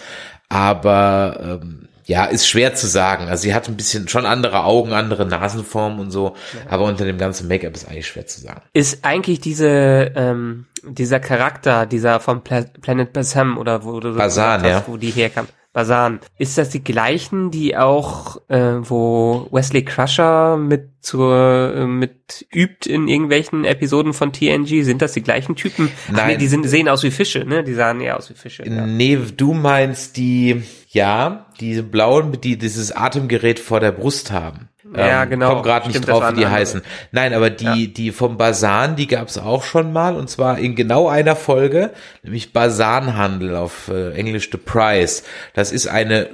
Aber 0.48 1.60
ähm, 1.62 1.90
ja, 2.06 2.26
ist 2.26 2.48
schwer 2.48 2.74
zu 2.76 2.88
sagen. 2.88 3.28
Also 3.28 3.44
sie 3.44 3.54
hat 3.54 3.68
ein 3.68 3.78
bisschen 3.78 4.08
schon 4.08 4.26
andere 4.26 4.64
Augen, 4.64 4.94
andere 4.94 5.26
Nasenformen 5.26 6.00
und 6.00 6.12
so. 6.12 6.36
Aber 6.70 6.86
unter 6.86 7.06
dem 7.06 7.18
ganzen 7.18 7.48
Make-up 7.48 7.76
ist 7.76 7.88
eigentlich 7.88 8.08
schwer 8.08 8.28
zu 8.28 8.42
sagen. 8.42 8.62
Ist 8.74 9.06
eigentlich 9.06 9.40
diese, 9.40 10.12
ähm, 10.16 10.66
dieser 10.84 11.20
Charakter, 11.20 11.86
dieser 11.86 12.20
von 12.20 12.44
Pla 12.44 12.66
Planet 12.82 13.14
Bassam 13.14 13.58
oder 13.58 13.84
wo 13.84 14.00
du 14.00 14.14
so 14.14 14.18
Basan, 14.18 14.62
hast, 14.62 14.70
ja. 14.70 14.84
wo 14.88 14.98
die 14.98 15.12
herkam, 15.12 15.48
Basan, 15.74 16.20
ist 16.38 16.58
das 16.58 16.70
die 16.70 16.84
gleichen, 16.84 17.50
die 17.50 17.78
auch, 17.78 18.42
äh, 18.50 18.78
wo 18.82 19.48
Wesley 19.52 19.86
Crusher 19.86 20.58
mit 20.58 20.90
zur, 21.00 21.74
äh, 21.76 21.86
mit 21.86 22.46
übt 22.54 22.90
in 22.90 23.08
irgendwelchen 23.08 23.64
Episoden 23.64 24.14
von 24.14 24.34
TNG? 24.34 24.84
Sind 24.84 25.02
das 25.02 25.14
die 25.14 25.24
gleichen 25.24 25.56
Typen? 25.56 25.90
Ach 26.10 26.12
Nein. 26.12 26.28
nee, 26.28 26.38
die 26.38 26.48
sind, 26.48 26.68
sehen 26.68 26.90
aus 26.90 27.04
wie 27.04 27.12
Fische, 27.12 27.46
ne? 27.46 27.64
Die 27.64 27.74
sahen 27.74 28.02
eher 28.02 28.18
aus 28.18 28.30
wie 28.30 28.34
Fische. 28.34 28.64
Ja. 28.68 28.86
Nee, 28.86 29.18
du 29.38 29.54
meinst 29.54 30.18
die, 30.18 30.62
ja, 30.90 31.48
diese 31.62 31.84
blauen, 31.84 32.40
die 32.42 32.58
dieses 32.58 32.92
Atemgerät 32.92 33.60
vor 33.60 33.80
der 33.80 33.94
Brust 33.94 34.32
haben. 34.32 34.68
Ja, 34.96 35.26
genau. 35.26 35.54
Komm 35.54 35.64
gerade 35.64 35.88
nicht 35.88 36.08
drauf, 36.08 36.22
wie 36.32 36.36
die 36.36 36.46
andere. 36.46 36.52
heißen. 36.52 36.82
Nein, 37.12 37.34
aber 37.34 37.50
die, 37.50 37.94
die 37.94 38.12
vom 38.12 38.38
Basan, 38.38 38.96
die 38.96 39.08
gab's 39.08 39.38
auch 39.38 39.64
schon 39.64 39.94
mal 39.94 40.16
und 40.16 40.30
zwar 40.30 40.58
in 40.60 40.76
genau 40.76 41.08
einer 41.08 41.36
Folge, 41.36 41.92
nämlich 42.24 42.52
Basanhandel 42.54 43.56
auf 43.56 43.88
äh, 43.88 44.12
Englisch 44.14 44.50
The 44.52 44.58
Price. 44.58 45.24
Das 45.54 45.72
ist 45.72 45.88
eine 45.88 46.30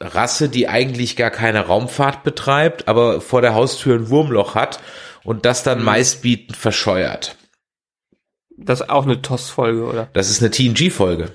Rasse, 0.00 0.48
die 0.48 0.68
eigentlich 0.68 1.16
gar 1.16 1.30
keine 1.30 1.66
Raumfahrt 1.66 2.22
betreibt, 2.22 2.86
aber 2.86 3.20
vor 3.20 3.40
der 3.42 3.54
Haustür 3.54 3.96
ein 3.96 4.08
Wurmloch 4.10 4.54
hat 4.54 4.78
und 5.24 5.44
das 5.44 5.62
Mhm. 5.62 5.70
dann 5.70 5.82
meistbietend 5.84 6.56
verscheuert. 6.56 7.36
Das 8.58 8.80
ist 8.82 8.88
auch 8.90 9.04
eine 9.04 9.20
TOS-Folge, 9.20 9.84
oder? 9.84 10.08
Das 10.12 10.30
ist 10.30 10.40
eine 10.40 10.50
TNG-Folge. 10.50 11.32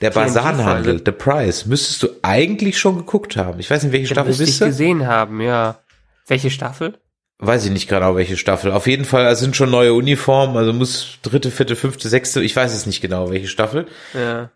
Der? 0.00 0.10
Basanhandel, 0.10 1.00
The 1.04 1.10
Price, 1.12 1.64
müsstest 1.66 2.02
du 2.02 2.08
eigentlich 2.22 2.78
schon 2.78 2.96
geguckt 2.98 3.36
haben. 3.36 3.58
Ich 3.60 3.70
weiß 3.70 3.82
nicht, 3.82 3.92
welche 3.92 4.08
Staffel 4.08 4.28
Müsste 4.28 4.44
ich 4.44 4.48
bist 4.50 4.60
du? 4.60 4.66
gesehen 4.66 5.06
haben, 5.06 5.40
ja. 5.40 5.78
Welche 6.26 6.50
Staffel? 6.50 6.98
Weiß 7.38 7.66
ich 7.66 7.70
nicht 7.70 7.88
genau, 7.88 8.16
welche 8.16 8.38
Staffel. 8.38 8.72
Auf 8.72 8.86
jeden 8.86 9.04
Fall 9.04 9.26
es 9.26 9.40
sind 9.40 9.54
schon 9.56 9.70
neue 9.70 9.92
Uniformen, 9.92 10.56
also 10.56 10.72
muss 10.72 11.18
dritte, 11.22 11.50
vierte, 11.50 11.76
fünfte, 11.76 12.08
sechste, 12.08 12.42
ich 12.42 12.56
weiß 12.56 12.72
es 12.72 12.86
nicht 12.86 13.02
genau, 13.02 13.30
welche 13.30 13.48
Staffel. 13.48 13.86
Ja. 14.14 14.50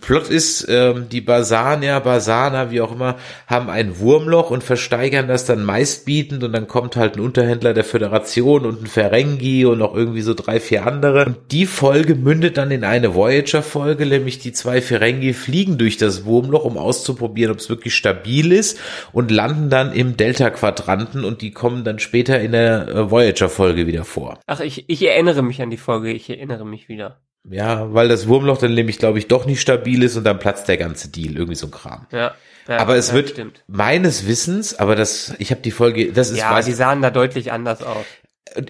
Plot 0.00 0.28
ist, 0.28 0.66
ähm, 0.68 1.08
die 1.10 1.20
Basanier, 1.20 2.00
Basaner, 2.00 2.70
wie 2.70 2.80
auch 2.80 2.92
immer, 2.92 3.16
haben 3.46 3.68
ein 3.68 3.98
Wurmloch 3.98 4.50
und 4.50 4.62
versteigern 4.62 5.28
das 5.28 5.44
dann 5.44 5.64
meistbietend 5.64 6.44
und 6.44 6.52
dann 6.52 6.68
kommt 6.68 6.96
halt 6.96 7.16
ein 7.16 7.20
Unterhändler 7.20 7.74
der 7.74 7.84
Föderation 7.84 8.64
und 8.64 8.82
ein 8.82 8.86
Ferengi 8.86 9.64
und 9.64 9.78
noch 9.78 9.94
irgendwie 9.94 10.22
so 10.22 10.34
drei, 10.34 10.60
vier 10.60 10.86
andere. 10.86 11.26
Und 11.26 11.36
die 11.50 11.66
Folge 11.66 12.14
mündet 12.14 12.56
dann 12.56 12.70
in 12.70 12.84
eine 12.84 13.14
Voyager-Folge, 13.14 14.06
nämlich 14.06 14.38
die 14.38 14.52
zwei 14.52 14.80
Ferengi 14.80 15.34
fliegen 15.34 15.78
durch 15.78 15.96
das 15.96 16.24
Wurmloch, 16.24 16.64
um 16.64 16.78
auszuprobieren, 16.78 17.52
ob 17.52 17.58
es 17.58 17.68
wirklich 17.68 17.94
stabil 17.94 18.52
ist 18.52 18.78
und 19.12 19.30
landen 19.30 19.70
dann 19.70 19.92
im 19.92 20.16
Delta-Quadranten 20.16 21.24
und 21.24 21.42
die 21.42 21.50
kommen 21.50 21.84
dann 21.84 21.98
später 21.98 22.40
in 22.40 22.52
der 22.52 22.88
äh, 22.88 23.10
Voyager-Folge 23.10 23.86
wieder 23.86 24.04
vor. 24.04 24.38
Ach, 24.46 24.60
ich, 24.60 24.88
ich 24.88 25.06
erinnere 25.06 25.42
mich 25.42 25.60
an 25.62 25.70
die 25.70 25.76
Folge, 25.76 26.12
ich 26.12 26.30
erinnere 26.30 26.64
mich 26.64 26.88
wieder. 26.88 27.20
Ja, 27.44 27.92
weil 27.92 28.08
das 28.08 28.28
Wurmloch 28.28 28.58
dann 28.58 28.74
nämlich, 28.74 28.98
glaube 28.98 29.18
ich, 29.18 29.26
doch 29.26 29.46
nicht 29.46 29.60
stabil 29.60 30.02
ist 30.02 30.16
und 30.16 30.24
dann 30.24 30.38
platzt 30.38 30.68
der 30.68 30.76
ganze 30.76 31.08
Deal, 31.08 31.36
irgendwie 31.36 31.56
so 31.56 31.66
ein 31.66 31.70
Kram. 31.72 32.06
Ja. 32.12 32.34
ja 32.68 32.78
aber 32.78 32.96
es 32.96 33.08
ja, 33.08 33.14
wird 33.14 33.30
Stimmt. 33.30 33.64
meines 33.66 34.26
Wissens, 34.26 34.78
aber 34.78 34.94
das, 34.94 35.34
ich 35.38 35.50
habe 35.50 35.60
die 35.60 35.72
Folge, 35.72 36.12
das 36.12 36.30
ist, 36.30 36.38
Ja, 36.38 36.52
weiß, 36.52 36.66
die 36.66 36.72
sahen 36.72 37.02
da 37.02 37.10
deutlich 37.10 37.50
anders 37.50 37.82
aus. 37.82 38.04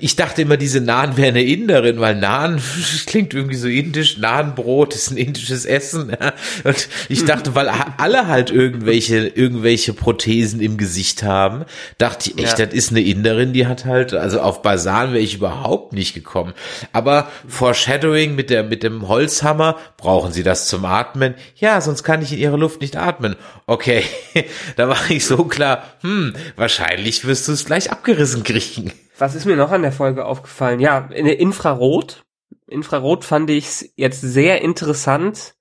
Ich 0.00 0.16
dachte 0.16 0.42
immer, 0.42 0.56
diese 0.56 0.80
Naan 0.80 1.16
wäre 1.16 1.28
eine 1.28 1.42
Inderin, 1.42 1.98
weil 2.00 2.14
Naan 2.14 2.60
klingt 3.06 3.34
irgendwie 3.34 3.56
so 3.56 3.68
indisch. 3.68 4.18
Nahenbrot 4.18 4.94
ist 4.94 5.10
ein 5.10 5.16
indisches 5.16 5.64
Essen. 5.64 6.10
Ja. 6.10 6.32
Und 6.64 6.88
ich 7.08 7.24
dachte, 7.24 7.54
weil 7.54 7.68
alle 7.68 8.26
halt 8.28 8.50
irgendwelche, 8.50 9.26
irgendwelche 9.28 9.92
Prothesen 9.92 10.60
im 10.60 10.76
Gesicht 10.76 11.22
haben, 11.22 11.64
dachte 11.98 12.30
ich 12.30 12.38
echt, 12.42 12.58
Ja. 12.58 12.66
das 12.66 12.74
ist 12.74 12.90
eine 12.90 13.00
Inderin, 13.00 13.52
die 13.52 13.66
hat 13.66 13.84
halt, 13.84 14.14
also 14.14 14.40
auf 14.40 14.62
Basan 14.62 15.12
wäre 15.12 15.22
ich 15.22 15.34
überhaupt 15.34 15.92
nicht 15.92 16.14
gekommen. 16.14 16.52
Aber 16.92 17.30
Foreshadowing 17.48 18.34
mit 18.34 18.50
der, 18.50 18.62
mit 18.64 18.82
dem 18.82 19.08
Holzhammer, 19.08 19.76
brauchen 19.96 20.32
sie 20.32 20.42
das 20.42 20.68
zum 20.68 20.84
Atmen? 20.84 21.34
Ja, 21.56 21.80
sonst 21.80 22.02
kann 22.04 22.22
ich 22.22 22.32
in 22.32 22.38
ihrer 22.38 22.58
Luft 22.58 22.80
nicht 22.80 22.96
atmen. 22.96 23.36
Okay, 23.66 24.04
da 24.76 24.88
war 24.88 25.10
ich 25.10 25.24
so 25.24 25.44
klar, 25.44 25.84
hm, 26.02 26.34
wahrscheinlich 26.56 27.24
wirst 27.24 27.48
du 27.48 27.52
es 27.52 27.64
gleich 27.64 27.90
abgerissen 27.90 28.44
kriegen. 28.44 28.92
Was 29.18 29.34
ist 29.34 29.44
mir 29.44 29.56
noch 29.56 29.70
an 29.70 29.82
der 29.82 29.92
Folge 29.92 30.24
aufgefallen? 30.24 30.80
Ja, 30.80 31.08
in 31.12 31.26
der 31.26 31.38
Infrarot. 31.38 32.24
Infrarot 32.66 33.24
fand 33.24 33.50
ich 33.50 33.66
es 33.66 33.92
jetzt 33.96 34.20
sehr 34.20 34.62
interessant, 34.62 35.54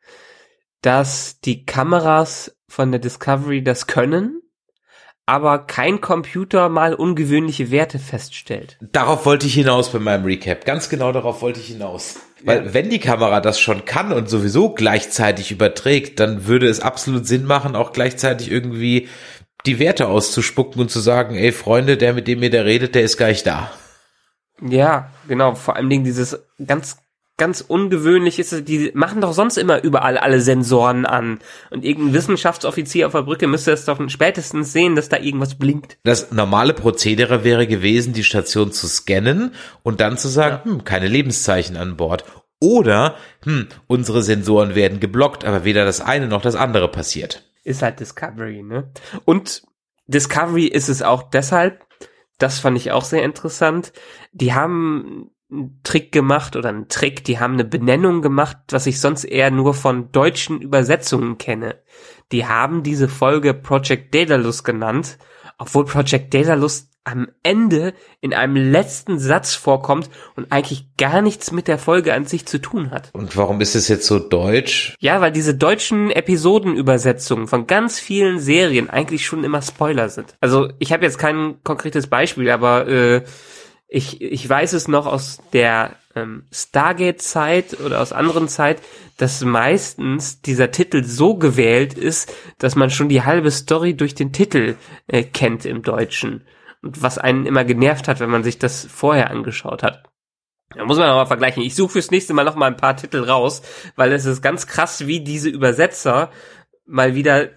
dass 0.82 1.40
die 1.42 1.66
Kameras 1.66 2.56
von 2.68 2.92
der 2.92 3.00
Discovery 3.00 3.64
das 3.64 3.88
können, 3.88 4.42
aber 5.26 5.60
kein 5.60 6.02
Computer 6.02 6.70
mal 6.70 6.94
ungewöhnliche 6.94 7.70
Werte 7.72 8.00
feststellt. 8.00 8.78
Darauf 8.82 9.26
wollte 9.26 9.46
ich 9.46 9.54
hinaus 9.54 9.92
bei 9.92 10.00
meinem 10.00 10.26
Recap. 10.26 10.66
Ganz 10.66 10.90
genau 10.90 11.12
darauf 11.12 11.42
wollte 11.42 11.60
ich 11.60 11.68
hinaus. 11.68 12.20
Weil 12.44 12.66
Ja. 12.66 12.74
wenn 12.74 12.90
die 12.90 13.00
Kamera 13.00 13.40
das 13.40 13.60
schon 13.60 13.86
kann 13.86 14.12
und 14.12 14.30
sowieso 14.30 14.74
gleichzeitig 14.74 15.52
überträgt, 15.52 16.20
dann 16.20 16.48
würde 16.48 16.68
es 16.68 16.80
absolut 16.80 17.28
Sinn 17.28 17.46
machen, 17.46 17.76
auch 17.76 17.94
gleichzeitig 17.94 18.50
irgendwie 18.50 19.10
die 19.66 19.80
Werte 19.80 20.08
auszuspucken 20.08 20.82
und 20.82 20.92
zu 20.92 21.00
sagen, 21.00 21.36
ey 21.36 21.52
Freunde, 21.52 21.98
der 21.98 22.14
mit 22.14 22.28
dem 22.28 22.42
ihr 22.44 22.50
da 22.50 22.62
redet, 22.62 22.96
der 22.96 23.04
ist 23.04 23.18
gar 23.18 23.28
nicht 23.28 23.46
da. 23.46 23.72
Ja, 24.62 25.10
genau. 25.28 25.56
Vor 25.56 25.76
allem 25.76 25.90
Dingen 25.90 26.04
dieses 26.04 26.40
ganz, 26.66 26.98
ganz 27.38 27.62
ungewöhnlich 27.62 28.38
ist, 28.38 28.68
die 28.68 28.92
machen 28.94 29.22
doch 29.22 29.34
sonst 29.34 29.58
immer 29.58 29.82
überall 29.84 30.18
alle 30.18 30.42
Sensoren 30.42 31.06
an. 31.06 31.40
Und 31.72 31.84
irgendein 31.84 32.14
Wissenschaftsoffizier 32.14 33.08
auf 33.08 33.14
der 33.14 33.24
Brücke 33.24 33.48
müsste 33.48 33.72
es 33.72 33.86
doch 33.86 34.00
spätestens 34.10 34.72
sehen, 34.72 34.96
dass 34.96 35.10
da 35.10 35.18
irgendwas 35.18 35.56
blinkt. 35.56 35.98
Das 36.04 36.32
normale 36.32 36.74
Prozedere 36.74 37.44
wäre 37.44 37.66
gewesen, 37.66 38.14
die 38.14 38.24
Station 38.24 38.72
zu 38.72 38.88
scannen 38.88 39.54
und 39.84 40.00
dann 40.00 40.18
zu 40.18 40.28
sagen, 40.28 40.70
hm, 40.70 40.84
keine 40.84 41.08
Lebenszeichen 41.08 41.78
an 41.78 41.98
Bord. 41.98 42.24
Oder, 42.60 43.16
hm, 43.44 43.68
unsere 43.88 44.22
Sensoren 44.22 44.76
werden 44.76 45.00
geblockt, 45.00 45.44
aber 45.46 45.64
weder 45.64 45.84
das 45.84 46.00
eine 46.00 46.28
noch 46.28 46.44
das 46.44 46.56
andere 46.56 46.90
passiert. 46.90 47.51
Ist 47.64 47.82
halt 47.82 48.00
Discovery, 48.00 48.64
ne? 48.64 48.92
Und 49.26 49.64
Discovery 50.08 50.66
ist 50.66 50.90
es 50.90 51.02
auch 51.02 51.24
deshalb, 51.24 51.86
das 52.38 52.60
fand 52.60 52.78
ich 52.78 52.92
auch 52.92 53.04
sehr 53.04 53.24
interessant, 53.24 53.94
die 54.32 54.54
haben 54.54 55.32
einen 55.52 55.80
Trick 55.84 56.12
gemacht 56.12 56.56
oder 56.56 56.70
einen 56.70 56.88
Trick, 56.88 57.24
die 57.24 57.40
haben 57.40 57.54
eine 57.54 57.66
Benennung 57.66 58.22
gemacht, 58.22 58.58
was 58.72 58.88
ich 58.88 59.00
sonst 59.00 59.26
eher 59.26 59.52
nur 59.52 59.74
von 59.74 60.12
deutschen 60.12 60.62
Übersetzungen 60.62 61.38
kenne. 61.38 61.82
Die 62.32 62.46
haben 62.48 62.84
diese 62.84 63.10
Folge 63.10 63.54
Project 63.54 64.16
Daedalus 64.16 64.64
genannt, 64.64 65.18
obwohl 65.58 65.86
Project 65.86 66.34
Daedalus 66.34 66.91
am 67.04 67.28
Ende 67.42 67.94
in 68.20 68.34
einem 68.34 68.56
letzten 68.56 69.18
Satz 69.18 69.56
vorkommt 69.56 70.10
und 70.36 70.52
eigentlich 70.52 70.86
gar 70.98 71.22
nichts 71.22 71.52
mit 71.52 71.68
der 71.68 71.80
Folge 71.80 72.14
an 72.14 72.26
sich 72.26 72.46
zu 72.46 72.60
tun 72.60 72.92
hat. 72.92 73.10
Und 73.14 73.36
warum 73.36 73.60
ist 73.60 73.76
es 73.76 73.88
jetzt 73.88 74.06
so 74.06 74.20
deutsch? 74.20 74.96
Ja, 75.00 75.20
weil 75.20 75.32
diese 75.32 75.56
deutschen 75.56 76.12
Episodenübersetzungen 76.12 77.48
von 77.48 77.66
ganz 77.66 78.00
vielen 78.00 78.40
Serien 78.40 78.90
eigentlich 78.90 79.26
schon 79.26 79.44
immer 79.44 79.62
Spoiler 79.62 80.10
sind. 80.10 80.36
Also 80.42 80.70
ich 80.78 80.94
habe 80.94 81.04
jetzt 81.04 81.18
kein 81.18 81.64
konkretes 81.64 82.08
Beispiel, 82.08 82.50
aber 82.52 82.88
äh, 82.88 83.24
ich, 83.88 84.22
ich 84.22 84.48
weiß 84.48 84.74
es 84.74 84.88
noch 84.88 85.08
aus 85.08 85.40
der 85.54 85.96
ähm, 86.16 86.44
Stargate-Zeit 86.52 87.80
oder 87.80 88.00
aus 88.00 88.14
anderen 88.14 88.48
Zeit, 88.48 88.80
dass 89.18 89.44
meistens 89.44 90.42
dieser 90.42 90.72
Titel 90.72 91.04
so 91.04 91.36
gewählt 91.36 91.96
ist, 91.96 92.34
dass 92.58 92.76
man 92.76 92.90
schon 92.90 93.10
die 93.10 93.24
halbe 93.24 93.52
Story 93.52 93.96
durch 93.96 94.16
den 94.16 94.32
Titel 94.32 94.76
äh, 95.08 95.24
kennt 95.24 95.66
im 95.66 95.82
Deutschen. 95.82 96.44
Und 96.82 97.02
was 97.02 97.18
einen 97.18 97.46
immer 97.46 97.64
genervt 97.64 98.08
hat, 98.08 98.20
wenn 98.20 98.30
man 98.30 98.44
sich 98.44 98.58
das 98.58 98.86
vorher 98.86 99.30
angeschaut 99.30 99.84
hat. 99.84 100.04
Da 100.76 100.86
muss 100.86 100.98
man 100.98 101.08
noch 101.08 101.16
mal 101.16 101.26
vergleichen. 101.26 101.64
Ich 101.64 101.76
suche 101.76 101.94
fürs 101.94 102.12
nächste 102.12 102.34
Mal 102.34 102.46
noch 102.46 102.56
mal 102.56 102.68
ein 102.68 102.78
paar 102.78 102.96
Titel 102.96 103.24
raus, 103.24 103.62
weil 103.96 104.12
es 104.14 104.26
ist 104.26 104.42
ganz 104.42 104.68
krass, 104.68 105.06
wie 105.06 105.20
diese 105.20 105.50
Übersetzer 105.50 106.32
mal 106.86 107.14
wieder 107.14 107.50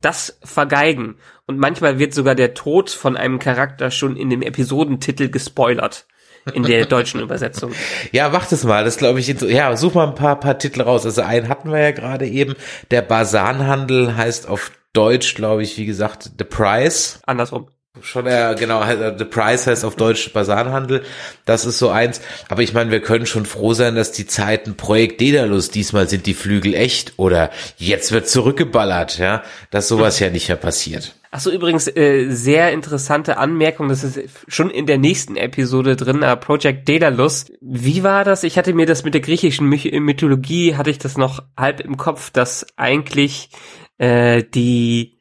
das 0.00 0.38
vergeigen. 0.42 1.16
Und 1.46 1.58
manchmal 1.58 1.98
wird 1.98 2.14
sogar 2.14 2.34
der 2.34 2.54
Tod 2.54 2.90
von 2.90 3.16
einem 3.16 3.38
Charakter 3.38 3.90
schon 3.90 4.16
in 4.16 4.30
dem 4.30 4.42
Episodentitel 4.42 5.28
gespoilert. 5.28 6.06
In 6.54 6.62
der 6.62 6.84
deutschen 6.86 7.20
Übersetzung. 7.20 7.72
Ja, 8.12 8.28
mach 8.28 8.46
das 8.46 8.64
mal. 8.64 8.84
Das 8.84 8.98
glaube 8.98 9.18
ich. 9.20 9.28
Ja, 9.28 9.76
such 9.76 9.94
mal 9.94 10.06
ein 10.06 10.14
paar, 10.14 10.38
paar 10.38 10.58
Titel 10.58 10.82
raus. 10.82 11.04
Also 11.04 11.22
einen 11.22 11.48
hatten 11.48 11.70
wir 11.72 11.80
ja 11.80 11.90
gerade 11.90 12.26
eben. 12.26 12.54
Der 12.90 13.02
Basanhandel 13.02 14.16
heißt 14.16 14.48
auf 14.48 14.70
Deutsch, 14.92 15.34
glaube 15.34 15.62
ich, 15.62 15.76
wie 15.76 15.86
gesagt, 15.86 16.30
The 16.38 16.44
Price. 16.44 17.20
Andersrum. 17.26 17.68
Schon 18.02 18.26
ja, 18.26 18.52
genau, 18.52 18.82
The 19.16 19.24
Price 19.24 19.66
heißt 19.66 19.84
auf 19.84 19.96
Deutsch 19.96 20.32
Basanhandel. 20.32 21.02
Das 21.44 21.64
ist 21.64 21.78
so 21.78 21.88
eins. 21.88 22.20
Aber 22.48 22.62
ich 22.62 22.72
meine, 22.72 22.90
wir 22.90 23.00
können 23.00 23.26
schon 23.26 23.46
froh 23.46 23.72
sein, 23.72 23.94
dass 23.94 24.12
die 24.12 24.26
Zeiten 24.26 24.76
Projekt 24.76 25.20
Dedalus, 25.20 25.70
diesmal 25.70 26.08
sind 26.08 26.26
die 26.26 26.34
Flügel 26.34 26.74
echt 26.74 27.14
oder 27.16 27.50
jetzt 27.76 28.12
wird 28.12 28.28
zurückgeballert, 28.28 29.18
ja, 29.18 29.42
dass 29.70 29.88
sowas 29.88 30.20
ja 30.20 30.30
nicht 30.30 30.48
mehr 30.48 30.56
passiert. 30.56 31.14
Ach 31.30 31.40
so, 31.40 31.50
übrigens, 31.50 31.86
äh, 31.88 32.30
sehr 32.30 32.72
interessante 32.72 33.36
Anmerkung, 33.36 33.88
das 33.88 34.04
ist 34.04 34.20
schon 34.48 34.70
in 34.70 34.86
der 34.86 34.96
nächsten 34.96 35.36
Episode 35.36 35.96
drin, 35.96 36.22
äh, 36.22 36.36
Project 36.36 36.88
Daedalus. 36.88 37.46
Wie 37.60 38.02
war 38.02 38.24
das? 38.24 38.42
Ich 38.42 38.56
hatte 38.56 38.72
mir 38.72 38.86
das 38.86 39.04
mit 39.04 39.12
der 39.12 39.20
griechischen 39.20 39.68
Mythologie, 39.68 40.76
hatte 40.76 40.90
ich 40.90 40.98
das 40.98 41.18
noch 41.18 41.42
halb 41.56 41.80
im 41.80 41.96
Kopf, 41.96 42.30
dass 42.30 42.66
eigentlich 42.76 43.50
äh, 43.98 44.44
die 44.44 45.15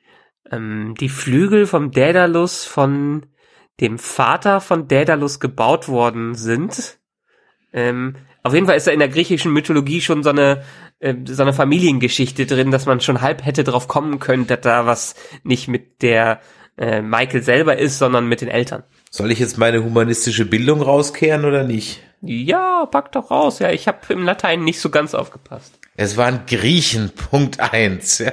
ähm, 0.52 0.96
die 1.00 1.10
Flügel 1.10 1.68
vom 1.68 1.92
Daedalus 1.92 2.66
von 2.66 3.26
dem 3.80 4.00
Vater 4.00 4.62
von 4.62 4.88
Daedalus 4.88 5.40
gebaut 5.40 5.88
worden 5.88 6.36
sind. 6.36 7.00
Ähm, 7.74 8.16
auf 8.44 8.54
jeden 8.54 8.68
Fall 8.68 8.78
ist 8.78 8.88
da 8.88 8.92
in 8.92 9.00
der 9.00 9.10
griechischen 9.10 9.52
Mythologie 9.52 10.02
schon 10.02 10.24
so 10.24 10.30
eine 10.30 10.64
äh, 11.00 11.16
so 11.26 11.42
eine 11.42 11.54
Familiengeschichte 11.54 12.46
drin, 12.46 12.72
dass 12.72 12.86
man 12.86 13.02
schon 13.02 13.22
halb 13.22 13.46
hätte 13.46 13.64
drauf 13.64 13.88
kommen 13.88 14.20
können, 14.20 14.48
dass 14.48 14.62
da 14.62 14.86
was 14.86 15.16
nicht 15.44 15.68
mit 15.68 16.02
der 16.02 16.40
äh, 16.78 17.02
Michael 17.02 17.42
selber 17.42 17.78
ist, 17.78 17.98
sondern 17.98 18.28
mit 18.28 18.42
den 18.42 18.48
Eltern. 18.50 18.84
Soll 19.10 19.32
ich 19.32 19.40
jetzt 19.40 19.58
meine 19.58 19.84
humanistische 19.84 20.46
Bildung 20.46 20.82
rauskehren 20.82 21.46
oder 21.46 21.64
nicht? 21.64 22.02
Ja, 22.22 22.86
pack 22.86 23.12
doch 23.12 23.30
raus. 23.32 23.60
Ja, 23.60 23.72
ich 23.72 23.88
habe 23.88 24.00
im 24.10 24.24
Latein 24.24 24.64
nicht 24.64 24.80
so 24.80 24.90
ganz 24.90 25.14
aufgepasst. 25.14 25.80
Es 25.96 26.18
waren 26.18 26.46
Griechen, 26.48 27.12
Punkt 27.12 27.60
eins. 27.60 28.20
Ja. 28.20 28.32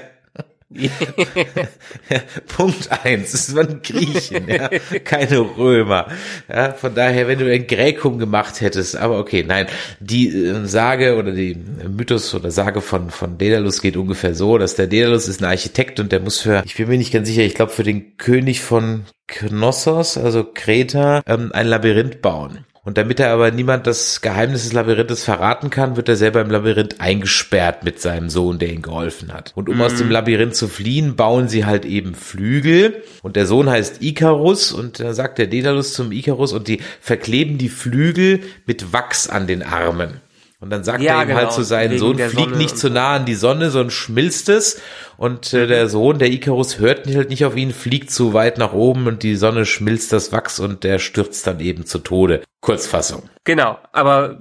Punkt 2.57 2.91
eins, 3.05 3.35
es 3.35 3.55
waren 3.55 3.83
Griechen, 3.83 4.49
ja, 4.49 4.69
keine 5.05 5.41
Römer. 5.41 6.07
Ja, 6.49 6.73
von 6.73 6.95
daher, 6.95 7.29
wenn 7.29 7.39
du 7.39 7.53
ein 7.53 7.67
Gräkum 7.67 8.19
gemacht 8.19 8.61
hättest, 8.61 8.97
aber 8.97 9.19
okay, 9.19 9.45
nein, 9.47 9.67
die 10.01 10.29
äh, 10.29 10.67
Sage 10.67 11.17
oder 11.17 11.33
die 11.33 11.57
Mythos 11.89 12.35
oder 12.35 12.51
Sage 12.51 12.81
von 12.81 13.11
von 13.11 13.39
Daedalus 13.39 13.83
geht 13.83 13.97
ungefähr 13.97 14.35
so, 14.35 14.59
dass 14.59 14.75
der 14.75 14.87
Daedalus 14.87 15.29
ist 15.29 15.43
ein 15.43 15.51
Architekt 15.51 16.01
und 16.01 16.13
der 16.13 16.21
muss 16.21 16.41
für, 16.41 16.63
ich 16.65 16.77
bin 16.77 16.89
mir 16.89 16.99
nicht 16.99 17.13
ganz 17.13 17.29
sicher, 17.29 17.43
ich 17.43 17.55
glaube 17.55 17.73
für 17.73 17.85
den 17.85 18.17
König 18.17 18.61
von 18.61 19.05
Knossos, 19.27 20.19
also 20.19 20.45
Kreta, 20.53 21.23
ähm, 21.27 21.51
ein 21.53 21.67
Labyrinth 21.67 22.23
bauen. 22.23 22.65
Und 22.85 22.99
damit 22.99 23.21
er 23.21 23.31
aber 23.31 23.53
niemand 23.53 23.87
das 23.87 24.23
Geheimnis 24.23 24.65
des 24.65 24.73
Labyrinthes 24.73 25.23
verraten 25.23 25.71
kann, 25.71 25.97
wird 25.97 26.09
er 26.09 26.17
selber 26.17 26.41
im 26.41 26.51
Labyrinth 26.51 27.01
eingesperrt 27.01 27.85
mit 27.85 28.01
seinem 28.01 28.29
Sohn, 28.29 28.59
der 28.59 28.73
ihm 28.73 28.83
geholfen 28.83 29.33
hat. 29.33 29.53
Und 29.55 29.69
um 29.69 29.77
mhm. 29.77 29.83
aus 29.83 29.95
dem 29.95 30.11
Labyrinth 30.11 30.57
zu 30.57 30.67
fliehen, 30.67 31.15
bauen 31.15 31.49
sie 31.49 31.65
halt 31.65 31.85
eben 31.85 32.17
Flügel. 32.17 33.05
Und 33.23 33.37
der 33.37 33.47
Sohn 33.47 33.71
heißt 33.71 34.03
Icarus 34.03 34.73
und 34.73 34.99
da 34.99 35.15
sagt 35.15 35.39
der 35.39 35.47
Daedalus 35.47 35.95
zum 35.95 36.11
Icarus 36.11 36.53
und 36.53 36.67
die 36.67 36.81
verkleben 37.01 37.57
die 37.57 37.69
Flügel 37.69 38.41
mit 38.67 38.93
Wachs 38.93 39.29
an 39.29 39.47
den 39.47 39.63
Armen. 39.63 40.21
Und 40.63 40.71
dann 40.71 40.85
sagt 40.85 41.03
ja, 41.03 41.17
er 41.17 41.23
ihm 41.23 41.29
genau, 41.29 41.41
halt 41.41 41.53
zu 41.53 41.65
seinem 41.65 41.99
Sohn, 41.99 42.17
flieg 42.17 42.55
nicht 42.55 42.79
zu 42.79 42.89
nah 42.89 43.17
an 43.17 43.25
die 43.25 43.35
Sonne, 43.35 43.71
sonst 43.71 43.95
schmilzt 43.95 44.49
es. 44.49 44.81
Und 45.17 45.53
äh, 45.53 45.67
der 45.67 45.89
Sohn, 45.89 46.21
der 46.21 46.31
Icarus, 46.31 46.79
hört 46.79 47.05
halt 47.09 47.31
nicht 47.31 47.45
auf 47.45 47.57
ihn, 47.57 47.73
fliegt 47.73 48.13
zu 48.13 48.33
weit 48.33 48.59
nach 48.59 48.73
oben 48.73 49.09
und 49.09 49.25
die 49.25 49.35
Sonne 49.35 49.67
schmilzt 49.67 50.13
das 50.13 50.31
Wachs 50.31 50.61
und 50.61 50.85
der 50.85 51.01
stürzt 51.01 51.49
dann 51.49 51.59
eben 51.59 51.85
zu 51.85 51.99
Tode. 51.99 52.45
Kurzfassung. 52.61 53.25
Genau, 53.43 53.77
aber 53.91 54.39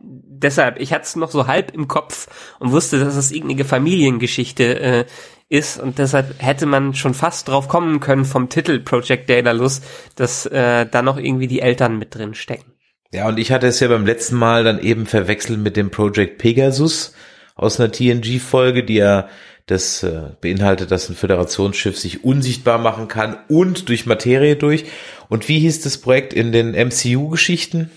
deshalb, 0.00 0.78
ich 0.78 0.92
hatte 0.92 1.02
es 1.02 1.16
noch 1.16 1.32
so 1.32 1.48
halb 1.48 1.74
im 1.74 1.88
Kopf 1.88 2.28
und 2.60 2.70
wusste, 2.70 3.00
dass 3.00 3.16
es 3.16 3.32
irgendeine 3.32 3.64
Familiengeschichte 3.64 4.78
äh, 4.78 5.04
ist 5.48 5.80
und 5.80 5.98
deshalb 5.98 6.40
hätte 6.40 6.66
man 6.66 6.94
schon 6.94 7.12
fast 7.12 7.48
drauf 7.48 7.66
kommen 7.66 7.98
können 7.98 8.24
vom 8.24 8.48
Titel 8.50 8.78
Project 8.78 9.28
Daedalus, 9.28 9.80
dass 10.14 10.46
äh, 10.46 10.86
da 10.86 11.02
noch 11.02 11.16
irgendwie 11.16 11.48
die 11.48 11.60
Eltern 11.60 11.98
mit 11.98 12.14
drin 12.14 12.34
stecken. 12.34 12.75
Ja, 13.12 13.28
und 13.28 13.38
ich 13.38 13.52
hatte 13.52 13.66
es 13.66 13.80
ja 13.80 13.88
beim 13.88 14.06
letzten 14.06 14.36
Mal 14.36 14.64
dann 14.64 14.80
eben 14.80 15.06
verwechselt 15.06 15.58
mit 15.60 15.76
dem 15.76 15.90
Project 15.90 16.38
Pegasus 16.38 17.14
aus 17.54 17.80
einer 17.80 17.90
TNG-Folge, 17.90 18.84
die 18.84 18.96
ja 18.96 19.28
das 19.66 20.02
äh, 20.04 20.30
beinhaltet, 20.40 20.90
dass 20.92 21.08
ein 21.08 21.16
Föderationsschiff 21.16 21.98
sich 21.98 22.24
unsichtbar 22.24 22.78
machen 22.78 23.08
kann 23.08 23.36
und 23.48 23.88
durch 23.88 24.06
Materie 24.06 24.56
durch. 24.56 24.84
Und 25.28 25.48
wie 25.48 25.58
hieß 25.58 25.80
das 25.80 25.98
Projekt 25.98 26.32
in 26.32 26.52
den 26.52 26.72
MCU-Geschichten? 26.72 27.90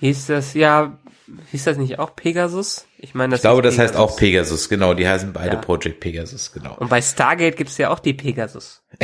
Hieß 0.00 0.26
das 0.26 0.54
ja, 0.54 0.98
hieß 1.50 1.64
das 1.64 1.78
nicht 1.78 1.98
auch 1.98 2.14
Pegasus? 2.16 2.86
Ich 2.98 3.14
meine, 3.14 3.32
das 3.32 3.40
Ich 3.40 3.42
glaube, 3.42 3.62
das 3.62 3.76
Pegasus. 3.76 3.94
heißt 3.94 4.00
auch 4.00 4.16
Pegasus, 4.16 4.68
genau. 4.68 4.94
Die 4.94 5.08
heißen 5.08 5.32
beide 5.32 5.54
ja. 5.54 5.60
Project 5.60 6.00
Pegasus, 6.00 6.52
genau. 6.52 6.76
Und 6.78 6.88
bei 6.88 7.00
Stargate 7.02 7.56
gibt's 7.56 7.78
ja 7.78 7.90
auch 7.90 7.98
die 7.98 8.14
Pegasus. 8.14 8.82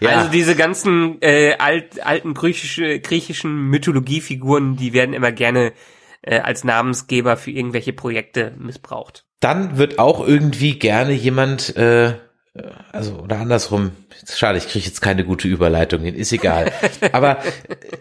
ja. 0.00 0.10
Also 0.10 0.30
diese 0.30 0.56
ganzen 0.56 1.20
äh, 1.20 1.54
alt, 1.58 2.04
alten 2.04 2.34
griechische, 2.34 3.00
griechischen 3.00 3.68
Mythologiefiguren, 3.68 4.76
die 4.76 4.92
werden 4.92 5.14
immer 5.14 5.32
gerne 5.32 5.72
äh, 6.22 6.38
als 6.38 6.64
Namensgeber 6.64 7.36
für 7.36 7.50
irgendwelche 7.50 7.92
Projekte 7.92 8.52
missbraucht. 8.58 9.24
Dann 9.40 9.78
wird 9.78 9.98
auch 9.98 10.26
irgendwie 10.26 10.78
gerne 10.78 11.12
jemand, 11.12 11.74
äh, 11.76 12.14
also 12.92 13.14
oder 13.20 13.38
andersrum, 13.38 13.92
schade, 14.28 14.58
ich 14.58 14.68
kriege 14.68 14.84
jetzt 14.84 15.00
keine 15.00 15.24
gute 15.24 15.48
Überleitung 15.48 16.02
hin, 16.02 16.14
ist 16.14 16.32
egal. 16.32 16.70
Aber 17.12 17.38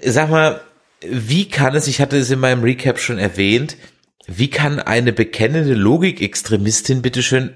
sag 0.04 0.30
mal, 0.30 0.60
wie 1.02 1.48
kann 1.48 1.76
es, 1.76 1.88
ich 1.88 2.02
hatte 2.02 2.18
es 2.18 2.32
in 2.32 2.40
meinem 2.40 2.64
Recap 2.64 3.00
schon 3.00 3.18
erwähnt, 3.18 3.78
wie 4.28 4.50
kann 4.50 4.80
eine 4.80 5.14
bekennende 5.14 5.74
Logikextremistin 5.74 7.02
bitteschön 7.02 7.56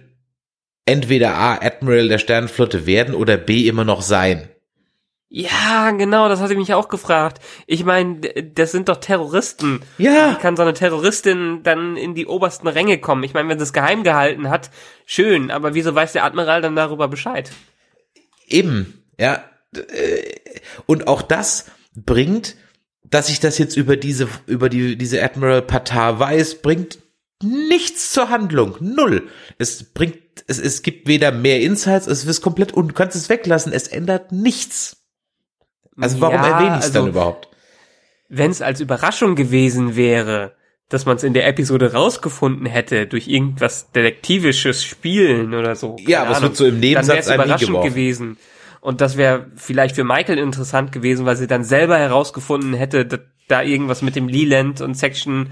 entweder 0.86 1.36
A, 1.36 1.56
Admiral 1.56 2.08
der 2.08 2.18
Sternenflotte 2.18 2.86
werden 2.86 3.16
oder 3.16 3.38
B, 3.38 3.68
immer 3.68 3.86
noch 3.86 4.02
sein? 4.02 4.50
Ja, 5.36 5.90
genau, 5.92 6.30
das 6.30 6.42
hatte 6.42 6.54
ich 6.54 6.60
mich 6.60 6.76
auch 6.76 6.90
gefragt. 6.90 7.42
Ich 7.66 7.84
meine, 7.86 8.20
das 8.20 8.72
sind 8.72 8.88
doch 8.88 8.98
Terroristen. 8.98 9.82
Ja. 9.98 10.32
Wie 10.32 10.40
kann 10.40 10.56
so 10.56 10.62
eine 10.62 10.76
Terroristin 10.76 11.64
dann 11.64 11.98
in 11.98 12.14
die 12.14 12.28
obersten 12.28 12.68
Ränge 12.68 13.00
kommen? 13.00 13.24
Ich 13.24 13.34
meine, 13.34 13.50
wenn 13.50 13.58
sie 13.58 13.64
es 13.64 13.74
geheim 13.74 14.04
gehalten 14.04 14.50
hat, 14.50 14.70
schön, 15.08 15.50
aber 15.50 15.74
wieso 15.74 15.96
weiß 15.96 16.14
der 16.14 16.24
Admiral 16.24 16.62
dann 16.62 16.76
darüber 16.76 17.08
Bescheid? 17.08 17.52
Eben, 18.48 19.04
ja. 19.20 19.44
Äh, 19.76 20.22
und 20.86 21.08
auch 21.08 21.24
das 21.24 21.66
bringt, 21.96 22.56
dass 23.14 23.30
ich 23.30 23.40
das 23.40 23.60
jetzt 23.60 23.78
über 23.78 23.96
diese, 23.96 24.28
über 24.48 24.70
die, 24.70 24.98
diese 24.98 25.22
Admiral 25.24 25.62
Patar 25.62 26.20
weiß, 26.20 26.56
bringt 26.64 26.98
nichts 27.44 28.12
zur 28.12 28.30
Handlung. 28.30 28.76
Null. 28.80 29.30
Es 29.60 29.84
bringt, 29.84 30.18
es, 30.48 30.60
es 30.60 30.82
gibt 30.82 31.08
weder 31.08 31.32
mehr 31.32 31.62
Insights, 31.62 32.08
es 32.08 32.26
ist 32.26 32.42
komplett, 32.42 32.74
und 32.74 32.88
du 32.88 32.94
kannst 32.94 33.16
es 33.16 33.30
weglassen, 33.30 33.72
es 33.72 33.88
ändert 33.88 34.32
nichts. 34.32 34.98
Also 35.96 36.22
warum 36.22 36.38
ja, 36.38 36.48
erwähne 36.48 36.76
ich 36.78 36.80
es 36.80 36.86
also, 36.86 37.00
dann 37.00 37.10
überhaupt? 37.10 37.50
Wenn 38.30 38.50
es 38.50 38.64
als 38.64 38.82
Überraschung 38.82 39.36
gewesen 39.36 39.96
wäre, 39.96 40.56
dass 40.90 41.06
man 41.06 41.18
es 41.18 41.24
in 41.24 41.34
der 41.34 41.48
Episode 41.48 41.94
rausgefunden 41.94 42.66
hätte 42.66 43.06
durch 43.06 43.28
irgendwas 43.28 43.92
detektivisches 43.92 44.84
Spielen 44.84 45.54
oder 45.54 45.76
so. 45.76 45.98
Ja, 46.00 46.24
aber 46.24 46.32
es 46.32 46.42
wird 46.42 46.58
so 46.58 46.66
im 46.66 46.80
Nebensatz 46.80 47.28
dann 47.28 47.36
Überraschung 47.36 47.84
gewesen. 47.84 48.38
Und 48.84 49.00
das 49.00 49.16
wäre 49.16 49.46
vielleicht 49.56 49.96
für 49.96 50.04
Michael 50.04 50.38
interessant 50.38 50.92
gewesen, 50.92 51.26
weil 51.26 51.38
sie 51.38 51.48
dann 51.48 51.64
selber 51.64 51.98
herausgefunden 51.98 52.74
hätte, 52.74 53.06
dass 53.06 53.22
da 53.48 53.62
irgendwas 53.62 54.02
mit 54.02 54.18
dem 54.18 54.28
Leland 54.28 54.82
und 54.82 54.96
Section 54.96 55.52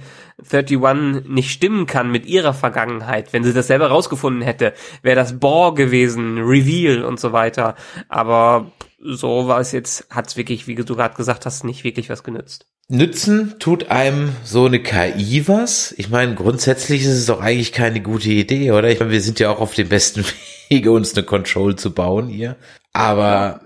31 0.51 1.29
nicht 1.29 1.49
stimmen 1.49 1.85
kann 1.85 2.11
mit 2.11 2.25
ihrer 2.25 2.53
Vergangenheit. 2.53 3.31
Wenn 3.31 3.45
sie 3.45 3.53
das 3.53 3.67
selber 3.67 3.87
rausgefunden 3.87 4.41
hätte, 4.41 4.73
wäre 5.01 5.15
das 5.15 5.39
Bohr 5.39 5.75
gewesen, 5.75 6.39
Reveal 6.39 7.05
und 7.05 7.21
so 7.21 7.31
weiter. 7.31 7.75
Aber 8.09 8.73
so 9.01 9.47
war 9.47 9.61
es 9.61 9.71
jetzt, 9.71 10.07
hat 10.09 10.27
es 10.27 10.35
wirklich, 10.35 10.67
wie 10.67 10.75
du 10.75 10.93
gerade 10.93 11.15
gesagt 11.15 11.45
hast, 11.45 11.63
nicht 11.63 11.85
wirklich 11.85 12.09
was 12.09 12.23
genützt. 12.23 12.65
Nützen 12.89 13.55
tut 13.59 13.91
einem 13.91 14.35
so 14.43 14.65
eine 14.65 14.81
KI 14.83 15.47
was? 15.47 15.93
Ich 15.97 16.09
meine, 16.09 16.35
grundsätzlich 16.35 17.03
ist 17.03 17.17
es 17.17 17.27
doch 17.27 17.39
eigentlich 17.39 17.71
keine 17.71 18.01
gute 18.01 18.29
Idee, 18.29 18.71
oder? 18.71 18.89
Ich 18.89 18.99
meine, 18.99 19.13
wir 19.13 19.21
sind 19.21 19.39
ja 19.39 19.49
auch 19.51 19.61
auf 19.61 19.73
dem 19.73 19.87
besten 19.87 20.25
Wege, 20.69 20.91
uns 20.91 21.15
eine 21.15 21.25
Control 21.25 21.77
zu 21.77 21.93
bauen 21.93 22.27
hier. 22.27 22.57
Aber 22.93 23.61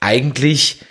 eigentlich 0.00 0.84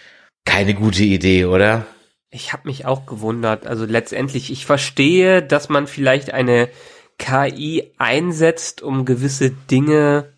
keine 0.45 0.73
gute 0.73 1.03
Idee, 1.03 1.45
oder? 1.45 1.85
Ich 2.29 2.53
habe 2.53 2.67
mich 2.67 2.85
auch 2.85 3.05
gewundert. 3.05 3.67
Also 3.67 3.85
letztendlich, 3.85 4.51
ich 4.51 4.65
verstehe, 4.65 5.41
dass 5.41 5.69
man 5.69 5.87
vielleicht 5.87 6.33
eine 6.33 6.69
KI 7.17 7.93
einsetzt, 7.97 8.81
um 8.81 9.05
gewisse 9.05 9.51
Dinge 9.51 10.33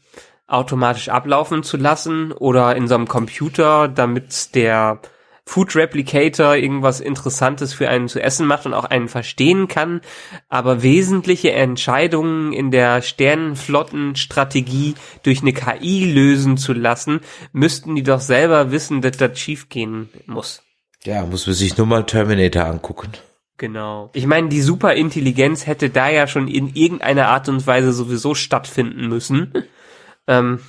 automatisch 0.47 1.09
ablaufen 1.09 1.63
zu 1.63 1.77
lassen 1.77 2.31
oder 2.31 2.75
in 2.75 2.87
so 2.87 2.95
einem 2.95 3.07
Computer, 3.07 3.87
damit 3.87 4.55
der 4.55 4.99
Food 5.45 5.75
Replicator 5.75 6.55
irgendwas 6.55 7.01
Interessantes 7.01 7.73
für 7.73 7.89
einen 7.89 8.07
zu 8.07 8.21
essen 8.21 8.47
macht 8.47 8.65
und 8.65 8.73
auch 8.73 8.85
einen 8.85 9.09
verstehen 9.09 9.67
kann, 9.67 10.01
aber 10.49 10.83
wesentliche 10.83 11.51
Entscheidungen 11.51 12.53
in 12.53 12.71
der 12.71 13.01
Sternenflottenstrategie 13.01 14.95
durch 15.23 15.41
eine 15.41 15.53
KI 15.53 16.11
lösen 16.11 16.57
zu 16.57 16.73
lassen, 16.73 17.19
müssten 17.51 17.95
die 17.95 18.03
doch 18.03 18.21
selber 18.21 18.71
wissen, 18.71 19.01
dass 19.01 19.17
das 19.17 19.37
schiefgehen 19.37 20.09
muss. 20.25 20.63
Ja, 21.03 21.25
muss 21.25 21.45
man 21.45 21.55
sich 21.55 21.77
nur 21.77 21.87
mal 21.87 22.05
Terminator 22.05 22.65
angucken. 22.65 23.09
Genau. 23.57 24.09
Ich 24.13 24.25
meine, 24.25 24.49
die 24.49 24.61
Superintelligenz 24.61 25.67
hätte 25.67 25.89
da 25.89 26.09
ja 26.09 26.27
schon 26.27 26.47
in 26.47 26.73
irgendeiner 26.73 27.27
Art 27.27 27.49
und 27.49 27.65
Weise 27.67 27.93
sowieso 27.93 28.33
stattfinden 28.33 29.07
müssen. 29.07 29.53
ähm, 30.27 30.59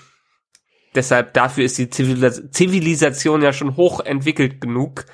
deshalb 0.94 1.34
dafür 1.34 1.64
ist 1.64 1.78
die 1.78 1.90
Zivilis 1.90 2.42
Zivilisation 2.50 3.42
ja 3.42 3.52
schon 3.52 3.76
hoch 3.76 4.00
entwickelt 4.00 4.60
genug. 4.60 5.06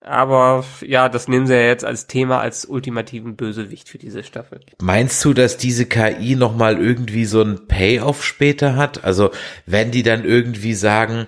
Aber 0.00 0.64
ja, 0.82 1.08
das 1.08 1.28
nehmen 1.28 1.46
sie 1.46 1.54
ja 1.54 1.62
jetzt 1.62 1.84
als 1.84 2.06
Thema, 2.06 2.38
als 2.40 2.66
ultimativen 2.66 3.36
Bösewicht 3.36 3.88
für 3.88 3.96
diese 3.96 4.22
Staffel. 4.22 4.60
Meinst 4.82 5.24
du, 5.24 5.32
dass 5.32 5.56
diese 5.56 5.86
KI 5.86 6.36
nochmal 6.36 6.78
irgendwie 6.78 7.24
so 7.24 7.40
ein 7.40 7.66
Payoff 7.68 8.22
später 8.22 8.76
hat? 8.76 9.02
Also 9.02 9.30
wenn 9.64 9.92
die 9.92 10.02
dann 10.02 10.24
irgendwie 10.26 10.74
sagen, 10.74 11.26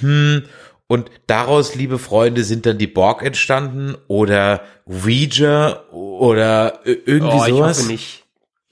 hm, 0.00 0.42
und 0.88 1.10
daraus, 1.26 1.74
liebe 1.74 1.98
Freunde, 1.98 2.42
sind 2.44 2.66
dann 2.66 2.78
die 2.78 2.86
Borg 2.86 3.22
entstanden 3.22 3.94
oder 4.08 4.62
Ouija 4.86 5.84
oder 5.90 6.80
irgendwie 6.84 7.36
oh, 7.36 7.44
sowas? 7.44 7.78
Ich 7.78 7.84
hoffe 7.84 7.92
nicht. 7.92 8.24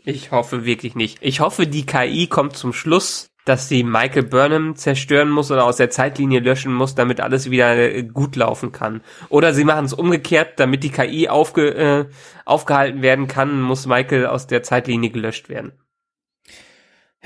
Ich 0.04 0.30
hoffe 0.30 0.64
wirklich 0.64 0.94
nicht. 0.94 1.18
Ich 1.20 1.40
hoffe, 1.40 1.66
die 1.66 1.84
KI 1.84 2.26
kommt 2.26 2.56
zum 2.56 2.72
Schluss, 2.72 3.28
dass 3.46 3.68
sie 3.68 3.84
Michael 3.84 4.24
Burnham 4.24 4.74
zerstören 4.74 5.30
muss 5.30 5.50
oder 5.50 5.64
aus 5.64 5.76
der 5.76 5.88
Zeitlinie 5.88 6.40
löschen 6.40 6.74
muss, 6.74 6.94
damit 6.94 7.20
alles 7.20 7.48
wieder 7.50 7.76
äh, 7.76 8.02
gut 8.02 8.36
laufen 8.36 8.72
kann. 8.72 9.00
Oder 9.30 9.54
sie 9.54 9.64
machen 9.64 9.86
es 9.86 9.94
umgekehrt, 9.94 10.58
damit 10.58 10.82
die 10.82 10.90
KI 10.90 11.28
aufge, 11.28 11.74
äh, 11.74 12.06
aufgehalten 12.44 13.02
werden 13.02 13.28
kann, 13.28 13.62
muss 13.62 13.86
Michael 13.86 14.26
aus 14.26 14.48
der 14.48 14.64
Zeitlinie 14.64 15.10
gelöscht 15.10 15.48
werden. 15.48 15.72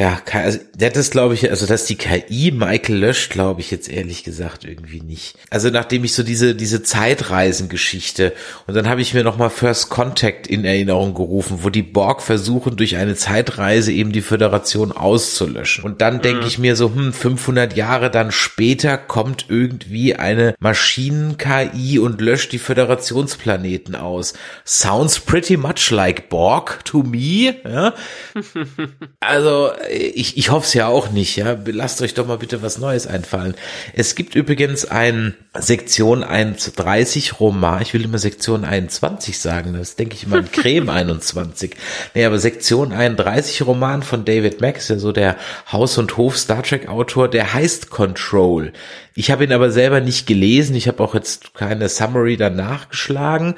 Ja, 0.00 0.18
also 0.32 0.58
das 0.78 0.96
ist 0.96 1.10
glaube 1.10 1.34
ich, 1.34 1.50
also 1.50 1.66
dass 1.66 1.84
die 1.84 1.96
KI 1.96 2.52
Michael 2.52 2.96
löscht, 2.96 3.30
glaube 3.30 3.60
ich 3.60 3.70
jetzt 3.70 3.86
ehrlich 3.86 4.24
gesagt 4.24 4.64
irgendwie 4.64 5.02
nicht. 5.02 5.36
Also 5.50 5.68
nachdem 5.68 6.04
ich 6.04 6.14
so 6.14 6.22
diese 6.22 6.54
diese 6.54 6.82
Zeitreisengeschichte 6.82 8.32
und 8.66 8.72
dann 8.72 8.88
habe 8.88 9.02
ich 9.02 9.12
mir 9.12 9.24
noch 9.24 9.36
mal 9.36 9.50
First 9.50 9.90
Contact 9.90 10.46
in 10.46 10.64
Erinnerung 10.64 11.12
gerufen, 11.12 11.58
wo 11.60 11.68
die 11.68 11.82
Borg 11.82 12.22
versuchen 12.22 12.76
durch 12.76 12.96
eine 12.96 13.14
Zeitreise 13.14 13.92
eben 13.92 14.12
die 14.12 14.22
Föderation 14.22 14.90
auszulöschen. 14.90 15.84
Und 15.84 16.00
dann 16.00 16.22
denke 16.22 16.40
mhm. 16.40 16.46
ich 16.46 16.58
mir 16.58 16.76
so, 16.76 16.94
hm, 16.94 17.12
500 17.12 17.76
Jahre 17.76 18.10
dann 18.10 18.32
später 18.32 18.96
kommt 18.96 19.50
irgendwie 19.50 20.14
eine 20.14 20.54
Maschinen 20.60 21.36
KI 21.36 21.98
und 21.98 22.22
löscht 22.22 22.52
die 22.52 22.58
Föderationsplaneten 22.58 23.96
aus. 23.96 24.32
Sounds 24.64 25.20
pretty 25.20 25.58
much 25.58 25.90
like 25.90 26.30
Borg 26.30 26.86
to 26.86 27.02
me, 27.02 27.56
ja? 27.68 27.92
Also 29.20 29.72
ich, 29.90 30.36
ich 30.36 30.50
hoffe 30.50 30.66
es 30.66 30.74
ja 30.74 30.86
auch 30.86 31.10
nicht, 31.10 31.36
ja. 31.36 31.58
Lasst 31.66 32.00
euch 32.02 32.14
doch 32.14 32.26
mal 32.26 32.38
bitte 32.38 32.62
was 32.62 32.78
Neues 32.78 33.06
einfallen. 33.06 33.54
Es 33.94 34.14
gibt 34.14 34.34
übrigens 34.34 34.84
ein 34.84 35.34
Sektion 35.58 36.22
31 36.22 37.40
Roman, 37.40 37.82
ich 37.82 37.92
will 37.92 38.04
immer 38.04 38.18
Sektion 38.18 38.64
21 38.64 39.38
sagen, 39.38 39.74
das 39.74 39.96
denke 39.96 40.14
ich 40.14 40.24
immer 40.24 40.36
an 40.36 40.50
Creme 40.50 40.88
21. 40.90 41.74
Nee, 42.14 42.24
aber 42.24 42.38
Sektion 42.38 42.92
31 42.92 43.62
Roman 43.62 44.02
von 44.02 44.24
David 44.24 44.60
Max, 44.60 44.88
ja 44.88 44.98
so 44.98 45.12
der 45.12 45.36
Haus- 45.70 45.98
und 45.98 46.16
Hof 46.16 46.38
Star 46.38 46.62
Trek 46.62 46.88
Autor, 46.88 47.28
der 47.28 47.52
heißt 47.52 47.90
Control. 47.90 48.72
Ich 49.14 49.30
habe 49.30 49.44
ihn 49.44 49.52
aber 49.52 49.70
selber 49.70 50.00
nicht 50.00 50.26
gelesen, 50.26 50.76
ich 50.76 50.88
habe 50.88 51.02
auch 51.02 51.14
jetzt 51.14 51.54
keine 51.54 51.88
Summary 51.88 52.36
danach 52.36 52.88
geschlagen. 52.88 53.56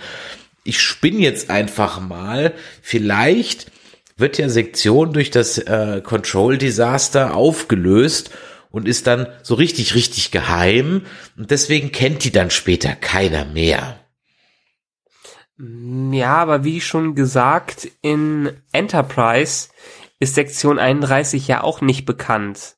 Ich 0.64 0.80
spinne 0.80 1.18
jetzt 1.18 1.51
einfach 1.51 2.01
mal, 2.01 2.53
vielleicht 2.80 3.66
wird 4.16 4.38
ja 4.38 4.48
Sektion 4.48 5.12
durch 5.12 5.30
das 5.30 5.58
äh, 5.58 6.00
Control 6.02 6.58
Disaster 6.58 7.34
aufgelöst 7.34 8.30
und 8.70 8.88
ist 8.88 9.06
dann 9.06 9.26
so 9.42 9.54
richtig, 9.54 9.94
richtig 9.94 10.30
geheim 10.30 11.06
und 11.36 11.50
deswegen 11.50 11.92
kennt 11.92 12.24
die 12.24 12.32
dann 12.32 12.50
später 12.50 12.94
keiner 12.94 13.44
mehr. 13.44 14.00
Mm, 15.56 16.12
ja, 16.12 16.36
aber 16.36 16.64
wie 16.64 16.80
schon 16.80 17.14
gesagt, 17.14 17.88
in 18.00 18.50
Enterprise 18.72 19.68
ist 20.18 20.34
Sektion 20.34 20.78
31 20.78 21.48
ja 21.48 21.62
auch 21.62 21.80
nicht 21.80 22.04
bekannt. 22.04 22.76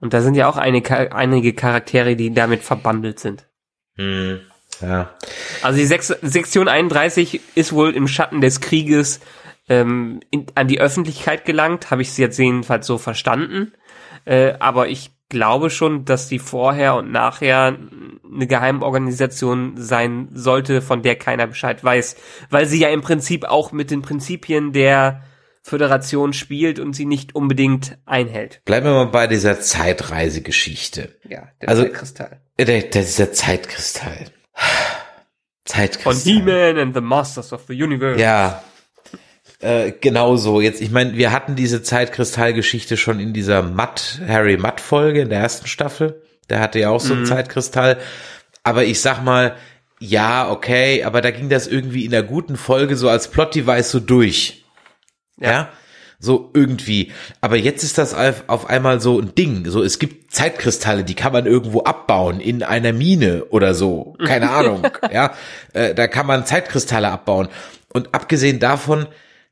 Und 0.00 0.14
da 0.14 0.20
sind 0.20 0.34
ja 0.34 0.48
auch 0.48 0.56
einige, 0.56 1.12
einige 1.12 1.52
Charaktere, 1.52 2.14
die 2.14 2.32
damit 2.32 2.62
verbandelt 2.62 3.18
sind. 3.18 3.48
Hm, 3.96 4.40
ja. 4.80 5.12
Also 5.62 5.78
die 5.78 5.86
Sek 5.86 6.02
Sektion 6.02 6.68
31 6.68 7.40
ist 7.56 7.72
wohl 7.72 7.94
im 7.94 8.06
Schatten 8.06 8.40
des 8.40 8.60
Krieges 8.60 9.20
ähm, 9.68 10.20
in, 10.30 10.46
an 10.54 10.68
die 10.68 10.80
Öffentlichkeit 10.80 11.44
gelangt, 11.44 11.90
habe 11.90 12.02
ich 12.02 12.08
es 12.08 12.16
jetzt 12.16 12.38
jedenfalls 12.38 12.86
so 12.86 12.98
verstanden. 12.98 13.72
Äh, 14.24 14.54
aber 14.58 14.88
ich 14.88 15.12
glaube 15.28 15.70
schon, 15.70 16.04
dass 16.04 16.28
die 16.28 16.38
vorher 16.38 16.94
und 16.94 17.12
nachher 17.12 17.76
eine 18.32 18.46
Geheimorganisation 18.46 19.74
sein 19.76 20.28
sollte, 20.32 20.80
von 20.80 21.02
der 21.02 21.16
keiner 21.16 21.46
Bescheid 21.46 21.82
weiß, 21.82 22.16
weil 22.50 22.66
sie 22.66 22.80
ja 22.80 22.88
im 22.88 23.02
Prinzip 23.02 23.44
auch 23.44 23.72
mit 23.72 23.90
den 23.90 24.02
Prinzipien 24.02 24.72
der 24.72 25.22
Föderation 25.62 26.32
spielt 26.32 26.78
und 26.78 26.94
sie 26.94 27.04
nicht 27.04 27.34
unbedingt 27.34 27.98
einhält. 28.06 28.62
Bleiben 28.64 28.86
wir 28.86 28.94
mal 28.94 29.06
bei 29.06 29.26
dieser 29.26 29.60
Zeitreisegeschichte. 29.60 31.16
Ja, 31.28 31.48
der 31.60 31.68
also, 31.68 31.82
Zeitkristall. 31.82 32.40
Der, 32.58 32.64
der, 32.64 32.82
dieser 32.82 33.32
Zeitkristall. 33.32 34.26
Zeitkristall. 35.64 36.14
Von 36.14 36.22
He-Man 36.22 36.78
and 36.78 36.94
the 36.94 37.02
Masters 37.02 37.52
of 37.52 37.64
the 37.68 37.82
Universe. 37.82 38.18
Ja, 38.18 38.62
äh, 39.60 39.92
genauso. 39.92 40.60
Jetzt, 40.60 40.80
ich 40.80 40.90
meine, 40.90 41.14
wir 41.16 41.32
hatten 41.32 41.56
diese 41.56 41.82
Zeitkristallgeschichte 41.82 42.96
schon 42.96 43.18
in 43.18 43.32
dieser 43.32 43.62
Matt, 43.62 44.20
Harry 44.26 44.56
Matt 44.56 44.80
Folge 44.80 45.22
in 45.22 45.30
der 45.30 45.40
ersten 45.40 45.66
Staffel. 45.66 46.22
Der 46.48 46.60
hatte 46.60 46.78
ja 46.78 46.90
auch 46.90 47.00
so 47.00 47.12
einen 47.12 47.22
mhm. 47.22 47.26
Zeitkristall. 47.26 47.98
Aber 48.62 48.84
ich 48.84 49.00
sag 49.00 49.22
mal, 49.22 49.56
ja, 49.98 50.50
okay, 50.50 51.02
aber 51.02 51.20
da 51.20 51.30
ging 51.30 51.48
das 51.48 51.66
irgendwie 51.66 52.04
in 52.04 52.12
der 52.12 52.22
guten 52.22 52.56
Folge 52.56 52.96
so 52.96 53.08
als 53.08 53.28
Plot-Device 53.28 53.90
so 53.90 54.00
durch. 54.00 54.64
Ja. 55.38 55.50
ja. 55.50 55.68
So 56.20 56.50
irgendwie. 56.52 57.12
Aber 57.40 57.56
jetzt 57.56 57.84
ist 57.84 57.96
das 57.98 58.14
auf 58.14 58.68
einmal 58.68 59.00
so 59.00 59.20
ein 59.20 59.34
Ding. 59.36 59.68
So, 59.70 59.82
es 59.82 60.00
gibt 60.00 60.32
Zeitkristalle, 60.32 61.04
die 61.04 61.14
kann 61.14 61.32
man 61.32 61.46
irgendwo 61.46 61.82
abbauen 61.82 62.40
in 62.40 62.62
einer 62.64 62.92
Mine 62.92 63.44
oder 63.50 63.74
so. 63.74 64.16
Keine 64.24 64.50
Ahnung. 64.50 64.86
ja. 65.12 65.32
Äh, 65.72 65.94
da 65.94 66.06
kann 66.06 66.26
man 66.26 66.46
Zeitkristalle 66.46 67.08
abbauen. 67.08 67.48
Und 67.92 68.14
abgesehen 68.14 68.58
davon, 68.58 69.06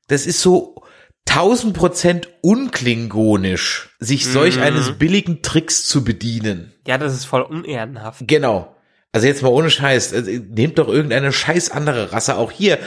das 0.08 0.26
ist 0.26 0.40
so 0.40 0.82
tausend 1.24 1.74
Prozent 1.74 2.28
unklingonisch, 2.40 3.90
sich 3.98 4.26
solch 4.26 4.56
mhm. 4.56 4.62
eines 4.62 4.92
billigen 4.92 5.42
Tricks 5.42 5.86
zu 5.86 6.04
bedienen. 6.04 6.72
Ja, 6.86 6.98
das 6.98 7.14
ist 7.14 7.24
voll 7.24 7.42
unehrenhaft. 7.42 8.22
Genau. 8.26 8.74
Also 9.12 9.26
jetzt 9.26 9.42
mal 9.42 9.48
ohne 9.48 9.70
Scheiß, 9.70 10.12
also 10.12 10.30
nehmt 10.30 10.78
doch 10.78 10.88
irgendeine 10.88 11.32
scheiß 11.32 11.70
andere 11.70 12.12
Rasse 12.12 12.36
auch 12.36 12.50
hier, 12.50 12.78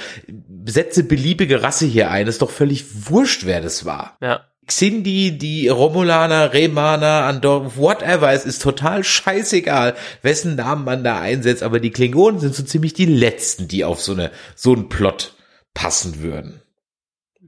setze 0.65 1.03
beliebige 1.03 1.63
Rasse 1.63 1.85
hier 1.85 2.11
ein, 2.11 2.27
ist 2.27 2.41
doch 2.41 2.51
völlig 2.51 3.09
wurscht, 3.09 3.45
wer 3.45 3.61
das 3.61 3.83
war. 3.83 4.17
Ja. 4.21 4.45
Xindi, 4.67 5.39
die 5.39 5.67
Romulaner, 5.67 6.53
Remaner, 6.53 7.23
Andor, 7.23 7.75
whatever, 7.75 8.31
es 8.31 8.45
ist 8.45 8.61
total 8.61 9.03
scheißegal, 9.03 9.95
wessen 10.21 10.55
Namen 10.55 10.85
man 10.85 11.03
da 11.03 11.19
einsetzt, 11.19 11.63
aber 11.63 11.79
die 11.79 11.89
Klingonen 11.89 12.39
sind 12.39 12.53
so 12.53 12.61
ziemlich 12.61 12.93
die 12.93 13.07
letzten, 13.07 13.67
die 13.67 13.83
auf 13.83 13.99
so 13.99 14.11
eine, 14.11 14.29
so 14.55 14.73
einen 14.73 14.87
Plot 14.87 15.33
passen 15.73 16.21
würden. 16.21 16.61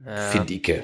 Ja. 0.06 0.16
Finde 0.16 0.54
ich. 0.54 0.82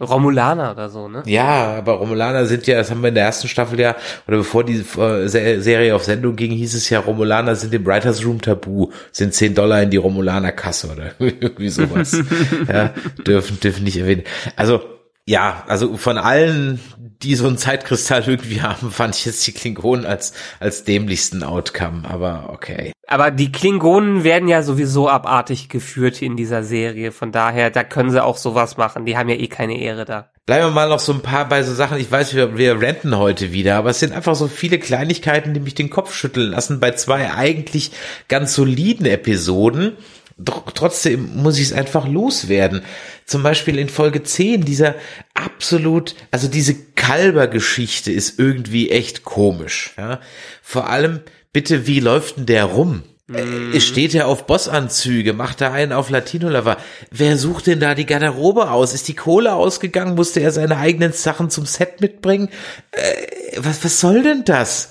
Romulaner 0.00 0.70
oder 0.70 0.88
so, 0.88 1.08
ne? 1.08 1.22
Ja, 1.26 1.76
aber 1.76 1.92
Romulaner 1.94 2.46
sind 2.46 2.66
ja, 2.66 2.78
das 2.78 2.90
haben 2.90 3.02
wir 3.02 3.08
in 3.08 3.14
der 3.14 3.24
ersten 3.24 3.48
Staffel 3.48 3.78
ja, 3.78 3.96
oder 4.26 4.38
bevor 4.38 4.64
die 4.64 4.78
äh, 4.98 5.28
Serie 5.28 5.94
auf 5.94 6.04
Sendung 6.04 6.36
ging, 6.36 6.52
hieß 6.52 6.74
es 6.74 6.88
ja, 6.88 7.00
Romulaner 7.00 7.54
sind 7.54 7.74
im 7.74 7.84
Writers 7.84 8.24
Room 8.24 8.40
tabu, 8.40 8.90
sind 9.12 9.34
10 9.34 9.54
Dollar 9.54 9.82
in 9.82 9.90
die 9.90 9.98
Romulaner 9.98 10.52
Kasse 10.52 10.90
oder 10.90 11.12
irgendwie 11.18 11.68
sowas. 11.68 12.16
ja, 12.68 12.94
dürfen, 13.26 13.60
dürfen 13.60 13.84
nicht 13.84 13.98
erwähnen. 13.98 14.22
Also, 14.56 14.80
ja, 15.26 15.64
also 15.68 15.96
von 15.96 16.18
allen, 16.18 16.80
die 16.98 17.34
so 17.34 17.46
einen 17.46 17.58
Zeitkristall 17.58 18.24
irgendwie 18.26 18.62
haben, 18.62 18.90
fand 18.90 19.14
ich 19.14 19.24
jetzt 19.24 19.46
die 19.46 19.52
Klingonen 19.52 20.04
als, 20.04 20.32
als 20.58 20.84
dämlichsten 20.84 21.42
Outcome, 21.42 22.02
aber 22.08 22.50
okay. 22.52 22.92
Aber 23.06 23.30
die 23.30 23.52
Klingonen 23.52 24.24
werden 24.24 24.48
ja 24.48 24.62
sowieso 24.62 25.08
abartig 25.08 25.68
geführt 25.68 26.22
in 26.22 26.36
dieser 26.36 26.62
Serie, 26.62 27.12
von 27.12 27.32
daher, 27.32 27.70
da 27.70 27.84
können 27.84 28.10
sie 28.10 28.22
auch 28.22 28.36
sowas 28.36 28.76
machen, 28.76 29.04
die 29.04 29.16
haben 29.16 29.28
ja 29.28 29.36
eh 29.36 29.48
keine 29.48 29.78
Ehre 29.78 30.04
da. 30.04 30.30
Bleiben 30.46 30.66
wir 30.66 30.70
mal 30.70 30.88
noch 30.88 30.98
so 30.98 31.12
ein 31.12 31.20
paar 31.20 31.48
bei 31.48 31.62
so 31.62 31.74
Sachen, 31.74 31.98
ich 31.98 32.10
weiß, 32.10 32.34
wir, 32.34 32.56
wir 32.56 32.80
renten 32.80 33.16
heute 33.16 33.52
wieder, 33.52 33.76
aber 33.76 33.90
es 33.90 34.00
sind 34.00 34.12
einfach 34.12 34.34
so 34.34 34.48
viele 34.48 34.78
Kleinigkeiten, 34.78 35.54
die 35.54 35.60
mich 35.60 35.74
den 35.74 35.90
Kopf 35.90 36.12
schütteln 36.14 36.50
lassen 36.50 36.80
bei 36.80 36.92
zwei 36.92 37.32
eigentlich 37.32 37.92
ganz 38.28 38.54
soliden 38.54 39.06
Episoden 39.06 39.96
trotzdem 40.44 41.36
muss 41.36 41.58
ich 41.58 41.66
es 41.66 41.72
einfach 41.72 42.06
loswerden. 42.08 42.82
Zum 43.30 43.44
Beispiel 43.44 43.78
in 43.78 43.88
Folge 43.88 44.24
10, 44.24 44.64
dieser 44.64 44.96
absolut, 45.34 46.16
also 46.32 46.48
diese 46.48 46.74
Kalber-Geschichte 46.74 48.10
ist 48.10 48.40
irgendwie 48.40 48.90
echt 48.90 49.22
komisch. 49.22 49.94
Ja? 49.96 50.18
Vor 50.62 50.90
allem, 50.90 51.20
bitte, 51.52 51.86
wie 51.86 52.00
läuft 52.00 52.38
denn 52.38 52.46
der 52.46 52.64
rum? 52.64 53.04
Mm. 53.28 53.70
Es 53.72 53.84
steht 53.84 54.14
ja 54.14 54.24
auf 54.24 54.48
Bossanzüge, 54.48 55.32
macht 55.32 55.60
da 55.60 55.70
einen 55.70 55.92
auf 55.92 56.10
Latino-Lover. 56.10 56.78
Wer 57.12 57.38
sucht 57.38 57.68
denn 57.68 57.78
da 57.78 57.94
die 57.94 58.04
Garderobe 58.04 58.72
aus? 58.72 58.94
Ist 58.94 59.06
die 59.06 59.14
Kohle 59.14 59.54
ausgegangen? 59.54 60.16
Musste 60.16 60.40
er 60.40 60.50
seine 60.50 60.78
eigenen 60.78 61.12
Sachen 61.12 61.50
zum 61.50 61.66
Set 61.66 62.00
mitbringen? 62.00 62.48
Äh, 62.90 63.58
was, 63.58 63.84
was 63.84 64.00
soll 64.00 64.24
denn 64.24 64.44
das? 64.44 64.90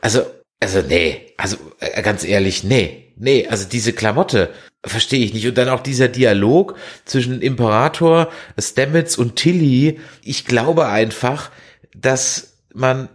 Also, 0.00 0.22
also 0.58 0.80
nee, 0.80 1.34
also 1.36 1.58
äh, 1.80 2.00
ganz 2.00 2.24
ehrlich, 2.24 2.64
nee, 2.64 3.12
nee, 3.18 3.46
also 3.46 3.68
diese 3.68 3.92
Klamotte 3.92 4.54
verstehe 4.84 5.24
ich 5.24 5.34
nicht. 5.34 5.46
Und 5.46 5.58
dann 5.58 5.68
auch 5.68 5.80
dieser 5.80 6.08
Dialog 6.08 6.76
zwischen 7.04 7.40
Imperator, 7.40 8.28
Stamets 8.58 9.16
und 9.16 9.36
Tilly. 9.36 10.00
Ich 10.22 10.44
glaube 10.44 10.86
einfach, 10.86 11.50
dass 11.94 12.58
man 12.74 13.08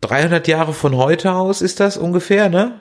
300 0.00 0.46
Jahre 0.48 0.72
von 0.72 0.96
heute 0.96 1.32
aus 1.32 1.62
ist 1.62 1.80
das 1.80 1.96
ungefähr, 1.96 2.48
ne? 2.48 2.80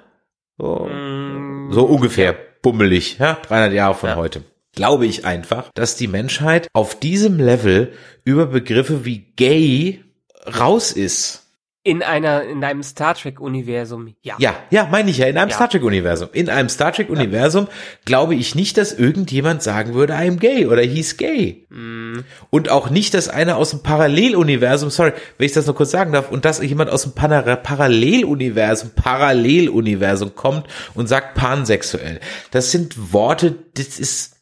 So, 0.57 0.87
mm, 0.87 1.71
so 1.71 1.85
ungefähr, 1.85 2.35
bummelig, 2.61 3.17
ja, 3.19 3.37
300 3.47 3.73
Jahre 3.73 3.95
von 3.95 4.09
ja. 4.09 4.15
heute. 4.15 4.43
Glaube 4.73 5.05
ich 5.05 5.25
einfach, 5.25 5.69
dass 5.73 5.95
die 5.95 6.07
Menschheit 6.07 6.67
auf 6.73 6.99
diesem 6.99 7.39
Level 7.39 7.93
über 8.23 8.45
Begriffe 8.45 9.05
wie 9.05 9.19
gay 9.35 10.03
raus 10.59 10.91
ist. 10.91 11.46
In 11.87 12.03
einer, 12.03 12.43
in 12.43 12.61
einem 12.65 12.83
Star 12.83 13.15
Trek 13.15 13.39
Universum, 13.39 14.13
ja. 14.21 14.35
Ja, 14.39 14.57
ja, 14.71 14.89
meine 14.91 15.09
ich 15.09 15.19
ja, 15.19 15.27
in 15.27 15.37
einem 15.37 15.51
ja. 15.51 15.55
Star 15.55 15.69
Trek 15.69 15.83
Universum. 15.83 16.27
In 16.33 16.49
einem 16.49 16.67
Star 16.67 16.91
Trek 16.91 17.09
Universum 17.09 17.67
ja. 17.67 17.71
glaube 18.03 18.35
ich 18.35 18.55
nicht, 18.55 18.75
dass 18.75 18.91
irgendjemand 18.91 19.63
sagen 19.63 19.93
würde, 19.93 20.13
I'm 20.13 20.35
gay 20.35 20.65
oder 20.65 20.81
he's 20.81 21.15
gay. 21.15 21.65
Mm. 21.69 22.25
Und 22.49 22.67
auch 22.67 22.89
nicht, 22.89 23.13
dass 23.13 23.29
einer 23.29 23.55
aus 23.55 23.69
dem 23.69 23.83
Paralleluniversum, 23.83 24.89
sorry, 24.89 25.13
wenn 25.37 25.45
ich 25.45 25.53
das 25.53 25.65
noch 25.65 25.75
kurz 25.75 25.91
sagen 25.91 26.11
darf, 26.11 26.29
und 26.29 26.43
dass 26.43 26.61
jemand 26.61 26.89
aus 26.89 27.03
dem 27.03 27.13
Paralleluniversum, 27.13 28.89
Paralleluniversum 28.93 30.35
kommt 30.35 30.67
und 30.93 31.07
sagt 31.07 31.35
pansexuell. 31.35 32.19
Das 32.51 32.69
sind 32.69 33.13
Worte, 33.13 33.55
das 33.75 33.97
ist, 33.97 34.35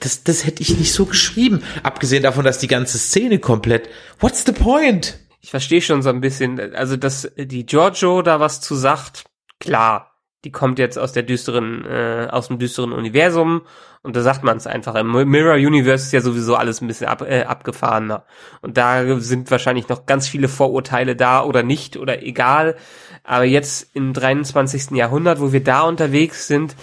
das, 0.00 0.24
das 0.24 0.46
hätte 0.46 0.62
ich 0.62 0.78
nicht 0.78 0.94
so 0.94 1.04
geschrieben. 1.04 1.62
Abgesehen 1.82 2.22
davon, 2.22 2.46
dass 2.46 2.56
die 2.56 2.68
ganze 2.68 2.96
Szene 2.96 3.38
komplett, 3.38 3.90
what's 4.18 4.46
the 4.46 4.52
point? 4.52 5.18
Ich 5.46 5.50
verstehe 5.52 5.80
schon 5.80 6.02
so 6.02 6.08
ein 6.08 6.20
bisschen, 6.20 6.74
also 6.74 6.96
dass 6.96 7.30
die 7.36 7.66
Giorgio 7.66 8.20
da 8.22 8.40
was 8.40 8.60
zu 8.60 8.74
sagt, 8.74 9.26
klar, 9.60 10.10
die 10.42 10.50
kommt 10.50 10.80
jetzt 10.80 10.98
aus 10.98 11.12
der 11.12 11.22
düsteren, 11.22 11.84
äh, 11.84 12.26
aus 12.28 12.48
dem 12.48 12.58
düsteren 12.58 12.90
Universum 12.90 13.62
und 14.02 14.16
da 14.16 14.22
sagt 14.22 14.42
man 14.42 14.56
es 14.56 14.66
einfach. 14.66 14.96
Im 14.96 15.12
Mirror 15.12 15.54
Universe 15.54 16.06
ist 16.06 16.12
ja 16.12 16.20
sowieso 16.20 16.56
alles 16.56 16.80
ein 16.80 16.88
bisschen 16.88 17.06
ab, 17.06 17.22
äh, 17.22 17.44
abgefahrener. 17.44 18.24
Und 18.60 18.76
da 18.76 19.20
sind 19.20 19.48
wahrscheinlich 19.52 19.88
noch 19.88 20.04
ganz 20.04 20.26
viele 20.26 20.48
Vorurteile 20.48 21.14
da 21.14 21.44
oder 21.44 21.62
nicht 21.62 21.96
oder 21.96 22.24
egal. 22.24 22.74
Aber 23.22 23.44
jetzt 23.44 23.94
im 23.94 24.14
23. 24.14 24.96
Jahrhundert, 24.96 25.40
wo 25.40 25.52
wir 25.52 25.62
da 25.62 25.82
unterwegs 25.82 26.48
sind, 26.48 26.74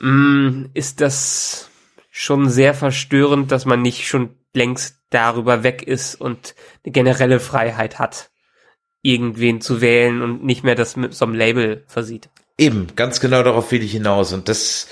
mh, 0.00 0.10
mm, 0.10 0.70
ist 0.74 1.00
das 1.00 1.70
schon 2.10 2.48
sehr 2.50 2.74
verstörend, 2.74 3.52
dass 3.52 3.66
man 3.66 3.82
nicht 3.82 4.08
schon 4.08 4.30
längst 4.54 4.96
darüber 5.10 5.62
weg 5.62 5.82
ist 5.82 6.14
und 6.14 6.54
eine 6.84 6.92
generelle 6.92 7.40
Freiheit 7.40 7.98
hat, 7.98 8.30
irgendwen 9.02 9.60
zu 9.60 9.80
wählen 9.80 10.22
und 10.22 10.44
nicht 10.44 10.64
mehr 10.64 10.74
das 10.74 10.96
mit 10.96 11.14
so 11.14 11.24
einem 11.24 11.34
Label 11.34 11.84
versieht. 11.86 12.28
Eben, 12.56 12.88
ganz 12.96 13.20
genau 13.20 13.42
darauf 13.42 13.70
will 13.72 13.82
ich 13.82 13.92
hinaus. 13.92 14.32
Und 14.32 14.48
das 14.48 14.88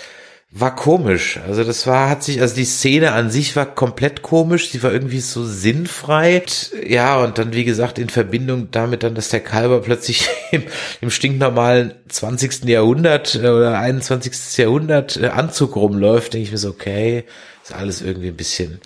war 0.55 0.77
komisch. 0.77 1.39
Also 1.39 1.65
das 1.65 1.87
war, 1.87 2.11
hat 2.11 2.23
sich, 2.23 2.43
also 2.43 2.55
die 2.55 2.67
Szene 2.67 3.13
an 3.13 3.31
sich 3.31 3.57
war 3.57 3.67
komplett 3.67 4.21
komisch. 4.21 4.71
Sie 4.71 4.83
war 4.83 4.93
irgendwie 4.93 5.21
so 5.21 5.45
sinnfrei. 5.45 6.43
Ja, 6.87 7.23
und 7.23 7.39
dann, 7.39 7.55
wie 7.55 7.65
gesagt, 7.65 7.99
in 7.99 8.11
Verbindung 8.11 8.71
damit 8.71 9.03
dann, 9.03 9.15
dass 9.15 9.31
der 9.31 9.41
Kalber 9.41 9.81
plötzlich 9.81 10.29
im, 10.51 10.65
im 11.01 11.11
stinknormalen 11.11 11.95
20. 12.09 12.65
Jahrhundert 12.65 13.35
äh, 13.37 13.49
oder 13.49 13.79
21. 13.79 14.59
Jahrhundert 14.59 15.17
äh, 15.17 15.29
Anzug 15.29 15.75
rumläuft, 15.75 16.35
denke 16.35 16.45
ich 16.45 16.53
mir 16.53 16.59
so, 16.59 16.69
okay, 16.69 17.25
ist 17.63 17.73
alles 17.73 18.03
irgendwie 18.03 18.29
ein 18.29 18.37
bisschen, 18.37 18.81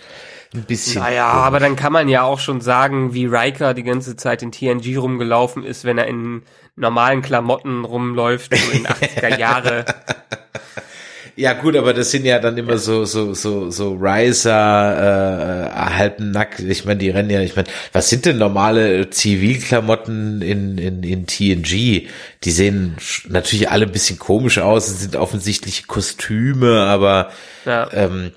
ein 0.57 0.65
bisschen. 0.65 1.03
Naja, 1.03 1.31
komisch. 1.31 1.45
aber 1.45 1.61
dann 1.61 1.77
kann 1.77 1.93
man 1.93 2.09
ja 2.09 2.23
auch 2.23 2.41
schon 2.41 2.61
sagen, 2.61 3.15
wie 3.15 3.27
Riker 3.27 3.75
die 3.75 3.83
ganze 3.83 4.17
Zeit 4.17 4.43
in 4.43 4.53
TNG 4.53 4.97
rumgelaufen 4.99 5.65
ist, 5.65 5.85
wenn 5.85 5.99
er 5.99 6.07
in 6.07 6.43
normalen 6.77 7.23
Klamotten 7.23 7.85
rumläuft, 7.85 8.57
so 8.57 8.73
in 8.73 8.87
80er 8.87 9.39
Jahre. 9.39 9.85
Ja 11.39 11.53
gut, 11.53 11.77
aber 11.77 11.93
das 11.93 12.11
sind 12.11 12.25
ja 12.25 12.39
dann 12.39 12.57
immer 12.57 12.79
so 12.79 13.05
so 13.05 13.35
so 13.35 13.71
so 13.71 13.93
Riser 14.01 15.67
äh, 15.67 15.71
halben 15.71 16.31
nackt. 16.31 16.61
Ich 16.61 16.87
meine, 16.87 16.99
die 16.99 17.11
rennen 17.11 17.29
ja. 17.29 17.43
Ich 17.43 17.55
meine, 17.55 17.69
was 17.93 18.09
sind 18.09 18.25
denn 18.25 18.39
normale 18.39 19.11
Zivilklamotten 19.11 20.41
in 20.41 20.79
in 20.79 21.03
in 21.03 21.27
TNG? 21.27 22.09
Die 22.43 22.51
sehen 22.51 22.97
natürlich 23.29 23.71
alle 23.71 23.85
ein 23.85 23.93
bisschen 23.93 24.19
komisch 24.19 24.59
aus. 24.59 24.89
Es 24.89 25.03
sind 25.03 25.15
offensichtliche 25.15 25.87
Kostüme, 25.87 26.85
aber 26.85 27.31
ja. 27.67 27.93
ähm, 27.93 28.33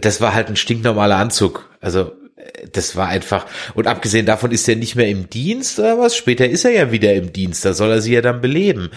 das 0.00 0.20
war 0.20 0.34
halt 0.34 0.48
ein 0.48 0.56
stinknormaler 0.56 1.16
Anzug. 1.16 1.68
Also 1.80 2.12
das 2.72 2.96
war 2.96 3.08
einfach, 3.08 3.46
und 3.74 3.86
abgesehen 3.86 4.26
davon 4.26 4.52
ist 4.52 4.68
er 4.68 4.76
nicht 4.76 4.96
mehr 4.96 5.08
im 5.08 5.28
Dienst 5.28 5.78
oder 5.78 5.98
was? 5.98 6.16
Später 6.16 6.48
ist 6.48 6.64
er 6.64 6.70
ja 6.72 6.92
wieder 6.92 7.12
im 7.14 7.32
Dienst, 7.32 7.64
da 7.64 7.72
soll 7.72 7.90
er 7.90 8.00
sie 8.00 8.12
ja 8.12 8.20
dann 8.20 8.40
beleben. 8.40 8.90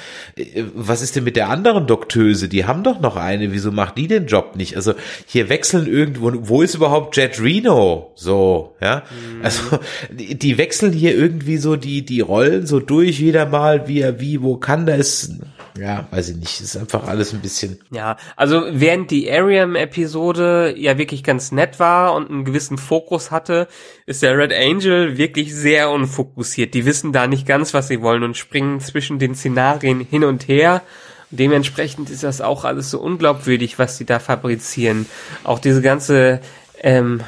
Was 0.75 1.01
ist 1.01 1.15
denn 1.15 1.23
mit 1.23 1.35
der 1.35 1.49
anderen 1.49 1.87
Doktöse? 1.87 2.47
Die 2.47 2.65
haben 2.65 2.83
doch 2.83 2.99
noch 2.99 3.15
eine, 3.15 3.51
wieso 3.51 3.71
macht 3.71 3.97
die 3.97 4.07
den 4.07 4.27
Job 4.27 4.55
nicht? 4.55 4.75
Also 4.75 4.93
hier 5.25 5.49
wechseln 5.49 5.87
irgendwo, 5.87 6.31
wo 6.47 6.61
ist 6.61 6.75
überhaupt 6.75 7.17
Jet 7.17 7.41
Reno? 7.41 8.11
So, 8.15 8.75
ja. 8.81 9.03
Mhm. 9.09 9.43
Also 9.43 9.79
die, 10.11 10.37
die, 10.37 10.57
wechseln 10.57 10.93
hier 10.93 11.15
irgendwie 11.15 11.57
so 11.57 11.75
die, 11.75 12.05
die 12.05 12.21
Rollen 12.21 12.65
so 12.67 12.79
durch, 12.79 13.19
jeder 13.19 13.45
mal, 13.45 13.87
wie 13.87 14.01
er, 14.01 14.19
wie, 14.19 14.41
wo 14.41 14.57
kann, 14.57 14.85
da 14.85 14.95
ist, 14.95 15.33
ja, 15.77 16.07
weiß 16.11 16.29
ich 16.29 16.37
nicht, 16.37 16.61
ist 16.61 16.75
einfach 16.75 17.07
alles 17.07 17.33
ein 17.33 17.41
bisschen. 17.41 17.79
Ja, 17.91 18.17
also 18.35 18.63
während 18.71 19.11
die 19.11 19.31
Ariam-Episode 19.31 20.75
ja 20.77 20.97
wirklich 20.97 21.23
ganz 21.23 21.51
nett 21.51 21.79
war 21.79 22.13
und 22.13 22.29
einen 22.29 22.45
gewissen 22.45 22.77
Fokus 22.77 23.31
hatte, 23.31 23.67
ist 24.05 24.23
der 24.23 24.37
Red 24.37 24.53
Angel 24.53 25.17
wirklich 25.17 25.53
sehr 25.55 25.89
unfokussiert. 25.89 26.73
Die 26.73 26.85
wissen 26.85 27.13
da 27.13 27.27
nicht 27.27 27.47
ganz, 27.47 27.73
was 27.73 27.87
sie 27.87 28.01
wollen 28.01 28.23
und 28.23 28.37
springen 28.37 28.79
zwischen 28.79 29.19
den 29.19 29.35
Szenarien 29.35 30.01
hin 30.01 30.23
und 30.23 30.47
her. 30.47 30.81
Dementsprechend 31.29 32.09
ist 32.09 32.23
das 32.23 32.41
auch 32.41 32.65
alles 32.65 32.91
so 32.91 32.99
unglaubwürdig, 32.99 33.79
was 33.79 33.97
sie 33.97 34.05
da 34.05 34.19
fabrizieren. 34.19 35.05
Auch 35.45 35.59
diese 35.59 35.81
ganze 35.81 36.41
ähm, 36.81 37.21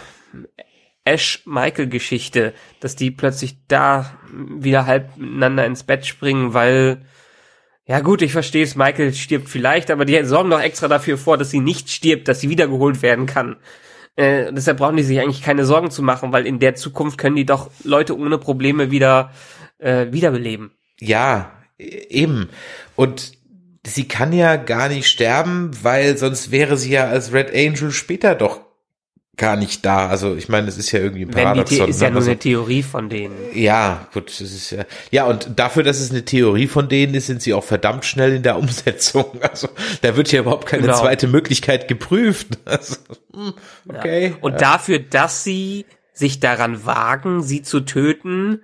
Ash-Michael-Geschichte, 1.05 2.53
dass 2.79 2.95
die 2.95 3.11
plötzlich 3.11 3.57
da 3.67 4.17
wieder 4.31 4.85
halb 4.85 5.17
miteinander 5.17 5.65
ins 5.65 5.83
Bett 5.83 6.05
springen, 6.05 6.53
weil 6.53 7.05
ja 7.85 7.99
gut, 7.99 8.21
ich 8.21 8.31
verstehe 8.31 8.63
es, 8.63 8.75
Michael 8.75 9.13
stirbt 9.13 9.49
vielleicht, 9.49 9.91
aber 9.91 10.05
die 10.05 10.23
sorgen 10.23 10.49
doch 10.49 10.61
extra 10.61 10.87
dafür 10.87 11.17
vor, 11.17 11.37
dass 11.37 11.49
sie 11.49 11.59
nicht 11.59 11.89
stirbt, 11.89 12.27
dass 12.27 12.39
sie 12.39 12.49
wiedergeholt 12.49 13.01
werden 13.01 13.25
kann. 13.25 13.57
Äh, 14.15 14.53
deshalb 14.53 14.77
brauchen 14.77 14.95
die 14.95 15.03
sich 15.03 15.19
eigentlich 15.19 15.41
keine 15.41 15.65
Sorgen 15.65 15.91
zu 15.91 16.01
machen, 16.01 16.31
weil 16.31 16.45
in 16.45 16.59
der 16.59 16.75
Zukunft 16.75 17.17
können 17.17 17.35
die 17.35 17.45
doch 17.45 17.71
Leute 17.83 18.17
ohne 18.17 18.37
Probleme 18.37 18.91
wieder 18.91 19.31
äh, 19.79 20.07
wiederbeleben. 20.11 20.71
Ja, 20.99 21.51
e-, 21.77 21.83
eben. 22.09 22.49
Und 22.95 23.33
sie 23.85 24.07
kann 24.07 24.31
ja 24.31 24.55
gar 24.55 24.87
nicht 24.87 25.07
sterben, 25.07 25.71
weil 25.81 26.17
sonst 26.17 26.51
wäre 26.51 26.77
sie 26.77 26.91
ja 26.91 27.07
als 27.07 27.33
Red 27.33 27.53
Angel 27.53 27.91
später 27.91 28.35
doch 28.35 28.61
gar 29.35 29.55
nicht 29.55 29.83
da. 29.85 30.07
Also 30.07 30.35
ich 30.35 30.47
meine, 30.47 30.67
es 30.67 30.77
ist 30.77 30.91
ja 30.91 30.99
irgendwie 30.99 31.23
ein 31.23 31.31
Paradoxon. 31.31 31.79
Wenn 31.79 31.85
die 31.85 31.91
ist 31.91 32.01
ja 32.01 32.07
ne? 32.07 32.13
nur 32.13 32.19
also, 32.19 32.31
eine 32.31 32.39
Theorie 32.39 32.83
von 32.83 33.09
denen. 33.09 33.35
Ja, 33.53 34.07
gut, 34.13 34.29
das 34.29 34.41
ist 34.41 34.71
ja. 34.71 34.85
Ja, 35.11 35.25
und 35.25 35.51
dafür, 35.55 35.83
dass 35.83 35.99
es 35.99 36.11
eine 36.11 36.23
Theorie 36.23 36.67
von 36.67 36.87
denen 36.87 37.15
ist, 37.15 37.27
sind 37.27 37.41
sie 37.41 37.53
auch 37.53 37.63
verdammt 37.63 38.05
schnell 38.05 38.33
in 38.33 38.43
der 38.43 38.57
Umsetzung. 38.57 39.25
Also 39.53 39.67
da 40.01 40.15
wird 40.15 40.31
ja 40.31 40.39
überhaupt 40.39 40.67
keine 40.67 40.83
genau. 40.83 40.99
zweite 40.99 41.27
Möglichkeit 41.27 41.87
geprüft. 41.87 42.59
Also, 42.65 42.95
hm, 43.33 43.53
okay. 43.87 44.27
Ja. 44.29 44.35
Und 44.41 44.53
ja. 44.53 44.57
dafür, 44.57 44.99
dass 44.99 45.43
sie 45.43 45.85
sich 46.13 46.39
daran 46.39 46.85
wagen, 46.85 47.43
sie 47.43 47.61
zu 47.61 47.81
töten, 47.81 48.63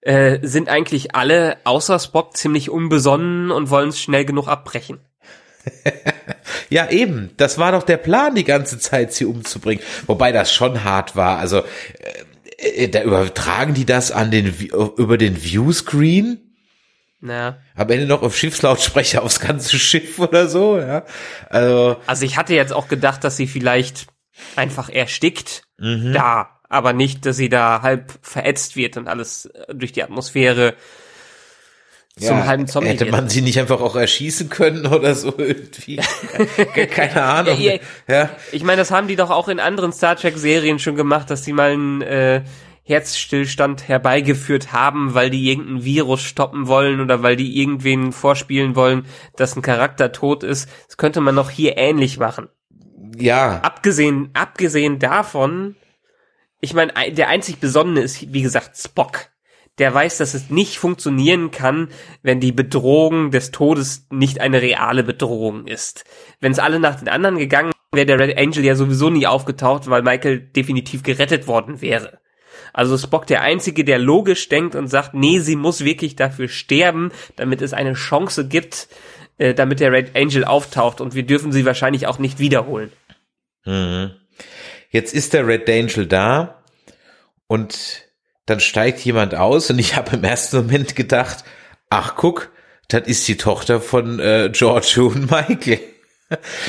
äh, 0.00 0.40
sind 0.42 0.68
eigentlich 0.68 1.14
alle 1.14 1.58
außer 1.64 1.98
Spock 1.98 2.36
ziemlich 2.36 2.70
unbesonnen 2.70 3.50
und 3.50 3.70
wollen 3.70 3.90
es 3.90 4.00
schnell 4.00 4.24
genug 4.24 4.48
abbrechen. 4.48 5.00
ja, 6.68 6.90
eben. 6.90 7.30
Das 7.36 7.58
war 7.58 7.72
doch 7.72 7.82
der 7.82 7.96
Plan, 7.96 8.34
die 8.34 8.44
ganze 8.44 8.78
Zeit 8.78 9.12
sie 9.12 9.24
umzubringen. 9.24 9.82
Wobei 10.06 10.32
das 10.32 10.52
schon 10.52 10.84
hart 10.84 11.16
war. 11.16 11.38
Also, 11.38 11.62
äh, 12.58 12.84
äh 12.84 12.88
da 12.88 13.02
übertragen 13.02 13.74
die 13.74 13.86
das 13.86 14.12
an 14.12 14.30
den, 14.30 14.54
über 14.96 15.18
den 15.18 15.36
Viewscreen. 15.36 16.46
Ja. 17.22 17.58
Am 17.74 17.90
Ende 17.90 18.06
noch 18.06 18.22
auf 18.22 18.36
Schiffslautsprecher 18.36 19.22
aufs 19.22 19.40
ganze 19.40 19.78
Schiff 19.78 20.18
oder 20.18 20.48
so, 20.48 20.78
ja. 20.78 21.04
Also, 21.48 21.96
also 22.06 22.24
ich 22.24 22.36
hatte 22.36 22.54
jetzt 22.54 22.72
auch 22.72 22.88
gedacht, 22.88 23.24
dass 23.24 23.36
sie 23.36 23.46
vielleicht 23.46 24.06
einfach 24.54 24.88
erstickt 24.88 25.62
mhm. 25.78 26.12
da, 26.12 26.60
aber 26.68 26.92
nicht, 26.92 27.24
dass 27.26 27.36
sie 27.36 27.48
da 27.48 27.82
halb 27.82 28.12
verätzt 28.22 28.76
wird 28.76 28.96
und 28.96 29.08
alles 29.08 29.46
äh, 29.46 29.74
durch 29.74 29.92
die 29.92 30.02
Atmosphäre 30.02 30.74
zum 32.18 32.46
halben 32.46 32.66
Zombie 32.66 32.88
Hätte 32.90 33.06
man 33.10 33.28
sie 33.28 33.42
nicht 33.42 33.58
einfach 33.60 33.80
auch 33.80 33.94
erschießen 33.96 34.48
können 34.48 34.86
oder 34.92 35.14
so 35.14 35.34
irgendwie? 35.36 36.00
Ke- 36.74 36.86
Keine 36.86 37.22
Ahnung. 37.22 37.60
Ja, 37.60 37.74
Ja, 38.08 38.30
Ich 38.52 38.62
meine, 38.64 38.78
das 38.78 38.90
haben 38.90 39.06
die 39.08 39.16
doch 39.16 39.30
auch 39.30 39.48
in 39.48 39.60
anderen 39.60 39.92
Star 39.92 40.16
Trek 40.16 40.38
Serien 40.38 40.78
schon 40.78 40.96
gemacht, 40.96 41.30
dass 41.30 41.44
sie 41.44 41.52
mal 41.52 41.72
einen 41.72 42.00
äh, 42.02 42.42
Herzstillstand 42.84 43.88
herbeigeführt 43.88 44.72
haben, 44.72 45.12
weil 45.14 45.28
die 45.28 45.50
irgendein 45.50 45.84
Virus 45.84 46.22
stoppen 46.22 46.68
wollen 46.68 47.00
oder 47.00 47.22
weil 47.22 47.36
die 47.36 47.60
irgendwen 47.60 48.12
vorspielen 48.12 48.76
wollen, 48.76 49.06
dass 49.36 49.54
ein 49.56 49.62
Charakter 49.62 50.12
tot 50.12 50.42
ist. 50.42 50.68
Das 50.86 50.96
könnte 50.96 51.20
man 51.20 51.34
noch 51.34 51.50
hier 51.50 51.76
ähnlich 51.76 52.18
machen. 52.18 52.48
ja, 53.18 53.60
Abgesehen, 53.60 54.30
abgesehen 54.34 54.98
davon, 55.00 55.76
ich 56.60 56.72
meine, 56.74 56.96
ein- 56.96 57.14
der 57.14 57.28
einzig 57.28 57.58
Besonnene 57.58 58.00
ist, 58.00 58.32
wie 58.32 58.42
gesagt, 58.42 58.76
Spock. 58.78 59.28
Der 59.78 59.92
weiß, 59.92 60.18
dass 60.18 60.34
es 60.34 60.48
nicht 60.48 60.78
funktionieren 60.78 61.50
kann, 61.50 61.88
wenn 62.22 62.40
die 62.40 62.52
Bedrohung 62.52 63.30
des 63.30 63.50
Todes 63.50 64.06
nicht 64.10 64.40
eine 64.40 64.62
reale 64.62 65.02
Bedrohung 65.02 65.66
ist. 65.66 66.04
Wenn 66.40 66.52
es 66.52 66.58
alle 66.58 66.80
nach 66.80 66.98
den 66.98 67.08
anderen 67.08 67.36
gegangen 67.36 67.72
wäre 67.92 68.06
der 68.06 68.18
Red 68.18 68.38
Angel 68.38 68.64
ja 68.64 68.76
sowieso 68.76 69.10
nie 69.10 69.26
aufgetaucht, 69.26 69.88
weil 69.88 70.02
Michael 70.02 70.40
definitiv 70.40 71.02
gerettet 71.02 71.46
worden 71.46 71.80
wäre. 71.80 72.18
Also 72.72 72.96
Spock 72.96 73.26
der 73.26 73.42
Einzige, 73.42 73.84
der 73.84 73.98
logisch 73.98 74.48
denkt 74.48 74.74
und 74.74 74.88
sagt, 74.88 75.14
nee, 75.14 75.40
sie 75.40 75.56
muss 75.56 75.84
wirklich 75.84 76.14
dafür 76.16 76.48
sterben, 76.48 77.10
damit 77.36 77.62
es 77.62 77.72
eine 77.72 77.94
Chance 77.94 78.46
gibt, 78.46 78.88
äh, 79.38 79.54
damit 79.54 79.80
der 79.80 79.92
Red 79.92 80.14
Angel 80.14 80.44
auftaucht 80.44 81.00
und 81.00 81.14
wir 81.14 81.24
dürfen 81.24 81.52
sie 81.52 81.64
wahrscheinlich 81.64 82.06
auch 82.06 82.18
nicht 82.18 82.38
wiederholen. 82.38 82.92
jetzt 84.90 85.14
ist 85.14 85.32
der 85.32 85.46
Red 85.46 85.68
Angel 85.68 86.06
da 86.06 86.62
und 87.46 88.05
dann 88.46 88.60
steigt 88.60 89.00
jemand 89.00 89.34
aus 89.34 89.70
und 89.70 89.78
ich 89.78 89.96
habe 89.96 90.16
im 90.16 90.24
ersten 90.24 90.56
Moment 90.56 90.96
gedacht, 90.96 91.44
ach 91.90 92.14
guck, 92.16 92.50
das 92.88 93.06
ist 93.06 93.26
die 93.26 93.36
Tochter 93.36 93.80
von 93.80 94.20
äh, 94.20 94.50
Giorgio 94.52 95.06
und 95.14 95.30
Michael. 95.30 95.80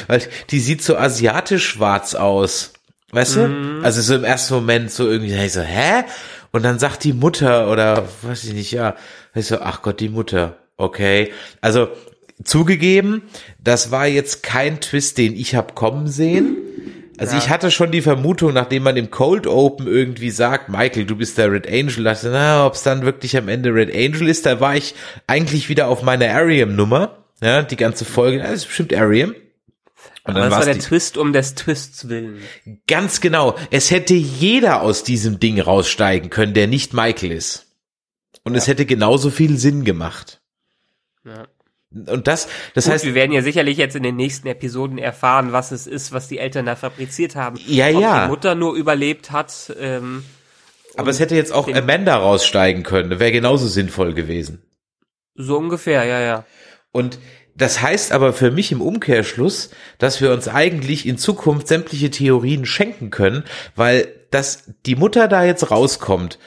Weil 0.08 0.22
die 0.52 0.60
sieht 0.60 0.84
so 0.84 0.98
asiatisch 0.98 1.68
schwarz 1.68 2.14
aus. 2.14 2.74
Weißt 3.12 3.38
du? 3.38 3.82
Also 3.84 4.02
so 4.02 4.16
im 4.16 4.24
ersten 4.24 4.56
Moment 4.56 4.92
so 4.92 5.10
irgendwie, 5.10 5.34
ich 5.34 5.54
so, 5.54 5.62
hä? 5.62 6.04
Und 6.52 6.64
dann 6.64 6.78
sagt 6.78 7.04
die 7.04 7.14
Mutter 7.14 7.72
oder 7.72 8.08
weiß 8.22 8.44
ich 8.44 8.54
nicht, 8.54 8.72
ja, 8.72 8.96
ich 9.34 9.48
so, 9.48 9.60
ach 9.60 9.82
Gott, 9.82 10.00
die 10.00 10.10
Mutter. 10.10 10.58
Okay. 10.76 11.32
Also 11.62 11.90
zugegeben, 12.44 13.24
das 13.60 13.92
war 13.92 14.08
jetzt 14.08 14.44
kein 14.44 14.82
Twist, 14.82 15.18
den 15.18 15.36
ich 15.36 15.56
hab 15.56 15.74
kommen 15.74 16.08
sehen. 16.08 16.58
Also 17.18 17.34
Ja. 17.36 17.40
ich 17.42 17.50
hatte 17.50 17.72
schon 17.72 17.92
die 17.92 18.02
Vermutung, 18.02 18.54
nachdem 18.54 18.84
man 18.84 18.96
im 18.98 19.10
Cold 19.10 19.48
Open 19.48 19.88
irgendwie 19.88 20.30
sagt, 20.30 20.70
Michael, 20.70 21.06
du 21.06 21.16
bist 21.16 21.38
der 21.38 21.52
Red 21.52 21.68
Angel, 21.68 22.04
dachte, 22.04 22.30
na, 22.32 22.66
ob 22.66 22.74
es 22.76 22.84
dann 22.84 23.04
wirklich 23.04 23.36
am 23.38 23.48
Ende 23.48 23.74
Red 23.74 23.90
Angel 23.94 24.28
ist, 24.28 24.46
da 24.46 24.60
war 24.60 24.76
ich 24.76 24.94
eigentlich 25.26 25.68
wieder 25.70 25.88
auf 25.88 26.04
meiner 26.04 26.30
Ariam-Nummer. 26.30 27.24
Ja, 27.42 27.64
die 27.64 27.76
ganze 27.76 28.06
Folge, 28.06 28.40
das 28.40 28.52
ist 28.54 28.66
bestimmt 28.68 28.94
Ariam. 28.94 29.34
Und 30.24 30.36
Aber 30.36 30.42
das 30.42 30.52
war 30.52 30.66
der 30.66 30.74
die- 30.76 30.80
Twist 30.82 31.18
um 31.18 31.34
des 31.34 31.56
Twists 31.56 32.10
willen. 32.10 32.42
Ganz 32.88 33.22
genau. 33.22 33.56
Es 33.72 33.92
hätte 33.92 34.14
jeder 34.14 34.82
aus 34.82 35.04
diesem 35.04 35.40
Ding 35.40 35.60
raussteigen 35.60 36.30
können, 36.30 36.54
der 36.54 36.68
nicht 36.68 36.94
Michael 36.94 37.32
ist. 37.32 37.68
Und 38.44 38.56
es 38.56 38.68
hätte 38.68 38.86
genauso 38.86 39.30
viel 39.30 39.58
Sinn 39.58 39.84
gemacht. 39.86 40.42
Ja. 41.26 41.48
Und 41.94 42.28
das, 42.28 42.48
das 42.74 42.86
Gut, 42.86 42.94
heißt, 42.94 43.06
wir 43.06 43.16
werden 43.16 43.32
ja 43.32 43.42
sicherlich 43.42 43.78
jetzt 43.78 43.96
in 43.96 44.04
den 44.04 44.18
nächsten 44.18 44.48
Episoden 44.48 44.98
erfahren, 44.98 45.54
was 45.54 45.72
es 45.72 45.88
ist, 45.88 46.12
was 46.12 46.28
die 46.28 46.38
Eltern 46.38 46.66
da 46.66 46.76
fabriziert 46.76 47.36
haben. 47.36 47.58
Ja, 47.66 47.90
Ob 47.90 48.02
ja. 48.02 48.24
die 48.24 48.30
Mutter 48.30 48.56
nur 48.56 48.76
überlebt 48.76 49.32
hat. 49.32 49.74
Ähm, 49.80 50.26
aber 50.98 51.12
es 51.12 51.20
hätte 51.20 51.36
jetzt 51.36 51.54
auch 51.54 51.68
Amanda 51.68 52.18
raussteigen 52.18 52.84
können. 52.84 53.20
Wäre 53.20 53.32
genauso 53.32 53.68
sinnvoll 53.68 54.14
gewesen. 54.14 54.64
so 55.36 55.58
ungefähr, 55.58 56.04
ja, 56.04 56.20
ja. 56.20 56.46
Und 56.92 57.20
das 57.56 57.82
heißt 57.82 58.12
aber 58.12 58.34
für 58.34 58.52
mich 58.52 58.72
im 58.72 58.82
Umkehrschluss, 58.82 59.72
dass 59.98 60.22
wir 60.22 60.32
uns 60.32 60.48
eigentlich 60.48 61.06
in 61.06 61.18
Zukunft 61.18 61.68
sämtliche 61.68 62.12
Theorien 62.12 62.66
schenken 62.66 63.10
können, 63.12 63.44
weil 63.76 64.14
dass 64.30 64.72
die 64.86 64.96
Mutter 64.96 65.28
da 65.28 65.46
jetzt 65.46 65.72
rauskommt. 65.72 66.38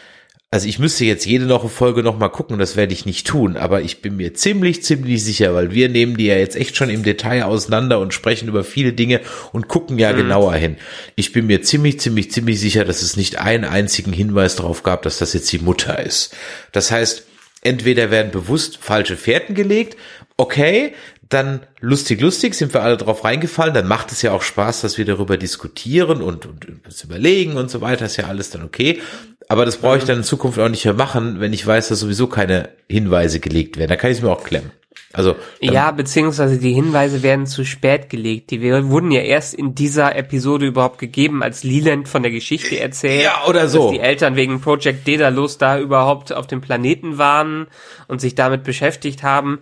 Also 0.52 0.66
ich 0.66 0.80
müsste 0.80 1.04
jetzt 1.04 1.26
jede 1.26 1.44
noch 1.46 1.70
Folge 1.70 2.02
noch 2.02 2.18
mal 2.18 2.28
gucken, 2.28 2.58
das 2.58 2.74
werde 2.74 2.92
ich 2.92 3.06
nicht 3.06 3.24
tun, 3.24 3.56
aber 3.56 3.82
ich 3.82 4.02
bin 4.02 4.16
mir 4.16 4.34
ziemlich, 4.34 4.82
ziemlich 4.82 5.22
sicher, 5.22 5.54
weil 5.54 5.70
wir 5.70 5.88
nehmen 5.88 6.16
die 6.16 6.26
ja 6.26 6.34
jetzt 6.34 6.56
echt 6.56 6.76
schon 6.76 6.90
im 6.90 7.04
Detail 7.04 7.44
auseinander 7.44 8.00
und 8.00 8.12
sprechen 8.12 8.48
über 8.48 8.64
viele 8.64 8.92
Dinge 8.92 9.20
und 9.52 9.68
gucken 9.68 9.96
ja 9.96 10.10
genauer 10.10 10.54
hin. 10.54 10.76
Ich 11.14 11.30
bin 11.32 11.46
mir 11.46 11.62
ziemlich, 11.62 12.00
ziemlich, 12.00 12.32
ziemlich 12.32 12.58
sicher, 12.58 12.84
dass 12.84 13.02
es 13.02 13.16
nicht 13.16 13.38
einen 13.38 13.64
einzigen 13.64 14.12
Hinweis 14.12 14.56
darauf 14.56 14.82
gab, 14.82 15.02
dass 15.02 15.18
das 15.18 15.34
jetzt 15.34 15.52
die 15.52 15.60
Mutter 15.60 16.04
ist. 16.04 16.34
Das 16.72 16.90
heißt, 16.90 17.26
entweder 17.62 18.10
werden 18.10 18.32
bewusst 18.32 18.78
falsche 18.78 19.16
Fährten 19.16 19.54
gelegt, 19.54 19.96
okay, 20.36 20.94
dann 21.30 21.60
lustig, 21.80 22.20
lustig, 22.20 22.54
sind 22.54 22.74
wir 22.74 22.82
alle 22.82 22.96
drauf 22.96 23.24
reingefallen, 23.24 23.72
dann 23.72 23.86
macht 23.86 24.12
es 24.12 24.20
ja 24.20 24.32
auch 24.32 24.42
Spaß, 24.42 24.82
dass 24.82 24.98
wir 24.98 25.04
darüber 25.04 25.36
diskutieren 25.36 26.22
und, 26.22 26.44
und 26.44 26.66
uns 26.84 27.02
überlegen 27.04 27.56
und 27.56 27.70
so 27.70 27.80
weiter, 27.80 28.04
ist 28.04 28.16
ja 28.16 28.26
alles 28.26 28.50
dann 28.50 28.64
okay. 28.64 29.00
Aber 29.48 29.64
das 29.64 29.78
brauche 29.78 29.98
ich 29.98 30.04
dann 30.04 30.18
in 30.18 30.24
Zukunft 30.24 30.58
auch 30.58 30.68
nicht 30.68 30.84
mehr 30.84 30.94
machen, 30.94 31.40
wenn 31.40 31.52
ich 31.52 31.66
weiß, 31.66 31.88
dass 31.88 32.00
sowieso 32.00 32.26
keine 32.26 32.68
Hinweise 32.88 33.40
gelegt 33.40 33.78
werden. 33.78 33.88
Da 33.88 33.96
kann 33.96 34.10
ich 34.10 34.18
es 34.18 34.22
mir 34.22 34.30
auch 34.30 34.44
klemmen. 34.44 34.70
Also, 35.12 35.34
Ja, 35.60 35.90
beziehungsweise 35.90 36.58
die 36.58 36.72
Hinweise 36.72 37.24
werden 37.24 37.46
zu 37.46 37.64
spät 37.64 38.08
gelegt. 38.10 38.52
Die 38.52 38.62
wurden 38.62 39.10
ja 39.10 39.22
erst 39.22 39.54
in 39.54 39.74
dieser 39.74 40.14
Episode 40.14 40.66
überhaupt 40.66 40.98
gegeben, 40.98 41.42
als 41.42 41.64
Leland 41.64 42.08
von 42.08 42.22
der 42.22 42.30
Geschichte 42.30 42.78
erzählt. 42.78 43.24
Ja, 43.24 43.42
oder 43.48 43.68
so. 43.68 43.86
Dass 43.86 43.92
die 43.92 44.00
Eltern 44.00 44.36
wegen 44.36 44.60
Project 44.60 45.08
Daedalus 45.08 45.58
da 45.58 45.80
überhaupt 45.80 46.32
auf 46.32 46.46
dem 46.46 46.60
Planeten 46.60 47.18
waren 47.18 47.66
und 48.06 48.20
sich 48.20 48.36
damit 48.36 48.62
beschäftigt 48.62 49.24
haben. 49.24 49.58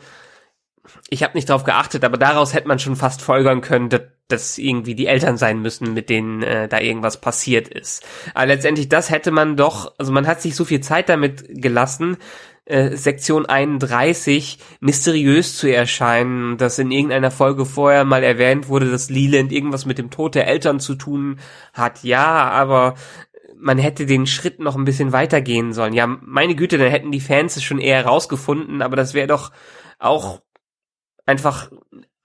Ich 1.11 1.23
habe 1.23 1.37
nicht 1.37 1.49
drauf 1.49 1.65
geachtet, 1.65 2.05
aber 2.05 2.19
daraus 2.19 2.53
hätte 2.53 2.69
man 2.69 2.79
schon 2.79 2.97
fast 2.97 3.23
folgern 3.23 3.63
können, 3.63 3.89
dass, 3.89 4.03
dass 4.29 4.59
irgendwie 4.59 4.95
die 4.95 5.07
Eltern 5.07 5.39
sein 5.39 5.63
müssen, 5.63 5.95
mit 5.95 6.11
denen 6.11 6.43
äh, 6.43 6.69
da 6.69 6.81
irgendwas 6.81 7.21
passiert 7.21 7.69
ist. 7.69 8.07
Aber 8.35 8.47
letztendlich, 8.47 8.91
das 8.91 9.11
hätte 9.11 9.31
man 9.31 9.57
doch, 9.57 9.95
also 9.97 10.13
man 10.13 10.27
hat 10.27 10.43
sich 10.43 10.55
so 10.55 10.67
viel 10.67 10.81
Zeit 10.81 11.09
damit 11.09 11.45
gelassen, 11.49 12.19
äh, 12.67 12.95
Sektion 12.95 13.47
31 13.47 14.59
mysteriös 14.81 15.57
zu 15.57 15.73
erscheinen, 15.73 16.59
dass 16.59 16.79
in 16.79 16.91
irgendeiner 16.91 17.31
Folge 17.31 17.65
vorher 17.65 18.05
mal 18.05 18.23
erwähnt 18.23 18.69
wurde, 18.69 18.91
dass 18.91 19.09
Leland 19.09 19.51
irgendwas 19.51 19.87
mit 19.87 19.97
dem 19.97 20.11
Tod 20.11 20.35
der 20.35 20.47
Eltern 20.47 20.79
zu 20.79 20.95
tun 20.95 21.41
hat. 21.73 22.05
Ja, 22.05 22.51
aber 22.51 22.95
man 23.57 23.79
hätte 23.79 24.05
den 24.05 24.27
Schritt 24.27 24.61
noch 24.61 24.77
ein 24.77 24.85
bisschen 24.85 25.13
weitergehen 25.13 25.73
sollen. 25.73 25.95
Ja, 25.95 26.07
meine 26.07 26.55
Güte, 26.55 26.77
dann 26.77 26.91
hätten 26.91 27.13
die 27.13 27.21
Fans 27.21 27.57
es 27.57 27.65
schon 27.65 27.81
eher 27.81 28.05
rausgefunden, 28.05 28.83
aber 28.83 28.97
das 28.97 29.15
wäre 29.15 29.27
doch 29.27 29.51
auch 29.99 30.43
einfach 31.29 31.71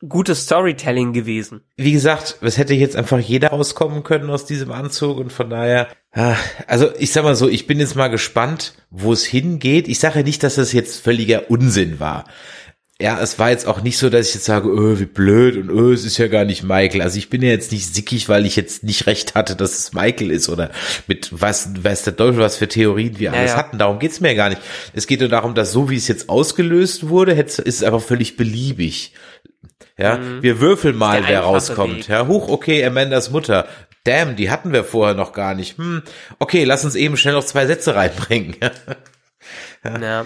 gutes 0.08 0.44
Storytelling 0.44 1.14
gewesen. 1.14 1.62
wie 1.78 1.92
gesagt, 1.92 2.38
es 2.42 2.58
hätte 2.58 2.74
jetzt 2.74 2.96
einfach 2.96 3.20
jeder 3.20 3.50
rauskommen 3.50 4.04
können 4.04 4.30
aus 4.30 4.46
diesem 4.46 4.72
Anzug 4.72 5.18
und 5.18 5.32
von 5.32 5.50
daher, 5.50 5.88
ah, 6.12 6.36
also 6.68 6.90
ich 6.98 7.12
sag 7.12 7.24
mal 7.24 7.36
so, 7.36 7.48
ich 7.48 7.68
bin 7.68 7.80
jetzt 7.80 7.96
mal 7.96 8.10
gespannt, 8.10 8.74
wo 8.90 9.14
es 9.14 9.24
hingeht. 9.24 9.88
Ich 9.88 10.00
sage 10.00 10.20
ja 10.20 10.26
nicht, 10.26 10.44
dass 10.44 10.56
das 10.56 10.74
jetzt 10.74 11.02
völliger 11.02 11.50
Unsinn 11.50 12.00
war. 12.00 12.26
Ja, 13.02 13.20
es 13.20 13.40
war 13.40 13.50
jetzt 13.50 13.68
auch 13.68 13.82
nicht 13.82 13.98
so, 13.98 14.10
dass 14.10 14.30
ich 14.30 14.36
jetzt 14.36 14.46
sage, 14.46 14.70
öh, 14.70 15.00
wie 15.00 15.06
blöd 15.06 15.58
und 15.58 15.70
öh, 15.70 15.94
es 15.94 16.06
ist 16.06 16.18
ja 16.20 16.28
gar 16.28 16.46
nicht 16.46 16.64
Michael. 16.64 17.02
Also 17.02 17.18
ich 17.18 17.30
bin 17.30 17.42
ja 17.42 17.50
jetzt 17.50 17.72
nicht 17.72 17.94
sickig, 17.94 18.30
weil 18.30 18.46
ich 18.46 18.56
jetzt 18.56 18.84
nicht 18.84 19.08
recht 19.08 19.36
hatte, 19.36 19.56
dass 19.56 19.78
es 19.78 19.94
Michael 19.94 20.30
ist 20.32 20.48
oder 20.48 20.70
mit 21.08 21.30
was 21.32 21.84
weiß 21.84 22.04
der 22.04 22.16
Teufel, 22.16 22.40
was 22.40 22.56
für 22.58 22.68
Theorien 22.68 23.18
wir 23.20 23.32
Ja, 23.32 23.38
alles 23.40 23.52
ja. 23.52 23.58
hatten. 23.58 23.78
Darum 23.80 24.00
geht's 24.00 24.22
mir 24.22 24.30
ja 24.30 24.36
gar 24.36 24.50
nicht. 24.50 24.62
Es 24.94 25.08
geht 25.08 25.20
nur 25.22 25.30
darum, 25.30 25.56
dass 25.56 25.72
so 25.72 25.90
wie 25.90 25.98
es 25.98 26.08
jetzt 26.08 26.30
ausgelöst 26.30 27.10
wurde, 27.10 27.34
ist 27.34 27.60
es 27.60 27.84
einfach 27.84 28.02
völlig 28.02 28.38
beliebig. 28.38 29.14
Ja, 29.98 30.20
wir 30.42 30.60
würfeln 30.60 30.96
mal, 30.96 31.24
wer 31.28 31.42
rauskommt. 31.42 31.98
Weg. 31.98 32.08
Ja, 32.08 32.28
huch, 32.28 32.48
okay, 32.48 32.84
Amandas 32.86 33.32
Mutter. 33.32 33.68
Damn, 34.06 34.36
die 34.36 34.50
hatten 34.50 34.72
wir 34.72 34.84
vorher 34.84 35.16
noch 35.16 35.34
gar 35.34 35.56
nicht. 35.56 35.78
Hm, 35.78 36.04
okay, 36.40 36.64
lass 36.64 36.84
uns 36.84 36.96
eben 36.96 37.16
schnell 37.18 37.34
noch 37.36 37.46
zwei 37.46 37.66
Sätze 37.66 37.96
reinbringen. 37.96 38.56
Ja. 39.84 40.26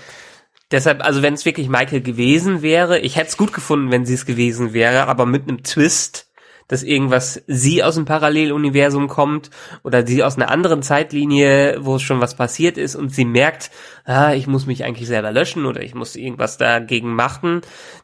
Deshalb, 0.72 1.04
also 1.04 1.22
wenn 1.22 1.34
es 1.34 1.46
wirklich 1.46 1.70
Michael 1.70 2.02
gewesen 2.02 2.62
wäre, 2.62 3.00
ich 3.00 3.16
hätte 3.16 3.30
es 3.30 3.38
gut 3.38 3.54
gefunden, 3.54 3.92
wenn 3.92 4.06
sie 4.06 4.16
es 4.16 4.26
gewesen 4.26 4.74
wäre, 4.74 5.08
aber 5.08 5.26
mit 5.26 5.44
einem 5.44 5.64
Twist, 5.64 6.30
dass 6.68 6.84
irgendwas 6.84 7.42
sie 7.48 7.84
aus 7.84 7.96
dem 7.96 8.04
Paralleluniversum 8.04 9.08
kommt 9.08 9.50
oder 9.84 10.06
sie 10.06 10.24
aus 10.24 10.36
einer 10.36 10.52
anderen 10.52 10.82
Zeitlinie, 10.82 11.78
wo 11.80 12.00
schon 12.00 12.20
was 12.20 12.36
passiert 12.36 12.78
ist 12.78 12.96
und 12.96 13.14
sie 13.14 13.24
merkt, 13.24 13.72
ah, 14.04 14.34
ich 14.34 14.48
muss 14.48 14.66
mich 14.66 14.84
eigentlich 14.84 15.08
selber 15.08 15.32
löschen 15.32 15.66
oder 15.66 15.82
ich 15.82 15.96
muss 15.96 16.18
irgendwas 16.18 16.58
dagegen 16.58 17.16
machen. 17.16 17.62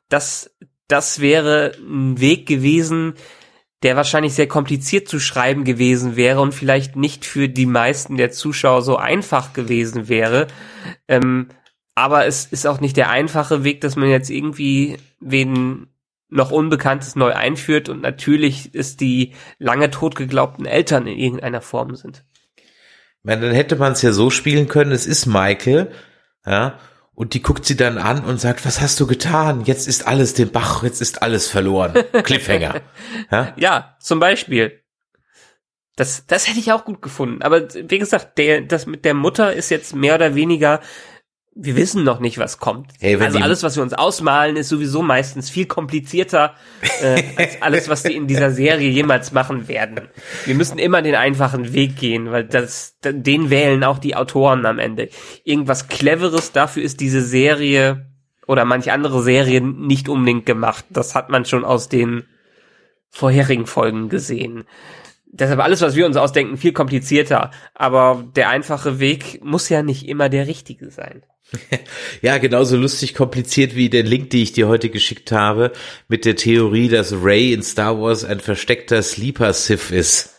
Das, 0.07 0.55
das 0.87 1.19
wäre 1.19 1.73
ein 1.77 2.21
Weg 2.21 2.47
gewesen, 2.47 3.15
der 3.83 3.97
wahrscheinlich 3.97 4.33
sehr 4.33 4.47
kompliziert 4.47 5.09
zu 5.09 5.19
schreiben 5.19 5.65
gewesen 5.65 6.15
wäre 6.15 6.39
und 6.39 6.53
vielleicht 6.53 6.95
nicht 6.95 7.25
für 7.25 7.49
die 7.49 7.65
meisten 7.65 8.15
der 8.15 8.31
Zuschauer 8.31 8.81
so 8.81 8.95
einfach 8.95 9.51
gewesen 9.51 10.07
wäre. 10.07 10.47
Ähm, 11.09 11.49
aber 11.95 12.25
es 12.25 12.45
ist 12.45 12.65
auch 12.65 12.79
nicht 12.79 12.97
der 12.97 13.09
einfache 13.09 13.63
Weg, 13.63 13.81
dass 13.81 13.95
man 13.95 14.09
jetzt 14.09 14.29
irgendwie 14.29 14.97
wen 15.19 15.87
noch 16.29 16.51
Unbekanntes 16.51 17.15
neu 17.15 17.33
einführt 17.33 17.89
und 17.89 18.01
natürlich 18.01 18.73
ist 18.73 19.01
die 19.01 19.33
lange 19.59 19.91
tot 19.91 20.15
geglaubten 20.15 20.65
Eltern 20.65 21.05
in 21.05 21.19
irgendeiner 21.19 21.61
Form 21.61 21.95
sind. 21.95 22.23
Meine, 23.21 23.41
dann 23.41 23.55
hätte 23.55 23.75
man 23.75 23.93
es 23.93 24.01
ja 24.01 24.11
so 24.11 24.29
spielen 24.29 24.67
können, 24.67 24.91
es 24.91 25.05
ist 25.05 25.27
Michael, 25.27 25.91
ja, 26.45 26.79
Und 27.15 27.35
die 27.35 27.43
guckt 27.43 27.65
sie 27.65 27.77
dann 27.77 27.99
an 27.99 28.25
und 28.25 28.41
sagt, 28.41 28.65
was 28.65 28.81
hast 28.81 28.99
du 28.99 29.05
getan? 29.05 29.63
Jetzt 29.65 29.87
ist 29.87 30.07
alles 30.07 30.33
den 30.33 30.51
Bach, 30.51 30.83
jetzt 30.83 31.01
ist 31.01 31.21
alles 31.21 31.47
verloren. 31.47 31.93
Cliffhanger. 32.23 32.81
Ja? 33.31 33.53
ja, 33.55 33.95
zum 33.99 34.19
Beispiel. 34.19 34.81
Das, 35.95 36.25
das 36.25 36.47
hätte 36.47 36.59
ich 36.59 36.71
auch 36.71 36.85
gut 36.85 37.03
gefunden. 37.03 37.43
Aber 37.43 37.71
wie 37.71 37.99
gesagt, 37.99 38.39
der, 38.39 38.61
das 38.61 38.87
mit 38.87 39.05
der 39.05 39.13
Mutter 39.13 39.53
ist 39.53 39.69
jetzt 39.69 39.95
mehr 39.95 40.15
oder 40.15 40.33
weniger 40.33 40.81
wir 41.55 41.75
wissen 41.75 42.03
noch 42.03 42.19
nicht, 42.19 42.39
was 42.39 42.57
kommt. 42.57 42.91
Hey, 42.99 43.15
also 43.15 43.39
alles, 43.39 43.61
was 43.61 43.75
wir 43.75 43.83
uns 43.83 43.93
ausmalen, 43.93 44.55
ist 44.55 44.69
sowieso 44.69 45.03
meistens 45.03 45.49
viel 45.49 45.65
komplizierter 45.65 46.55
äh, 47.01 47.23
als 47.35 47.61
alles, 47.61 47.89
was 47.89 48.03
die 48.03 48.15
in 48.15 48.27
dieser 48.27 48.51
Serie 48.51 48.89
jemals 48.89 49.31
machen 49.31 49.67
werden. 49.67 50.01
Wir 50.45 50.55
müssen 50.55 50.79
immer 50.79 51.01
den 51.01 51.15
einfachen 51.15 51.73
Weg 51.73 51.95
gehen, 51.97 52.31
weil 52.31 52.45
das, 52.45 52.97
den 53.03 53.49
wählen 53.49 53.83
auch 53.83 53.99
die 53.99 54.15
Autoren 54.15 54.65
am 54.65 54.79
Ende. 54.79 55.09
Irgendwas 55.43 55.87
Cleveres 55.87 56.51
dafür 56.51 56.83
ist 56.83 56.99
diese 56.99 57.21
Serie 57.21 58.07
oder 58.47 58.65
manche 58.65 58.91
andere 58.91 59.21
Serien 59.21 59.85
nicht 59.85 60.09
unbedingt 60.09 60.45
gemacht. 60.45 60.85
Das 60.89 61.13
hat 61.13 61.29
man 61.29 61.45
schon 61.45 61.65
aus 61.65 61.87
den 61.87 62.23
vorherigen 63.09 63.67
Folgen 63.67 64.09
gesehen. 64.09 64.65
Deshalb 65.35 65.59
alles, 65.61 65.81
was 65.81 65.95
wir 65.95 66.05
uns 66.05 66.15
ausdenken, 66.15 66.57
viel 66.57 66.73
komplizierter. 66.73 67.49
Aber 67.73 68.23
der 68.35 68.49
einfache 68.49 68.99
Weg 68.99 69.43
muss 69.43 69.67
ja 69.67 69.81
nicht 69.81 70.07
immer 70.07 70.29
der 70.29 70.47
richtige 70.47 70.91
sein. 70.91 71.23
Ja, 72.21 72.37
genauso 72.37 72.77
lustig 72.77 73.15
kompliziert 73.15 73.75
wie 73.75 73.89
der 73.89 74.03
Link, 74.03 74.29
den 74.29 74.41
ich 74.41 74.53
dir 74.53 74.67
heute 74.67 74.89
geschickt 74.89 75.31
habe, 75.31 75.71
mit 76.07 76.25
der 76.25 76.35
Theorie, 76.35 76.87
dass 76.87 77.13
Ray 77.13 77.51
in 77.53 77.63
Star 77.63 77.99
Wars 77.99 78.23
ein 78.23 78.39
versteckter 78.39 79.01
Sleeper 79.01 79.53
Sith 79.53 79.91
ist. 79.91 80.32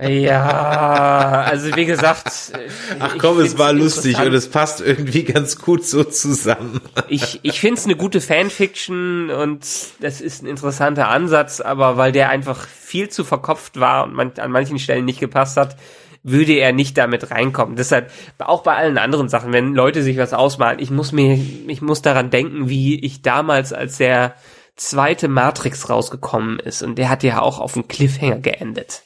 Ja, 0.00 1.44
also 1.48 1.74
wie 1.76 1.86
gesagt. 1.86 2.52
Ach 2.98 3.16
komm, 3.18 3.40
es 3.40 3.58
war 3.58 3.72
lustig 3.72 4.18
und 4.18 4.32
es 4.32 4.48
passt 4.48 4.80
irgendwie 4.80 5.24
ganz 5.24 5.58
gut 5.58 5.84
so 5.84 6.04
zusammen. 6.04 6.80
Ich, 7.08 7.40
ich 7.42 7.60
finde 7.60 7.80
es 7.80 7.84
eine 7.84 7.96
gute 7.96 8.20
Fanfiction 8.20 9.30
und 9.30 9.66
das 10.00 10.20
ist 10.20 10.42
ein 10.42 10.46
interessanter 10.46 11.08
Ansatz, 11.08 11.60
aber 11.60 11.96
weil 11.96 12.12
der 12.12 12.30
einfach 12.30 12.66
viel 12.66 13.08
zu 13.08 13.24
verkopft 13.24 13.80
war 13.80 14.04
und 14.04 14.14
man, 14.14 14.32
an 14.38 14.50
manchen 14.50 14.78
Stellen 14.78 15.04
nicht 15.04 15.20
gepasst 15.20 15.56
hat, 15.56 15.76
würde 16.22 16.54
er 16.54 16.72
nicht 16.72 16.98
damit 16.98 17.30
reinkommen. 17.30 17.76
Deshalb 17.76 18.10
auch 18.38 18.62
bei 18.62 18.74
allen 18.74 18.98
anderen 18.98 19.28
Sachen, 19.28 19.52
wenn 19.52 19.74
Leute 19.74 20.02
sich 20.02 20.18
was 20.18 20.34
ausmalen, 20.34 20.80
ich 20.80 20.90
muss 20.90 21.12
mir, 21.12 21.38
ich 21.68 21.80
muss 21.80 22.02
daran 22.02 22.30
denken, 22.30 22.68
wie 22.68 22.98
ich 22.98 23.22
damals, 23.22 23.72
als 23.72 23.98
der 23.98 24.34
zweite 24.74 25.28
Matrix 25.28 25.88
rausgekommen 25.88 26.58
ist 26.58 26.82
und 26.82 26.96
der 26.98 27.08
hat 27.08 27.22
ja 27.22 27.40
auch 27.40 27.60
auf 27.60 27.74
dem 27.74 27.88
Cliffhanger 27.88 28.38
geendet 28.38 29.02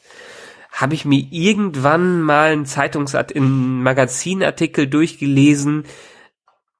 habe 0.70 0.94
ich 0.94 1.04
mir 1.04 1.26
irgendwann 1.30 2.22
mal 2.22 2.52
einen 2.52 2.66
Zeitungsart 2.66 3.32
in 3.32 3.82
Magazinartikel 3.82 4.86
durchgelesen, 4.86 5.84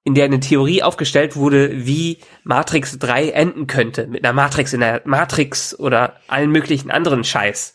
in 0.05 0.14
der 0.14 0.24
eine 0.24 0.41
Theorie 0.41 0.82
aufgestellt 0.82 1.36
wurde, 1.36 1.86
wie 1.86 2.18
Matrix 2.43 2.99
3 2.99 3.30
enden 3.30 3.66
könnte. 3.66 4.07
Mit 4.07 4.24
einer 4.24 4.32
Matrix 4.32 4.72
in 4.72 4.80
der 4.80 5.03
Matrix 5.05 5.78
oder 5.78 6.14
allen 6.26 6.51
möglichen 6.51 6.91
anderen 6.91 7.24
Scheiß. 7.24 7.74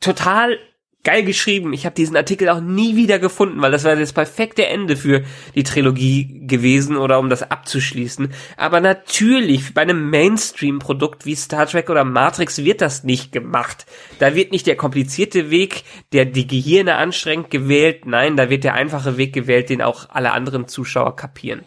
Total 0.00 0.58
geil 1.02 1.22
geschrieben. 1.24 1.72
Ich 1.72 1.86
habe 1.86 1.94
diesen 1.94 2.16
Artikel 2.16 2.48
auch 2.48 2.60
nie 2.60 2.96
wieder 2.96 3.18
gefunden, 3.18 3.62
weil 3.62 3.72
das 3.72 3.84
wäre 3.84 3.98
das 3.98 4.12
perfekte 4.12 4.66
Ende 4.66 4.96
für 4.96 5.22
die 5.54 5.62
Trilogie 5.62 6.46
gewesen 6.46 6.96
oder 6.96 7.18
um 7.18 7.30
das 7.30 7.50
abzuschließen. 7.50 8.32
Aber 8.56 8.80
natürlich, 8.80 9.72
bei 9.72 9.82
einem 9.82 10.10
Mainstream-Produkt 10.10 11.24
wie 11.24 11.34
Star 11.34 11.66
Trek 11.66 11.88
oder 11.88 12.04
Matrix 12.04 12.64
wird 12.64 12.80
das 12.82 13.04
nicht 13.04 13.32
gemacht. 13.32 13.86
Da 14.18 14.34
wird 14.34 14.52
nicht 14.52 14.66
der 14.66 14.76
komplizierte 14.76 15.50
Weg, 15.50 15.84
der 16.12 16.26
die 16.26 16.46
Gehirne 16.46 16.96
anstrengt, 16.96 17.50
gewählt. 17.50 18.04
Nein, 18.04 18.36
da 18.36 18.50
wird 18.50 18.64
der 18.64 18.74
einfache 18.74 19.16
Weg 19.16 19.32
gewählt, 19.32 19.70
den 19.70 19.82
auch 19.82 20.10
alle 20.10 20.32
anderen 20.32 20.68
Zuschauer 20.68 21.16
kapieren. 21.16 21.62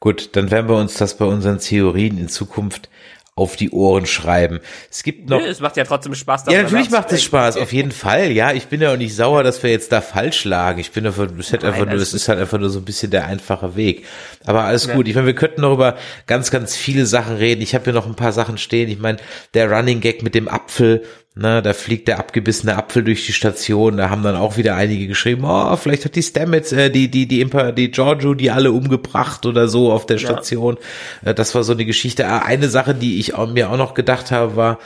Gut, 0.00 0.30
dann 0.34 0.50
werden 0.50 0.68
wir 0.68 0.76
uns 0.76 0.94
das 0.94 1.18
bei 1.18 1.26
unseren 1.26 1.58
Theorien 1.58 2.16
in 2.16 2.28
Zukunft 2.28 2.88
auf 3.34 3.56
die 3.56 3.70
Ohren 3.70 4.06
schreiben. 4.06 4.60
Es 4.90 5.02
gibt 5.02 5.28
noch. 5.30 5.40
Nö, 5.40 5.46
es 5.46 5.60
macht 5.60 5.76
ja 5.76 5.84
trotzdem 5.84 6.14
Spaß. 6.14 6.44
Ja, 6.50 6.62
natürlich 6.62 6.90
macht 6.90 7.10
es 7.12 7.22
Spaß, 7.22 7.56
auf 7.56 7.72
jeden 7.72 7.92
Fall. 7.92 8.30
Ja, 8.32 8.52
ich 8.52 8.66
bin 8.66 8.80
ja 8.80 8.92
auch 8.92 8.96
nicht 8.96 9.14
sauer, 9.14 9.42
dass 9.42 9.62
wir 9.62 9.70
jetzt 9.70 9.92
da 9.92 10.00
falsch 10.00 10.44
lagen. 10.44 10.80
Ich 10.80 10.92
bin 10.92 11.06
einfach, 11.06 11.26
das, 11.26 11.52
Nein, 11.52 11.64
einfach 11.64 11.86
nur, 11.86 11.96
das 11.96 12.12
ist 12.12 12.28
halt 12.28 12.38
einfach 12.38 12.58
nur 12.58 12.70
so 12.70 12.78
ein 12.78 12.84
bisschen 12.84 13.10
der 13.10 13.26
einfache 13.26 13.76
Weg. 13.76 14.04
Aber 14.44 14.64
alles 14.64 14.86
ja. 14.86 14.94
gut. 14.94 15.08
Ich 15.08 15.14
meine, 15.14 15.26
wir 15.26 15.34
könnten 15.34 15.62
noch 15.62 15.72
über 15.72 15.96
ganz, 16.26 16.50
ganz 16.50 16.76
viele 16.76 17.06
Sachen 17.06 17.36
reden. 17.36 17.62
Ich 17.62 17.74
habe 17.74 17.84
hier 17.84 17.92
noch 17.92 18.06
ein 18.06 18.16
paar 18.16 18.32
Sachen 18.32 18.58
stehen. 18.58 18.90
Ich 18.90 18.98
meine, 18.98 19.18
der 19.54 19.70
Running 19.70 20.00
Gag 20.00 20.22
mit 20.22 20.34
dem 20.34 20.48
Apfel 20.48 21.04
na, 21.42 21.62
da 21.62 21.72
fliegt 21.72 22.06
der 22.06 22.18
abgebissene 22.18 22.76
Apfel 22.76 23.02
durch 23.02 23.24
die 23.24 23.32
Station. 23.32 23.96
Da 23.96 24.10
haben 24.10 24.22
dann 24.22 24.36
auch 24.36 24.58
wieder 24.58 24.76
einige 24.76 25.06
geschrieben, 25.06 25.44
oh, 25.46 25.74
vielleicht 25.76 26.04
hat 26.04 26.14
die 26.14 26.22
Stamets, 26.22 26.70
äh, 26.70 26.90
die, 26.90 27.10
die, 27.10 27.26
die 27.26 27.40
Imper, 27.40 27.72
die 27.72 27.90
Giorgio, 27.90 28.34
die 28.34 28.50
alle 28.50 28.72
umgebracht 28.72 29.46
oder 29.46 29.66
so 29.66 29.90
auf 29.90 30.04
der 30.04 30.18
Station. 30.18 30.76
Ja. 31.22 31.30
Äh, 31.30 31.34
das 31.34 31.54
war 31.54 31.62
so 31.62 31.72
eine 31.72 31.86
Geschichte. 31.86 32.26
Ah, 32.26 32.40
eine 32.40 32.68
Sache, 32.68 32.94
die 32.94 33.18
ich 33.18 33.38
mir 33.38 33.70
auch 33.70 33.78
noch 33.78 33.94
gedacht 33.94 34.30
habe, 34.30 34.56
war, 34.56 34.78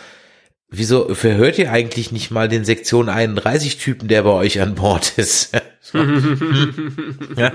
wieso 0.77 1.14
verhört 1.14 1.59
ihr 1.59 1.72
eigentlich 1.72 2.12
nicht 2.12 2.31
mal 2.31 2.49
den 2.49 2.64
Sektion 2.64 3.09
31 3.09 3.79
Typen, 3.79 4.09
der 4.09 4.22
bei 4.22 4.31
euch 4.31 4.61
an 4.61 4.75
Bord 4.75 5.14
ist? 5.16 5.53
ja, 7.37 7.53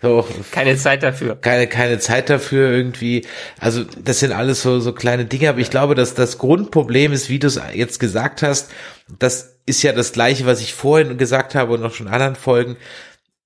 so. 0.00 0.26
Keine 0.50 0.76
Zeit 0.76 1.02
dafür. 1.02 1.36
Keine, 1.36 1.66
keine 1.66 1.98
Zeit 1.98 2.30
dafür 2.30 2.70
irgendwie. 2.70 3.26
Also 3.58 3.84
das 4.02 4.20
sind 4.20 4.32
alles 4.32 4.62
so, 4.62 4.80
so 4.80 4.92
kleine 4.92 5.24
Dinge, 5.24 5.48
aber 5.48 5.58
ich 5.58 5.70
glaube, 5.70 5.94
dass 5.94 6.14
das 6.14 6.38
Grundproblem 6.38 7.12
ist, 7.12 7.28
wie 7.28 7.38
du 7.38 7.48
es 7.48 7.60
jetzt 7.74 7.98
gesagt 7.98 8.42
hast, 8.42 8.70
das 9.18 9.58
ist 9.66 9.82
ja 9.82 9.92
das 9.92 10.12
gleiche, 10.12 10.46
was 10.46 10.60
ich 10.60 10.74
vorhin 10.74 11.18
gesagt 11.18 11.54
habe 11.54 11.72
und 11.74 11.84
auch 11.84 11.94
schon 11.94 12.06
in 12.06 12.12
anderen 12.12 12.36
Folgen. 12.36 12.76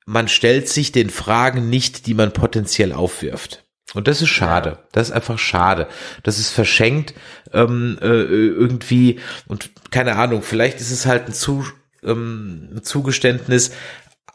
Man 0.04 0.28
stellt 0.28 0.68
sich 0.68 0.92
den 0.92 1.10
Fragen 1.10 1.68
nicht, 1.68 2.06
die 2.06 2.14
man 2.14 2.32
potenziell 2.32 2.92
aufwirft. 2.92 3.65
Und 3.94 4.08
das 4.08 4.20
ist 4.20 4.28
schade. 4.28 4.78
Das 4.92 5.08
ist 5.08 5.14
einfach 5.14 5.38
schade. 5.38 5.86
Das 6.22 6.38
ist 6.38 6.50
verschenkt 6.50 7.14
ähm, 7.52 7.98
äh, 8.00 8.06
irgendwie 8.06 9.20
und 9.46 9.70
keine 9.90 10.16
Ahnung. 10.16 10.42
Vielleicht 10.42 10.80
ist 10.80 10.90
es 10.90 11.06
halt 11.06 11.28
ein, 11.28 11.32
Zu, 11.32 11.64
ähm, 12.02 12.68
ein 12.74 12.82
Zugeständnis 12.82 13.70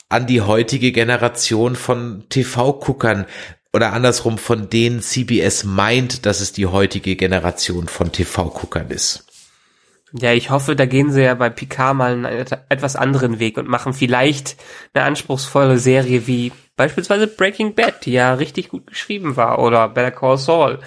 an 0.09 0.27
die 0.27 0.41
heutige 0.41 0.91
Generation 0.91 1.75
von 1.75 2.25
TV-Guckern 2.29 3.25
oder 3.73 3.93
andersrum 3.93 4.37
von 4.37 4.69
denen 4.69 5.01
CBS 5.01 5.63
meint, 5.63 6.25
dass 6.25 6.41
es 6.41 6.51
die 6.51 6.65
heutige 6.65 7.15
Generation 7.15 7.87
von 7.87 8.11
TV-Guckern 8.11 8.89
ist. 8.89 9.25
Ja, 10.13 10.33
ich 10.33 10.49
hoffe, 10.49 10.75
da 10.75 10.85
gehen 10.85 11.11
sie 11.11 11.23
ja 11.23 11.35
bei 11.35 11.49
Picard 11.49 11.95
mal 11.95 12.11
einen 12.11 12.25
etwas 12.69 12.97
anderen 12.97 13.39
Weg 13.39 13.57
und 13.57 13.69
machen 13.69 13.93
vielleicht 13.93 14.57
eine 14.93 15.05
anspruchsvolle 15.05 15.77
Serie 15.77 16.27
wie 16.27 16.51
beispielsweise 16.81 17.27
Breaking 17.27 17.75
Bad, 17.75 18.05
die 18.05 18.13
ja 18.13 18.33
richtig 18.33 18.69
gut 18.69 18.87
geschrieben 18.87 19.35
war, 19.35 19.59
oder 19.59 19.87
Better 19.87 20.09
Call 20.09 20.39
Saul. 20.39 20.79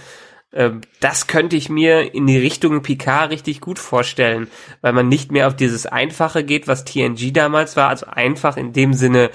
Ähm, 0.52 0.80
das 0.98 1.28
könnte 1.28 1.54
ich 1.54 1.68
mir 1.68 2.12
in 2.12 2.26
die 2.26 2.36
Richtung 2.36 2.82
Picard 2.82 3.30
richtig 3.30 3.60
gut 3.60 3.78
vorstellen, 3.78 4.48
weil 4.80 4.92
man 4.92 5.08
nicht 5.08 5.30
mehr 5.30 5.46
auf 5.46 5.54
dieses 5.54 5.86
Einfache 5.86 6.42
geht, 6.42 6.66
was 6.66 6.84
TNG 6.84 7.32
damals 7.32 7.76
war, 7.76 7.90
also 7.90 8.06
einfach 8.06 8.56
in 8.56 8.72
dem 8.72 8.92
Sinne 8.92 9.30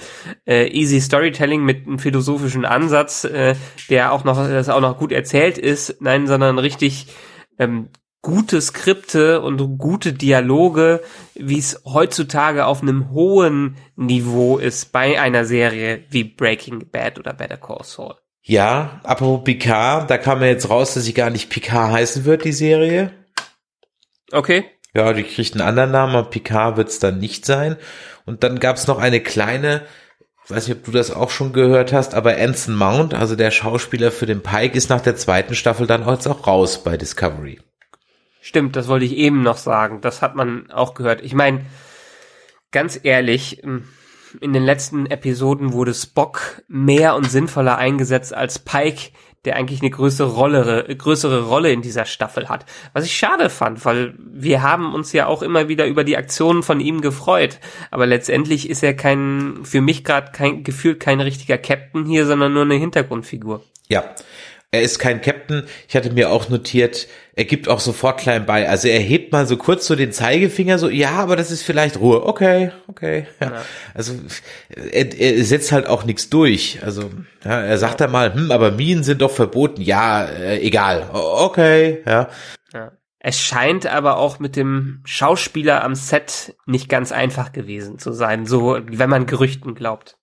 äh, 0.46 0.68
easy 0.68 1.00
Storytelling 1.00 1.64
mit 1.64 1.86
einem 1.86 1.98
philosophischen 1.98 2.66
Ansatz, 2.66 3.24
äh, 3.24 3.54
der 3.88 4.12
auch 4.12 4.24
noch, 4.24 4.36
das 4.36 4.68
auch 4.68 4.82
noch 4.82 4.98
gut 4.98 5.12
erzählt 5.12 5.56
ist, 5.56 6.02
nein, 6.02 6.26
sondern 6.26 6.58
richtig 6.58 7.06
ähm, 7.58 7.88
gute 8.22 8.60
Skripte 8.60 9.40
und 9.40 9.78
gute 9.78 10.12
Dialoge, 10.12 11.02
wie 11.34 11.58
es 11.58 11.82
heutzutage 11.84 12.66
auf 12.66 12.82
einem 12.82 13.10
hohen 13.10 13.76
Niveau 13.96 14.58
ist 14.58 14.92
bei 14.92 15.20
einer 15.20 15.44
Serie 15.44 16.04
wie 16.10 16.24
Breaking 16.24 16.90
Bad 16.90 17.18
oder 17.18 17.32
Better 17.32 17.56
Call 17.56 17.84
Saul. 17.84 18.14
Ja, 18.42 19.00
apropos 19.04 19.44
Picard, 19.44 20.10
da 20.10 20.18
kam 20.18 20.40
ja 20.40 20.48
jetzt 20.48 20.70
raus, 20.70 20.94
dass 20.94 21.04
sie 21.04 21.14
gar 21.14 21.30
nicht 21.30 21.50
Picard 21.50 21.92
heißen 21.92 22.24
wird, 22.24 22.44
die 22.44 22.52
Serie. 22.52 23.12
Okay. 24.32 24.64
Ja, 24.94 25.12
die 25.12 25.22
kriegt 25.22 25.54
einen 25.54 25.66
anderen 25.66 25.92
Namen, 25.92 26.16
aber 26.16 26.30
Picard 26.30 26.76
wird 26.76 26.88
es 26.88 26.98
dann 26.98 27.18
nicht 27.18 27.46
sein. 27.46 27.76
Und 28.26 28.42
dann 28.42 28.58
gab 28.58 28.76
es 28.76 28.86
noch 28.86 28.98
eine 28.98 29.20
kleine, 29.20 29.82
weiß 30.48 30.68
nicht, 30.68 30.78
ob 30.78 30.84
du 30.84 30.90
das 30.90 31.10
auch 31.10 31.30
schon 31.30 31.52
gehört 31.52 31.92
hast, 31.92 32.14
aber 32.14 32.36
Anson 32.36 32.74
Mount, 32.74 33.14
also 33.14 33.36
der 33.36 33.50
Schauspieler 33.50 34.10
für 34.10 34.26
den 34.26 34.42
Pike, 34.42 34.76
ist 34.76 34.90
nach 34.90 35.00
der 35.00 35.16
zweiten 35.16 35.54
Staffel 35.54 35.86
dann 35.86 36.06
jetzt 36.06 36.26
auch 36.26 36.46
raus 36.46 36.82
bei 36.82 36.96
Discovery. 36.96 37.60
Stimmt, 38.40 38.76
das 38.76 38.88
wollte 38.88 39.04
ich 39.04 39.16
eben 39.16 39.42
noch 39.42 39.58
sagen. 39.58 40.00
Das 40.00 40.22
hat 40.22 40.34
man 40.34 40.70
auch 40.70 40.94
gehört. 40.94 41.22
Ich 41.22 41.34
meine, 41.34 41.66
ganz 42.70 42.98
ehrlich, 43.02 43.62
ähm, 43.62 43.84
in 44.40 44.52
den 44.52 44.62
letzten 44.62 45.06
Episoden 45.06 45.72
wurde 45.72 45.94
Spock 45.94 46.62
mehr 46.68 47.16
und 47.16 47.30
sinnvoller 47.30 47.76
eingesetzt 47.76 48.32
als 48.32 48.60
Pike, 48.60 49.10
der 49.44 49.56
eigentlich 49.56 49.80
eine 49.80 49.90
größere 49.90 50.30
Rolle, 50.30 50.94
größere 50.96 51.46
Rolle 51.46 51.72
in 51.72 51.80
dieser 51.80 52.04
Staffel 52.04 52.48
hat. 52.48 52.66
Was 52.92 53.06
ich 53.06 53.16
schade 53.16 53.48
fand, 53.48 53.84
weil 53.84 54.14
wir 54.18 54.62
haben 54.62 54.94
uns 54.94 55.12
ja 55.12 55.26
auch 55.26 55.42
immer 55.42 55.68
wieder 55.68 55.86
über 55.86 56.04
die 56.04 56.16
Aktionen 56.16 56.62
von 56.62 56.78
ihm 56.78 57.00
gefreut. 57.00 57.58
Aber 57.90 58.06
letztendlich 58.06 58.68
ist 58.68 58.82
er 58.82 58.94
kein, 58.94 59.60
für 59.64 59.80
mich 59.80 60.04
gerade 60.04 60.32
kein, 60.32 60.62
gefühlt 60.62 61.00
kein 61.00 61.20
richtiger 61.20 61.56
Captain 61.56 62.04
hier, 62.04 62.26
sondern 62.26 62.52
nur 62.52 62.62
eine 62.62 62.74
Hintergrundfigur. 62.74 63.64
Ja. 63.88 64.04
Er 64.72 64.82
ist 64.82 65.00
kein 65.00 65.20
Captain. 65.20 65.64
Ich 65.88 65.96
hatte 65.96 66.12
mir 66.12 66.30
auch 66.30 66.48
notiert, 66.48 67.08
er 67.34 67.44
gibt 67.44 67.68
auch 67.68 67.80
sofort 67.80 68.20
klein 68.20 68.46
bei. 68.46 68.68
Also 68.68 68.86
er 68.86 69.00
hebt 69.00 69.32
mal 69.32 69.44
so 69.46 69.56
kurz 69.56 69.84
so 69.86 69.96
den 69.96 70.12
Zeigefinger, 70.12 70.78
so, 70.78 70.88
ja, 70.88 71.10
aber 71.12 71.34
das 71.34 71.50
ist 71.50 71.62
vielleicht 71.62 71.98
Ruhe. 71.98 72.24
Okay, 72.24 72.70
okay. 72.86 73.26
Ja. 73.40 73.46
Ja. 73.46 73.62
Also 73.94 74.14
er, 74.68 75.18
er 75.18 75.44
setzt 75.44 75.72
halt 75.72 75.88
auch 75.88 76.04
nichts 76.04 76.30
durch. 76.30 76.78
Also 76.84 77.10
ja, 77.44 77.62
er 77.62 77.78
sagt 77.78 78.00
ja. 78.00 78.06
da 78.06 78.12
mal, 78.12 78.32
hm, 78.32 78.52
aber 78.52 78.70
Minen 78.70 79.02
sind 79.02 79.22
doch 79.22 79.32
verboten. 79.32 79.80
Ja, 79.82 80.24
äh, 80.24 80.60
egal. 80.60 81.10
Okay, 81.12 82.02
ja. 82.06 82.28
ja. 82.72 82.92
Es 83.18 83.40
scheint 83.40 83.86
aber 83.86 84.18
auch 84.18 84.38
mit 84.38 84.54
dem 84.54 85.02
Schauspieler 85.04 85.82
am 85.82 85.96
Set 85.96 86.54
nicht 86.66 86.88
ganz 86.88 87.10
einfach 87.10 87.50
gewesen 87.50 87.98
zu 87.98 88.12
sein, 88.12 88.46
so 88.46 88.78
wenn 88.86 89.10
man 89.10 89.26
Gerüchten 89.26 89.74
glaubt. 89.74 90.16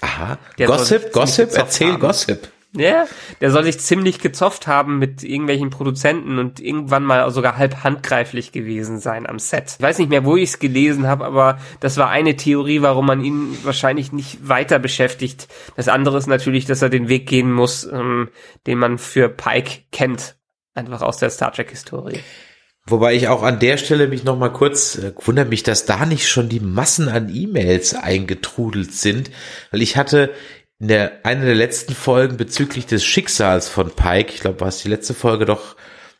Aha. 0.00 0.38
Der 0.58 0.68
Gossip, 0.68 1.12
Gossip, 1.12 1.50
erzähl 1.52 1.92
haben. 1.92 2.00
Gossip. 2.00 2.48
Ja, 2.74 3.06
der 3.42 3.50
soll 3.50 3.64
sich 3.64 3.78
ziemlich 3.80 4.18
gezofft 4.18 4.66
haben 4.66 4.98
mit 4.98 5.22
irgendwelchen 5.22 5.68
Produzenten 5.68 6.38
und 6.38 6.58
irgendwann 6.58 7.04
mal 7.04 7.30
sogar 7.30 7.58
halb 7.58 7.84
handgreiflich 7.84 8.50
gewesen 8.50 8.98
sein 8.98 9.26
am 9.26 9.38
Set. 9.38 9.76
Ich 9.78 9.82
weiß 9.82 9.98
nicht 9.98 10.08
mehr, 10.08 10.24
wo 10.24 10.36
ich 10.36 10.50
es 10.50 10.58
gelesen 10.58 11.06
habe, 11.06 11.26
aber 11.26 11.58
das 11.80 11.98
war 11.98 12.08
eine 12.08 12.34
Theorie, 12.36 12.80
warum 12.80 13.04
man 13.04 13.22
ihn 13.22 13.58
wahrscheinlich 13.62 14.12
nicht 14.12 14.48
weiter 14.48 14.78
beschäftigt. 14.78 15.48
Das 15.76 15.88
andere 15.88 16.16
ist 16.16 16.28
natürlich, 16.28 16.64
dass 16.64 16.80
er 16.80 16.88
den 16.88 17.08
Weg 17.08 17.26
gehen 17.26 17.52
muss, 17.52 17.84
ähm, 17.84 18.30
den 18.66 18.78
man 18.78 18.96
für 18.96 19.28
Pike 19.28 19.82
kennt, 19.92 20.36
einfach 20.72 21.02
aus 21.02 21.18
der 21.18 21.28
Star 21.28 21.52
Trek 21.52 21.68
Historie. 21.68 22.20
Wobei 22.86 23.14
ich 23.14 23.28
auch 23.28 23.42
an 23.42 23.60
der 23.60 23.76
Stelle 23.76 24.08
mich 24.08 24.24
noch 24.24 24.38
mal 24.38 24.48
kurz 24.48 24.96
äh, 24.96 25.12
wundere 25.24 25.46
mich, 25.46 25.62
dass 25.62 25.84
da 25.84 26.06
nicht 26.06 26.26
schon 26.26 26.48
die 26.48 26.60
Massen 26.60 27.08
an 27.08 27.32
E-Mails 27.32 27.94
eingetrudelt 27.94 28.92
sind, 28.92 29.30
weil 29.70 29.82
ich 29.82 29.96
hatte 29.96 30.30
in 30.82 30.88
der 30.88 31.24
einer 31.24 31.44
der 31.44 31.54
letzten 31.54 31.94
Folgen 31.94 32.36
bezüglich 32.36 32.86
des 32.86 33.04
Schicksals 33.04 33.68
von 33.68 33.92
Pike, 33.92 34.32
ich 34.34 34.40
glaube, 34.40 34.60
war 34.60 34.66
es 34.66 34.82
die 34.82 34.88
letzte 34.88 35.14
Folge 35.14 35.44
doch 35.44 35.76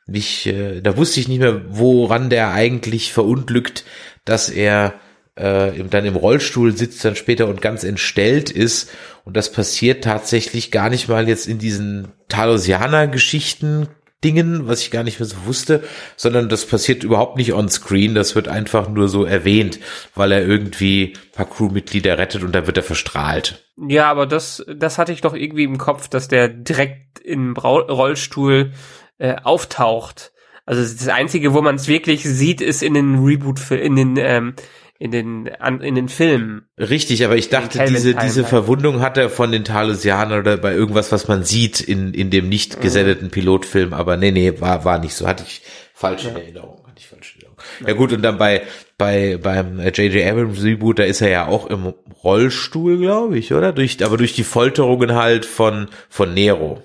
nicht, 0.07 0.47
äh, 0.47 0.81
da 0.81 0.97
wusste 0.97 1.19
ich 1.19 1.27
nicht 1.27 1.41
mehr, 1.41 1.63
woran 1.67 2.31
der 2.31 2.53
eigentlich 2.53 3.13
verunglückt, 3.13 3.85
dass 4.25 4.51
er 4.51 4.95
äh, 5.35 5.73
dann 5.91 6.05
im 6.05 6.15
Rollstuhl 6.15 6.77
sitzt 6.77 7.05
dann 7.05 7.17
später 7.17 7.49
und 7.49 7.61
ganz 7.61 7.83
entstellt 7.83 8.51
ist. 8.51 8.91
Und 9.25 9.37
das 9.37 9.51
passiert 9.51 10.05
tatsächlich 10.05 10.71
gar 10.71 10.91
nicht 10.91 11.09
mal 11.09 11.29
jetzt 11.29 11.49
in 11.49 11.59
diesen 11.59 12.13
Talosianer-Geschichten, 12.29 13.89
Dingen, 14.25 14.69
was 14.69 14.83
ich 14.83 14.91
gar 14.91 15.03
nicht 15.03 15.21
mehr 15.21 15.27
so 15.27 15.37
wusste, 15.47 15.83
sondern 16.17 16.49
das 16.49 16.67
passiert 16.67 17.05
überhaupt 17.05 17.37
nicht 17.37 17.53
on 17.53 17.69
screen, 17.69 18.15
das 18.15 18.35
wird 18.35 18.49
einfach 18.49 18.89
nur 18.89 19.09
so 19.09 19.25
erwähnt, 19.25 19.79
weil 20.15 20.33
er 20.33 20.47
irgendwie 20.47 21.15
paar 21.33 21.49
Crewmitglieder 21.49 22.19
rettet 22.19 22.43
und 22.43 22.53
dann 22.55 22.67
wird 22.67 22.77
er 22.77 22.83
verstrahlt. 22.83 23.65
Ja, 23.77 24.11
aber 24.11 24.27
das, 24.27 24.65
das 24.75 24.99
hatte 24.99 25.13
ich 25.13 25.21
doch 25.21 25.35
irgendwie 25.35 25.65
im 25.65 25.79
Kopf, 25.79 26.09
dass 26.09 26.29
der 26.29 26.49
direkt 26.49 27.19
im 27.21 27.57
Rollstuhl 27.57 28.73
äh, 29.19 29.37
auftaucht. 29.43 30.33
Also 30.65 30.83
das 30.83 31.09
Einzige, 31.09 31.55
wo 31.55 31.63
man 31.63 31.75
es 31.75 31.89
wirklich 31.89 32.23
sieht, 32.23 32.61
ist 32.61 32.83
in 32.83 32.95
den 32.95 33.25
Reboot, 33.25 33.71
in 33.71 33.97
den 33.97 34.17
ähm, 34.17 34.55
in 35.03 35.11
den 35.11 35.49
an, 35.57 35.81
in 35.81 35.97
den 35.97 36.09
Filmen. 36.09 36.69
Richtig, 36.79 37.25
aber 37.25 37.37
ich 37.37 37.49
dachte, 37.49 37.85
diese 37.89 38.15
diese 38.15 38.45
Verwundung 38.45 39.01
hat 39.01 39.19
er 39.19 39.31
von 39.31 39.51
den 39.51 39.65
Talosianern 39.65 40.39
oder 40.39 40.57
bei 40.57 40.73
irgendwas, 40.73 41.11
was 41.11 41.27
man 41.27 41.43
sieht 41.43 41.81
in 41.81 42.15
in 42.15 42.31
dem 42.31 42.49
nicht 42.49 42.77
mhm. 42.77 42.83
gesendeten 42.83 43.31
Pilotfilm, 43.31 43.95
aber 43.95 44.17
nee, 44.17 44.31
nee, 44.31 44.61
war 44.61 44.85
war 44.85 45.01
nicht 45.01 45.15
so, 45.15 45.27
hatte 45.27 45.43
ich 45.45 45.63
falsche 45.93 46.29
ja. 46.29 46.37
Erinnerung, 46.37 46.87
hatte 46.87 46.99
ich 46.99 47.09
falsche 47.09 47.35
Erinnerung. 47.35 47.57
Ja. 47.81 47.89
ja 47.89 47.95
gut, 47.95 48.13
und 48.13 48.23
dann 48.23 48.39
bei 48.39 48.63
bei 48.97 49.39
beim 49.43 49.81
J.J. 49.81 50.25
Abrams 50.25 50.63
Reboot, 50.63 51.01
da 51.01 51.03
ist 51.03 51.21
er 51.21 51.31
ja 51.31 51.47
auch 51.49 51.67
im 51.67 51.95
Rollstuhl, 52.23 52.99
glaube 52.99 53.39
ich, 53.39 53.53
oder? 53.53 53.73
Durch 53.73 54.05
aber 54.05 54.17
durch 54.17 54.35
die 54.35 54.45
Folterungen 54.45 55.17
halt 55.17 55.47
von 55.47 55.89
von 56.11 56.33
Nero. 56.33 56.81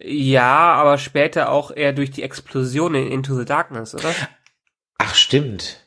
Ja, 0.00 0.74
aber 0.74 0.96
später 0.98 1.50
auch 1.50 1.72
eher 1.74 1.92
durch 1.92 2.12
die 2.12 2.22
Explosion 2.22 2.94
in 2.94 3.10
Into 3.10 3.36
the 3.36 3.44
Darkness, 3.44 3.96
oder? 3.96 4.14
Ach, 4.98 5.16
stimmt. 5.16 5.85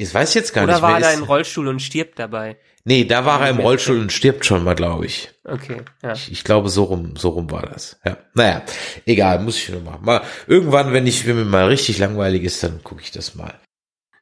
Ich 0.00 0.14
weiß 0.14 0.34
jetzt 0.34 0.54
gar 0.54 0.62
Oder 0.62 0.74
nicht. 0.74 0.82
Oder 0.82 0.92
war 0.92 1.00
er 1.00 1.12
im 1.12 1.24
Rollstuhl 1.24 1.66
und 1.66 1.82
stirbt 1.82 2.20
dabei? 2.20 2.56
Nee, 2.84 3.04
da 3.04 3.24
war 3.24 3.40
er 3.40 3.50
im 3.50 3.58
Rollstuhl 3.58 3.98
und 3.98 4.12
stirbt 4.12 4.46
schon 4.46 4.62
mal, 4.62 4.76
glaube 4.76 5.06
ich. 5.06 5.30
Okay, 5.42 5.82
ja. 6.04 6.12
Ich, 6.12 6.30
ich, 6.30 6.44
glaube, 6.44 6.68
so 6.68 6.84
rum, 6.84 7.16
so 7.16 7.30
rum 7.30 7.50
war 7.50 7.62
das. 7.62 7.98
Ja, 8.04 8.16
naja, 8.32 8.62
egal, 9.06 9.40
muss 9.40 9.56
ich 9.56 9.68
nur 9.70 9.80
machen. 9.80 10.04
Mal 10.04 10.22
irgendwann, 10.46 10.92
wenn 10.92 11.04
ich, 11.08 11.26
wenn 11.26 11.34
mir 11.34 11.44
mal 11.44 11.66
richtig 11.66 11.98
langweilig 11.98 12.44
ist, 12.44 12.62
dann 12.62 12.84
gucke 12.84 13.02
ich 13.02 13.10
das 13.10 13.34
mal. 13.34 13.54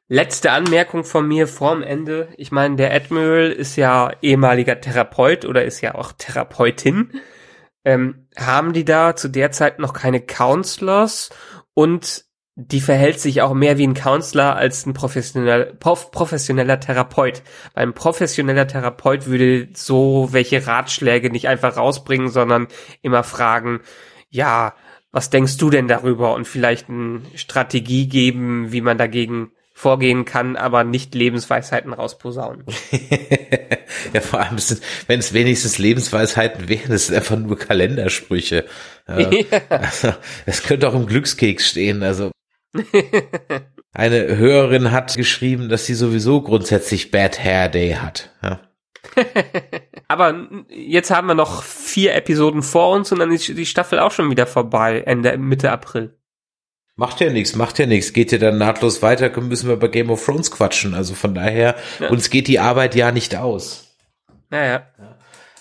Letzte 0.07 0.51
Anmerkung 0.51 1.03
von 1.03 1.27
mir 1.27 1.47
vorm 1.47 1.83
Ende. 1.83 2.29
Ich 2.37 2.51
meine, 2.51 2.75
der 2.75 2.91
Admiral 2.91 3.51
ist 3.51 3.75
ja 3.75 4.11
ehemaliger 4.23 4.81
Therapeut 4.81 5.45
oder 5.45 5.63
ist 5.63 5.81
ja 5.81 5.93
auch 5.93 6.11
Therapeutin. 6.11 7.21
Ähm, 7.85 8.27
haben 8.35 8.73
die 8.73 8.85
da 8.85 9.15
zu 9.15 9.27
der 9.27 9.51
Zeit 9.51 9.77
noch 9.77 9.93
keine 9.93 10.21
Counselors 10.21 11.29
und 11.75 12.25
die 12.59 12.81
verhält 12.81 13.19
sich 13.19 13.43
auch 13.43 13.53
mehr 13.53 13.77
wie 13.77 13.85
ein 13.85 13.93
Counselor 13.93 14.55
als 14.55 14.87
ein 14.87 14.95
professioneller, 14.95 15.65
professioneller 15.75 16.79
Therapeut. 16.79 17.43
Weil 17.75 17.83
ein 17.83 17.93
professioneller 17.93 18.67
Therapeut 18.67 19.27
würde 19.27 19.67
so 19.75 20.29
welche 20.31 20.65
Ratschläge 20.65 21.29
nicht 21.29 21.47
einfach 21.47 21.77
rausbringen, 21.77 22.29
sondern 22.29 22.67
immer 23.03 23.23
fragen, 23.23 23.81
ja, 24.31 24.73
was 25.11 25.29
denkst 25.29 25.57
du 25.57 25.69
denn 25.69 25.87
darüber? 25.87 26.33
Und 26.33 26.47
vielleicht 26.47 26.89
eine 26.89 27.21
Strategie 27.35 28.07
geben, 28.07 28.71
wie 28.71 28.81
man 28.81 28.97
dagegen 28.97 29.51
vorgehen 29.75 30.25
kann, 30.25 30.55
aber 30.55 30.83
nicht 30.83 31.13
Lebensweisheiten 31.13 31.93
rausposaunen. 31.93 32.65
ja, 34.13 34.21
vor 34.21 34.39
allem, 34.39 34.57
wenn 35.05 35.19
es 35.19 35.33
wenigstens 35.33 35.77
Lebensweisheiten 35.77 36.67
wären, 36.67 36.89
das 36.89 37.05
sind 37.05 37.15
einfach 37.15 37.37
nur 37.37 37.59
Kalendersprüche. 37.59 38.65
Ja. 39.07 39.29
Also, 39.69 40.13
das 40.47 40.63
könnte 40.63 40.89
auch 40.89 40.95
im 40.95 41.05
Glückskeks 41.05 41.69
stehen. 41.69 42.01
Also 42.01 42.31
eine 43.93 44.37
Hörerin 44.37 44.91
hat 44.91 45.15
geschrieben, 45.15 45.69
dass 45.69 45.85
sie 45.85 45.95
sowieso 45.95 46.41
grundsätzlich 46.41 47.11
Bad 47.11 47.43
Hair 47.43 47.69
Day 47.69 47.93
hat. 47.93 48.31
Ja. 48.43 48.61
Aber 50.07 50.47
jetzt 50.69 51.11
haben 51.11 51.27
wir 51.27 51.35
noch 51.35 51.63
vier 51.63 52.15
Episoden 52.15 52.61
vor 52.61 52.91
uns 52.95 53.11
und 53.11 53.19
dann 53.19 53.31
ist 53.31 53.47
die 53.47 53.65
Staffel 53.65 53.99
auch 53.99 54.11
schon 54.11 54.29
wieder 54.29 54.47
vorbei, 54.47 55.01
Ende, 55.05 55.37
Mitte 55.37 55.71
April. 55.71 56.17
Macht 56.95 57.21
ja 57.21 57.29
nichts, 57.29 57.55
macht 57.55 57.77
ja 57.77 57.85
nichts. 57.85 58.11
Geht 58.11 58.31
ja 58.31 58.39
dann 58.39 58.57
nahtlos 58.57 59.03
weiter, 59.03 59.29
müssen 59.39 59.69
wir 59.69 59.77
bei 59.77 59.87
Game 59.87 60.09
of 60.09 60.25
Thrones 60.25 60.49
quatschen. 60.49 60.95
Also 60.95 61.13
von 61.13 61.35
daher, 61.35 61.75
ja. 61.99 62.09
uns 62.09 62.31
geht 62.31 62.47
die 62.47 62.59
Arbeit 62.59 62.95
ja 62.95 63.11
nicht 63.11 63.35
aus. 63.35 63.95
Naja. 64.49 64.87
Ja. 64.97 65.16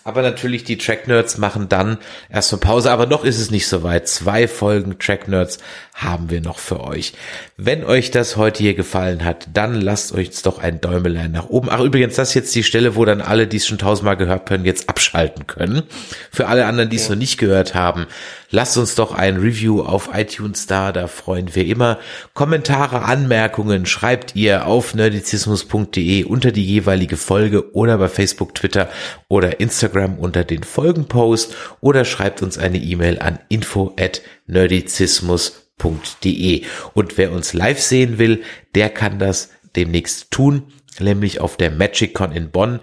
Aber 0.06 0.22
natürlich, 0.22 0.62
die 0.62 0.78
Track 0.78 1.08
Nerds 1.08 1.36
machen 1.36 1.68
dann 1.68 1.98
erstmal 2.30 2.60
Pause. 2.60 2.92
Aber 2.92 3.06
noch 3.06 3.24
ist 3.24 3.40
es 3.40 3.50
nicht 3.50 3.66
so 3.66 3.82
weit. 3.82 4.06
Zwei 4.06 4.46
Folgen 4.46 5.00
Track 5.00 5.26
Nerds 5.26 5.58
haben 5.94 6.30
wir 6.30 6.40
noch 6.40 6.60
für 6.60 6.84
euch. 6.84 7.12
Wenn 7.56 7.82
euch 7.82 8.12
das 8.12 8.36
heute 8.36 8.62
hier 8.62 8.74
gefallen 8.74 9.24
hat, 9.24 9.48
dann 9.52 9.80
lasst 9.80 10.12
euch 10.12 10.30
doch 10.42 10.60
ein 10.60 10.80
Däumelein 10.80 11.32
nach 11.32 11.48
oben. 11.48 11.70
Ach, 11.72 11.80
übrigens, 11.80 12.14
das 12.14 12.28
ist 12.28 12.34
jetzt 12.34 12.54
die 12.54 12.62
Stelle, 12.62 12.94
wo 12.94 13.04
dann 13.04 13.20
alle, 13.20 13.48
die 13.48 13.56
es 13.56 13.66
schon 13.66 13.78
tausendmal 13.78 14.16
gehört 14.16 14.48
haben, 14.48 14.64
jetzt 14.64 14.88
abschalten 14.88 15.48
können. 15.48 15.82
Für 16.30 16.46
alle 16.46 16.66
anderen, 16.66 16.88
die 16.88 16.96
es 16.96 17.08
ja. 17.08 17.14
noch 17.14 17.18
nicht 17.18 17.36
gehört 17.36 17.74
haben, 17.74 18.06
lasst 18.50 18.76
uns 18.76 18.94
doch 18.94 19.14
ein 19.14 19.36
Review 19.36 19.80
auf 19.82 20.10
iTunes 20.12 20.66
da, 20.66 20.92
da 20.92 21.08
freuen 21.08 21.54
wir 21.54 21.64
immer. 21.66 21.98
Kommentare, 22.34 23.02
Anmerkungen 23.02 23.86
schreibt 23.86 24.36
ihr 24.36 24.66
auf 24.66 24.94
nerdizismus.de 24.94 26.24
unter 26.24 26.52
die 26.52 26.64
jeweilige 26.64 27.16
Folge 27.16 27.74
oder 27.74 27.96
bei 27.98 28.08
Facebook, 28.08 28.54
Twitter 28.54 28.88
oder 29.28 29.58
Instagram 29.60 30.18
unter 30.18 30.44
den 30.44 30.62
Folgenpost 30.62 31.56
oder 31.80 32.04
schreibt 32.04 32.42
uns 32.42 32.58
eine 32.58 32.78
E-Mail 32.78 33.18
an 33.18 33.40
info 33.48 33.94
at 33.98 34.22
nerdizismus.de. 34.46 36.64
Und 36.94 37.18
wer 37.18 37.32
uns 37.32 37.52
live 37.52 37.80
sehen 37.80 38.18
will, 38.18 38.42
der 38.74 38.90
kann 38.90 39.18
das 39.18 39.50
demnächst 39.74 40.30
tun, 40.30 40.72
nämlich 40.98 41.40
auf 41.40 41.56
der 41.56 41.70
MagicCon 41.70 42.32
in 42.32 42.50
Bonn 42.50 42.80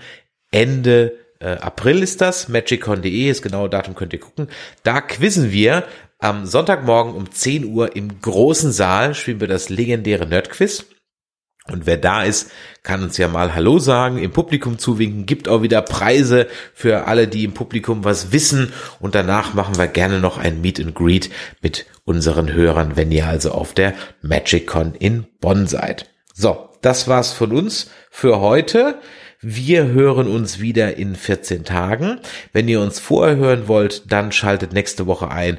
Ende 0.51 1.22
äh, 1.43 1.57
April 1.59 2.01
ist 2.01 2.21
das, 2.21 2.47
magicon.de, 2.47 3.29
das 3.29 3.41
genaue 3.41 3.69
Datum 3.69 3.95
könnt 3.95 4.13
ihr 4.13 4.19
gucken. 4.19 4.47
Da 4.83 5.01
quizzen 5.01 5.51
wir 5.51 5.85
am 6.19 6.45
Sonntagmorgen 6.45 7.13
um 7.13 7.29
10 7.29 7.65
Uhr 7.65 7.95
im 7.95 8.21
großen 8.21 8.71
Saal, 8.71 9.13
spielen 9.13 9.41
wir 9.41 9.47
das 9.47 9.69
legendäre 9.69 10.25
Nerdquiz. 10.25 10.85
Und 11.71 11.85
wer 11.85 11.95
da 11.95 12.23
ist, 12.23 12.51
kann 12.81 13.03
uns 13.03 13.17
ja 13.17 13.29
mal 13.29 13.55
Hallo 13.55 13.79
sagen, 13.79 14.17
im 14.17 14.31
Publikum 14.31 14.77
zuwinken, 14.77 15.25
gibt 15.25 15.47
auch 15.47 15.61
wieder 15.61 15.81
Preise 15.81 16.47
für 16.73 17.07
alle, 17.07 17.27
die 17.27 17.45
im 17.45 17.53
Publikum 17.53 18.03
was 18.03 18.33
wissen. 18.33 18.73
Und 18.99 19.15
danach 19.15 19.53
machen 19.53 19.77
wir 19.77 19.87
gerne 19.87 20.19
noch 20.19 20.37
ein 20.37 20.59
Meet 20.59 20.81
and 20.81 20.95
Greet 20.95 21.29
mit 21.61 21.85
unseren 22.03 22.51
Hörern, 22.51 22.97
wenn 22.97 23.11
ihr 23.13 23.27
also 23.27 23.51
auf 23.51 23.73
der 23.73 23.93
MagicCon 24.21 24.93
in 24.95 25.25
Bonn 25.39 25.67
seid. 25.67 26.09
So, 26.33 26.69
das 26.81 27.07
war's 27.07 27.31
von 27.31 27.53
uns 27.53 27.89
für 28.11 28.41
heute. 28.41 28.99
Wir 29.45 29.87
hören 29.87 30.27
uns 30.27 30.61
wieder 30.61 30.95
in 30.95 31.17
14 31.17 31.65
Tagen. 31.65 32.21
Wenn 32.53 32.69
ihr 32.69 32.79
uns 32.79 32.99
vorher 32.99 33.35
hören 33.35 33.67
wollt, 33.67 34.09
dann 34.09 34.31
schaltet 34.31 34.71
nächste 34.71 35.05
Woche 35.05 35.29
ein 35.29 35.57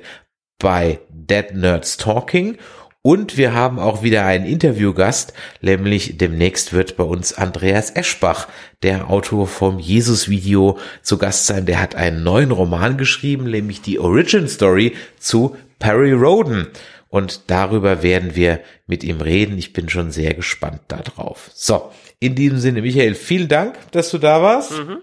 bei 0.59 1.01
Dead 1.11 1.53
Nerds 1.53 1.99
Talking. 1.99 2.57
Und 3.03 3.37
wir 3.37 3.53
haben 3.53 3.78
auch 3.78 4.03
wieder 4.03 4.24
einen 4.24 4.47
Interviewgast, 4.47 5.35
nämlich 5.61 6.16
demnächst 6.16 6.72
wird 6.72 6.97
bei 6.97 7.05
uns 7.05 7.35
Andreas 7.35 7.91
Eschbach, 7.91 8.49
der 8.82 9.11
Autor 9.11 9.47
vom 9.47 9.78
Jesus-Video, 9.78 10.78
zu 11.03 11.18
Gast 11.18 11.47
sein. 11.47 11.66
Der 11.66 11.82
hat 11.82 11.95
einen 11.95 12.22
neuen 12.22 12.53
Roman 12.53 12.97
geschrieben, 12.97 13.51
nämlich 13.51 13.82
die 13.82 13.99
Origin 13.99 14.49
Story 14.49 14.95
zu 15.18 15.55
Perry 15.78 16.12
Roden. 16.12 16.68
Und 17.15 17.49
darüber 17.49 18.03
werden 18.03 18.35
wir 18.35 18.59
mit 18.89 19.05
ihm 19.05 19.21
reden. 19.21 19.57
Ich 19.57 19.73
bin 19.73 19.89
schon 19.89 20.11
sehr 20.11 20.35
gespannt 20.35 20.81
darauf. 20.89 21.49
So, 21.55 21.93
in 22.19 22.35
diesem 22.35 22.59
Sinne, 22.59 22.83
Michael, 22.83 23.15
vielen 23.15 23.47
Dank, 23.47 23.77
dass 23.93 24.11
du 24.11 24.19
da 24.19 24.43
warst. 24.43 24.73
Mhm. 24.73 25.01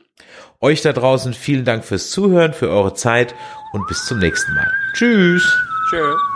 Euch 0.60 0.82
da 0.82 0.92
draußen 0.92 1.34
vielen 1.34 1.64
Dank 1.64 1.86
fürs 1.86 2.12
Zuhören, 2.12 2.52
für 2.52 2.68
eure 2.68 2.96
Zeit 2.96 3.34
und 3.72 3.88
bis 3.88 4.04
zum 4.08 4.20
nächsten 4.20 4.54
Mal. 4.54 4.70
Tschüss. 4.94 5.58
Tschüss. 5.90 6.31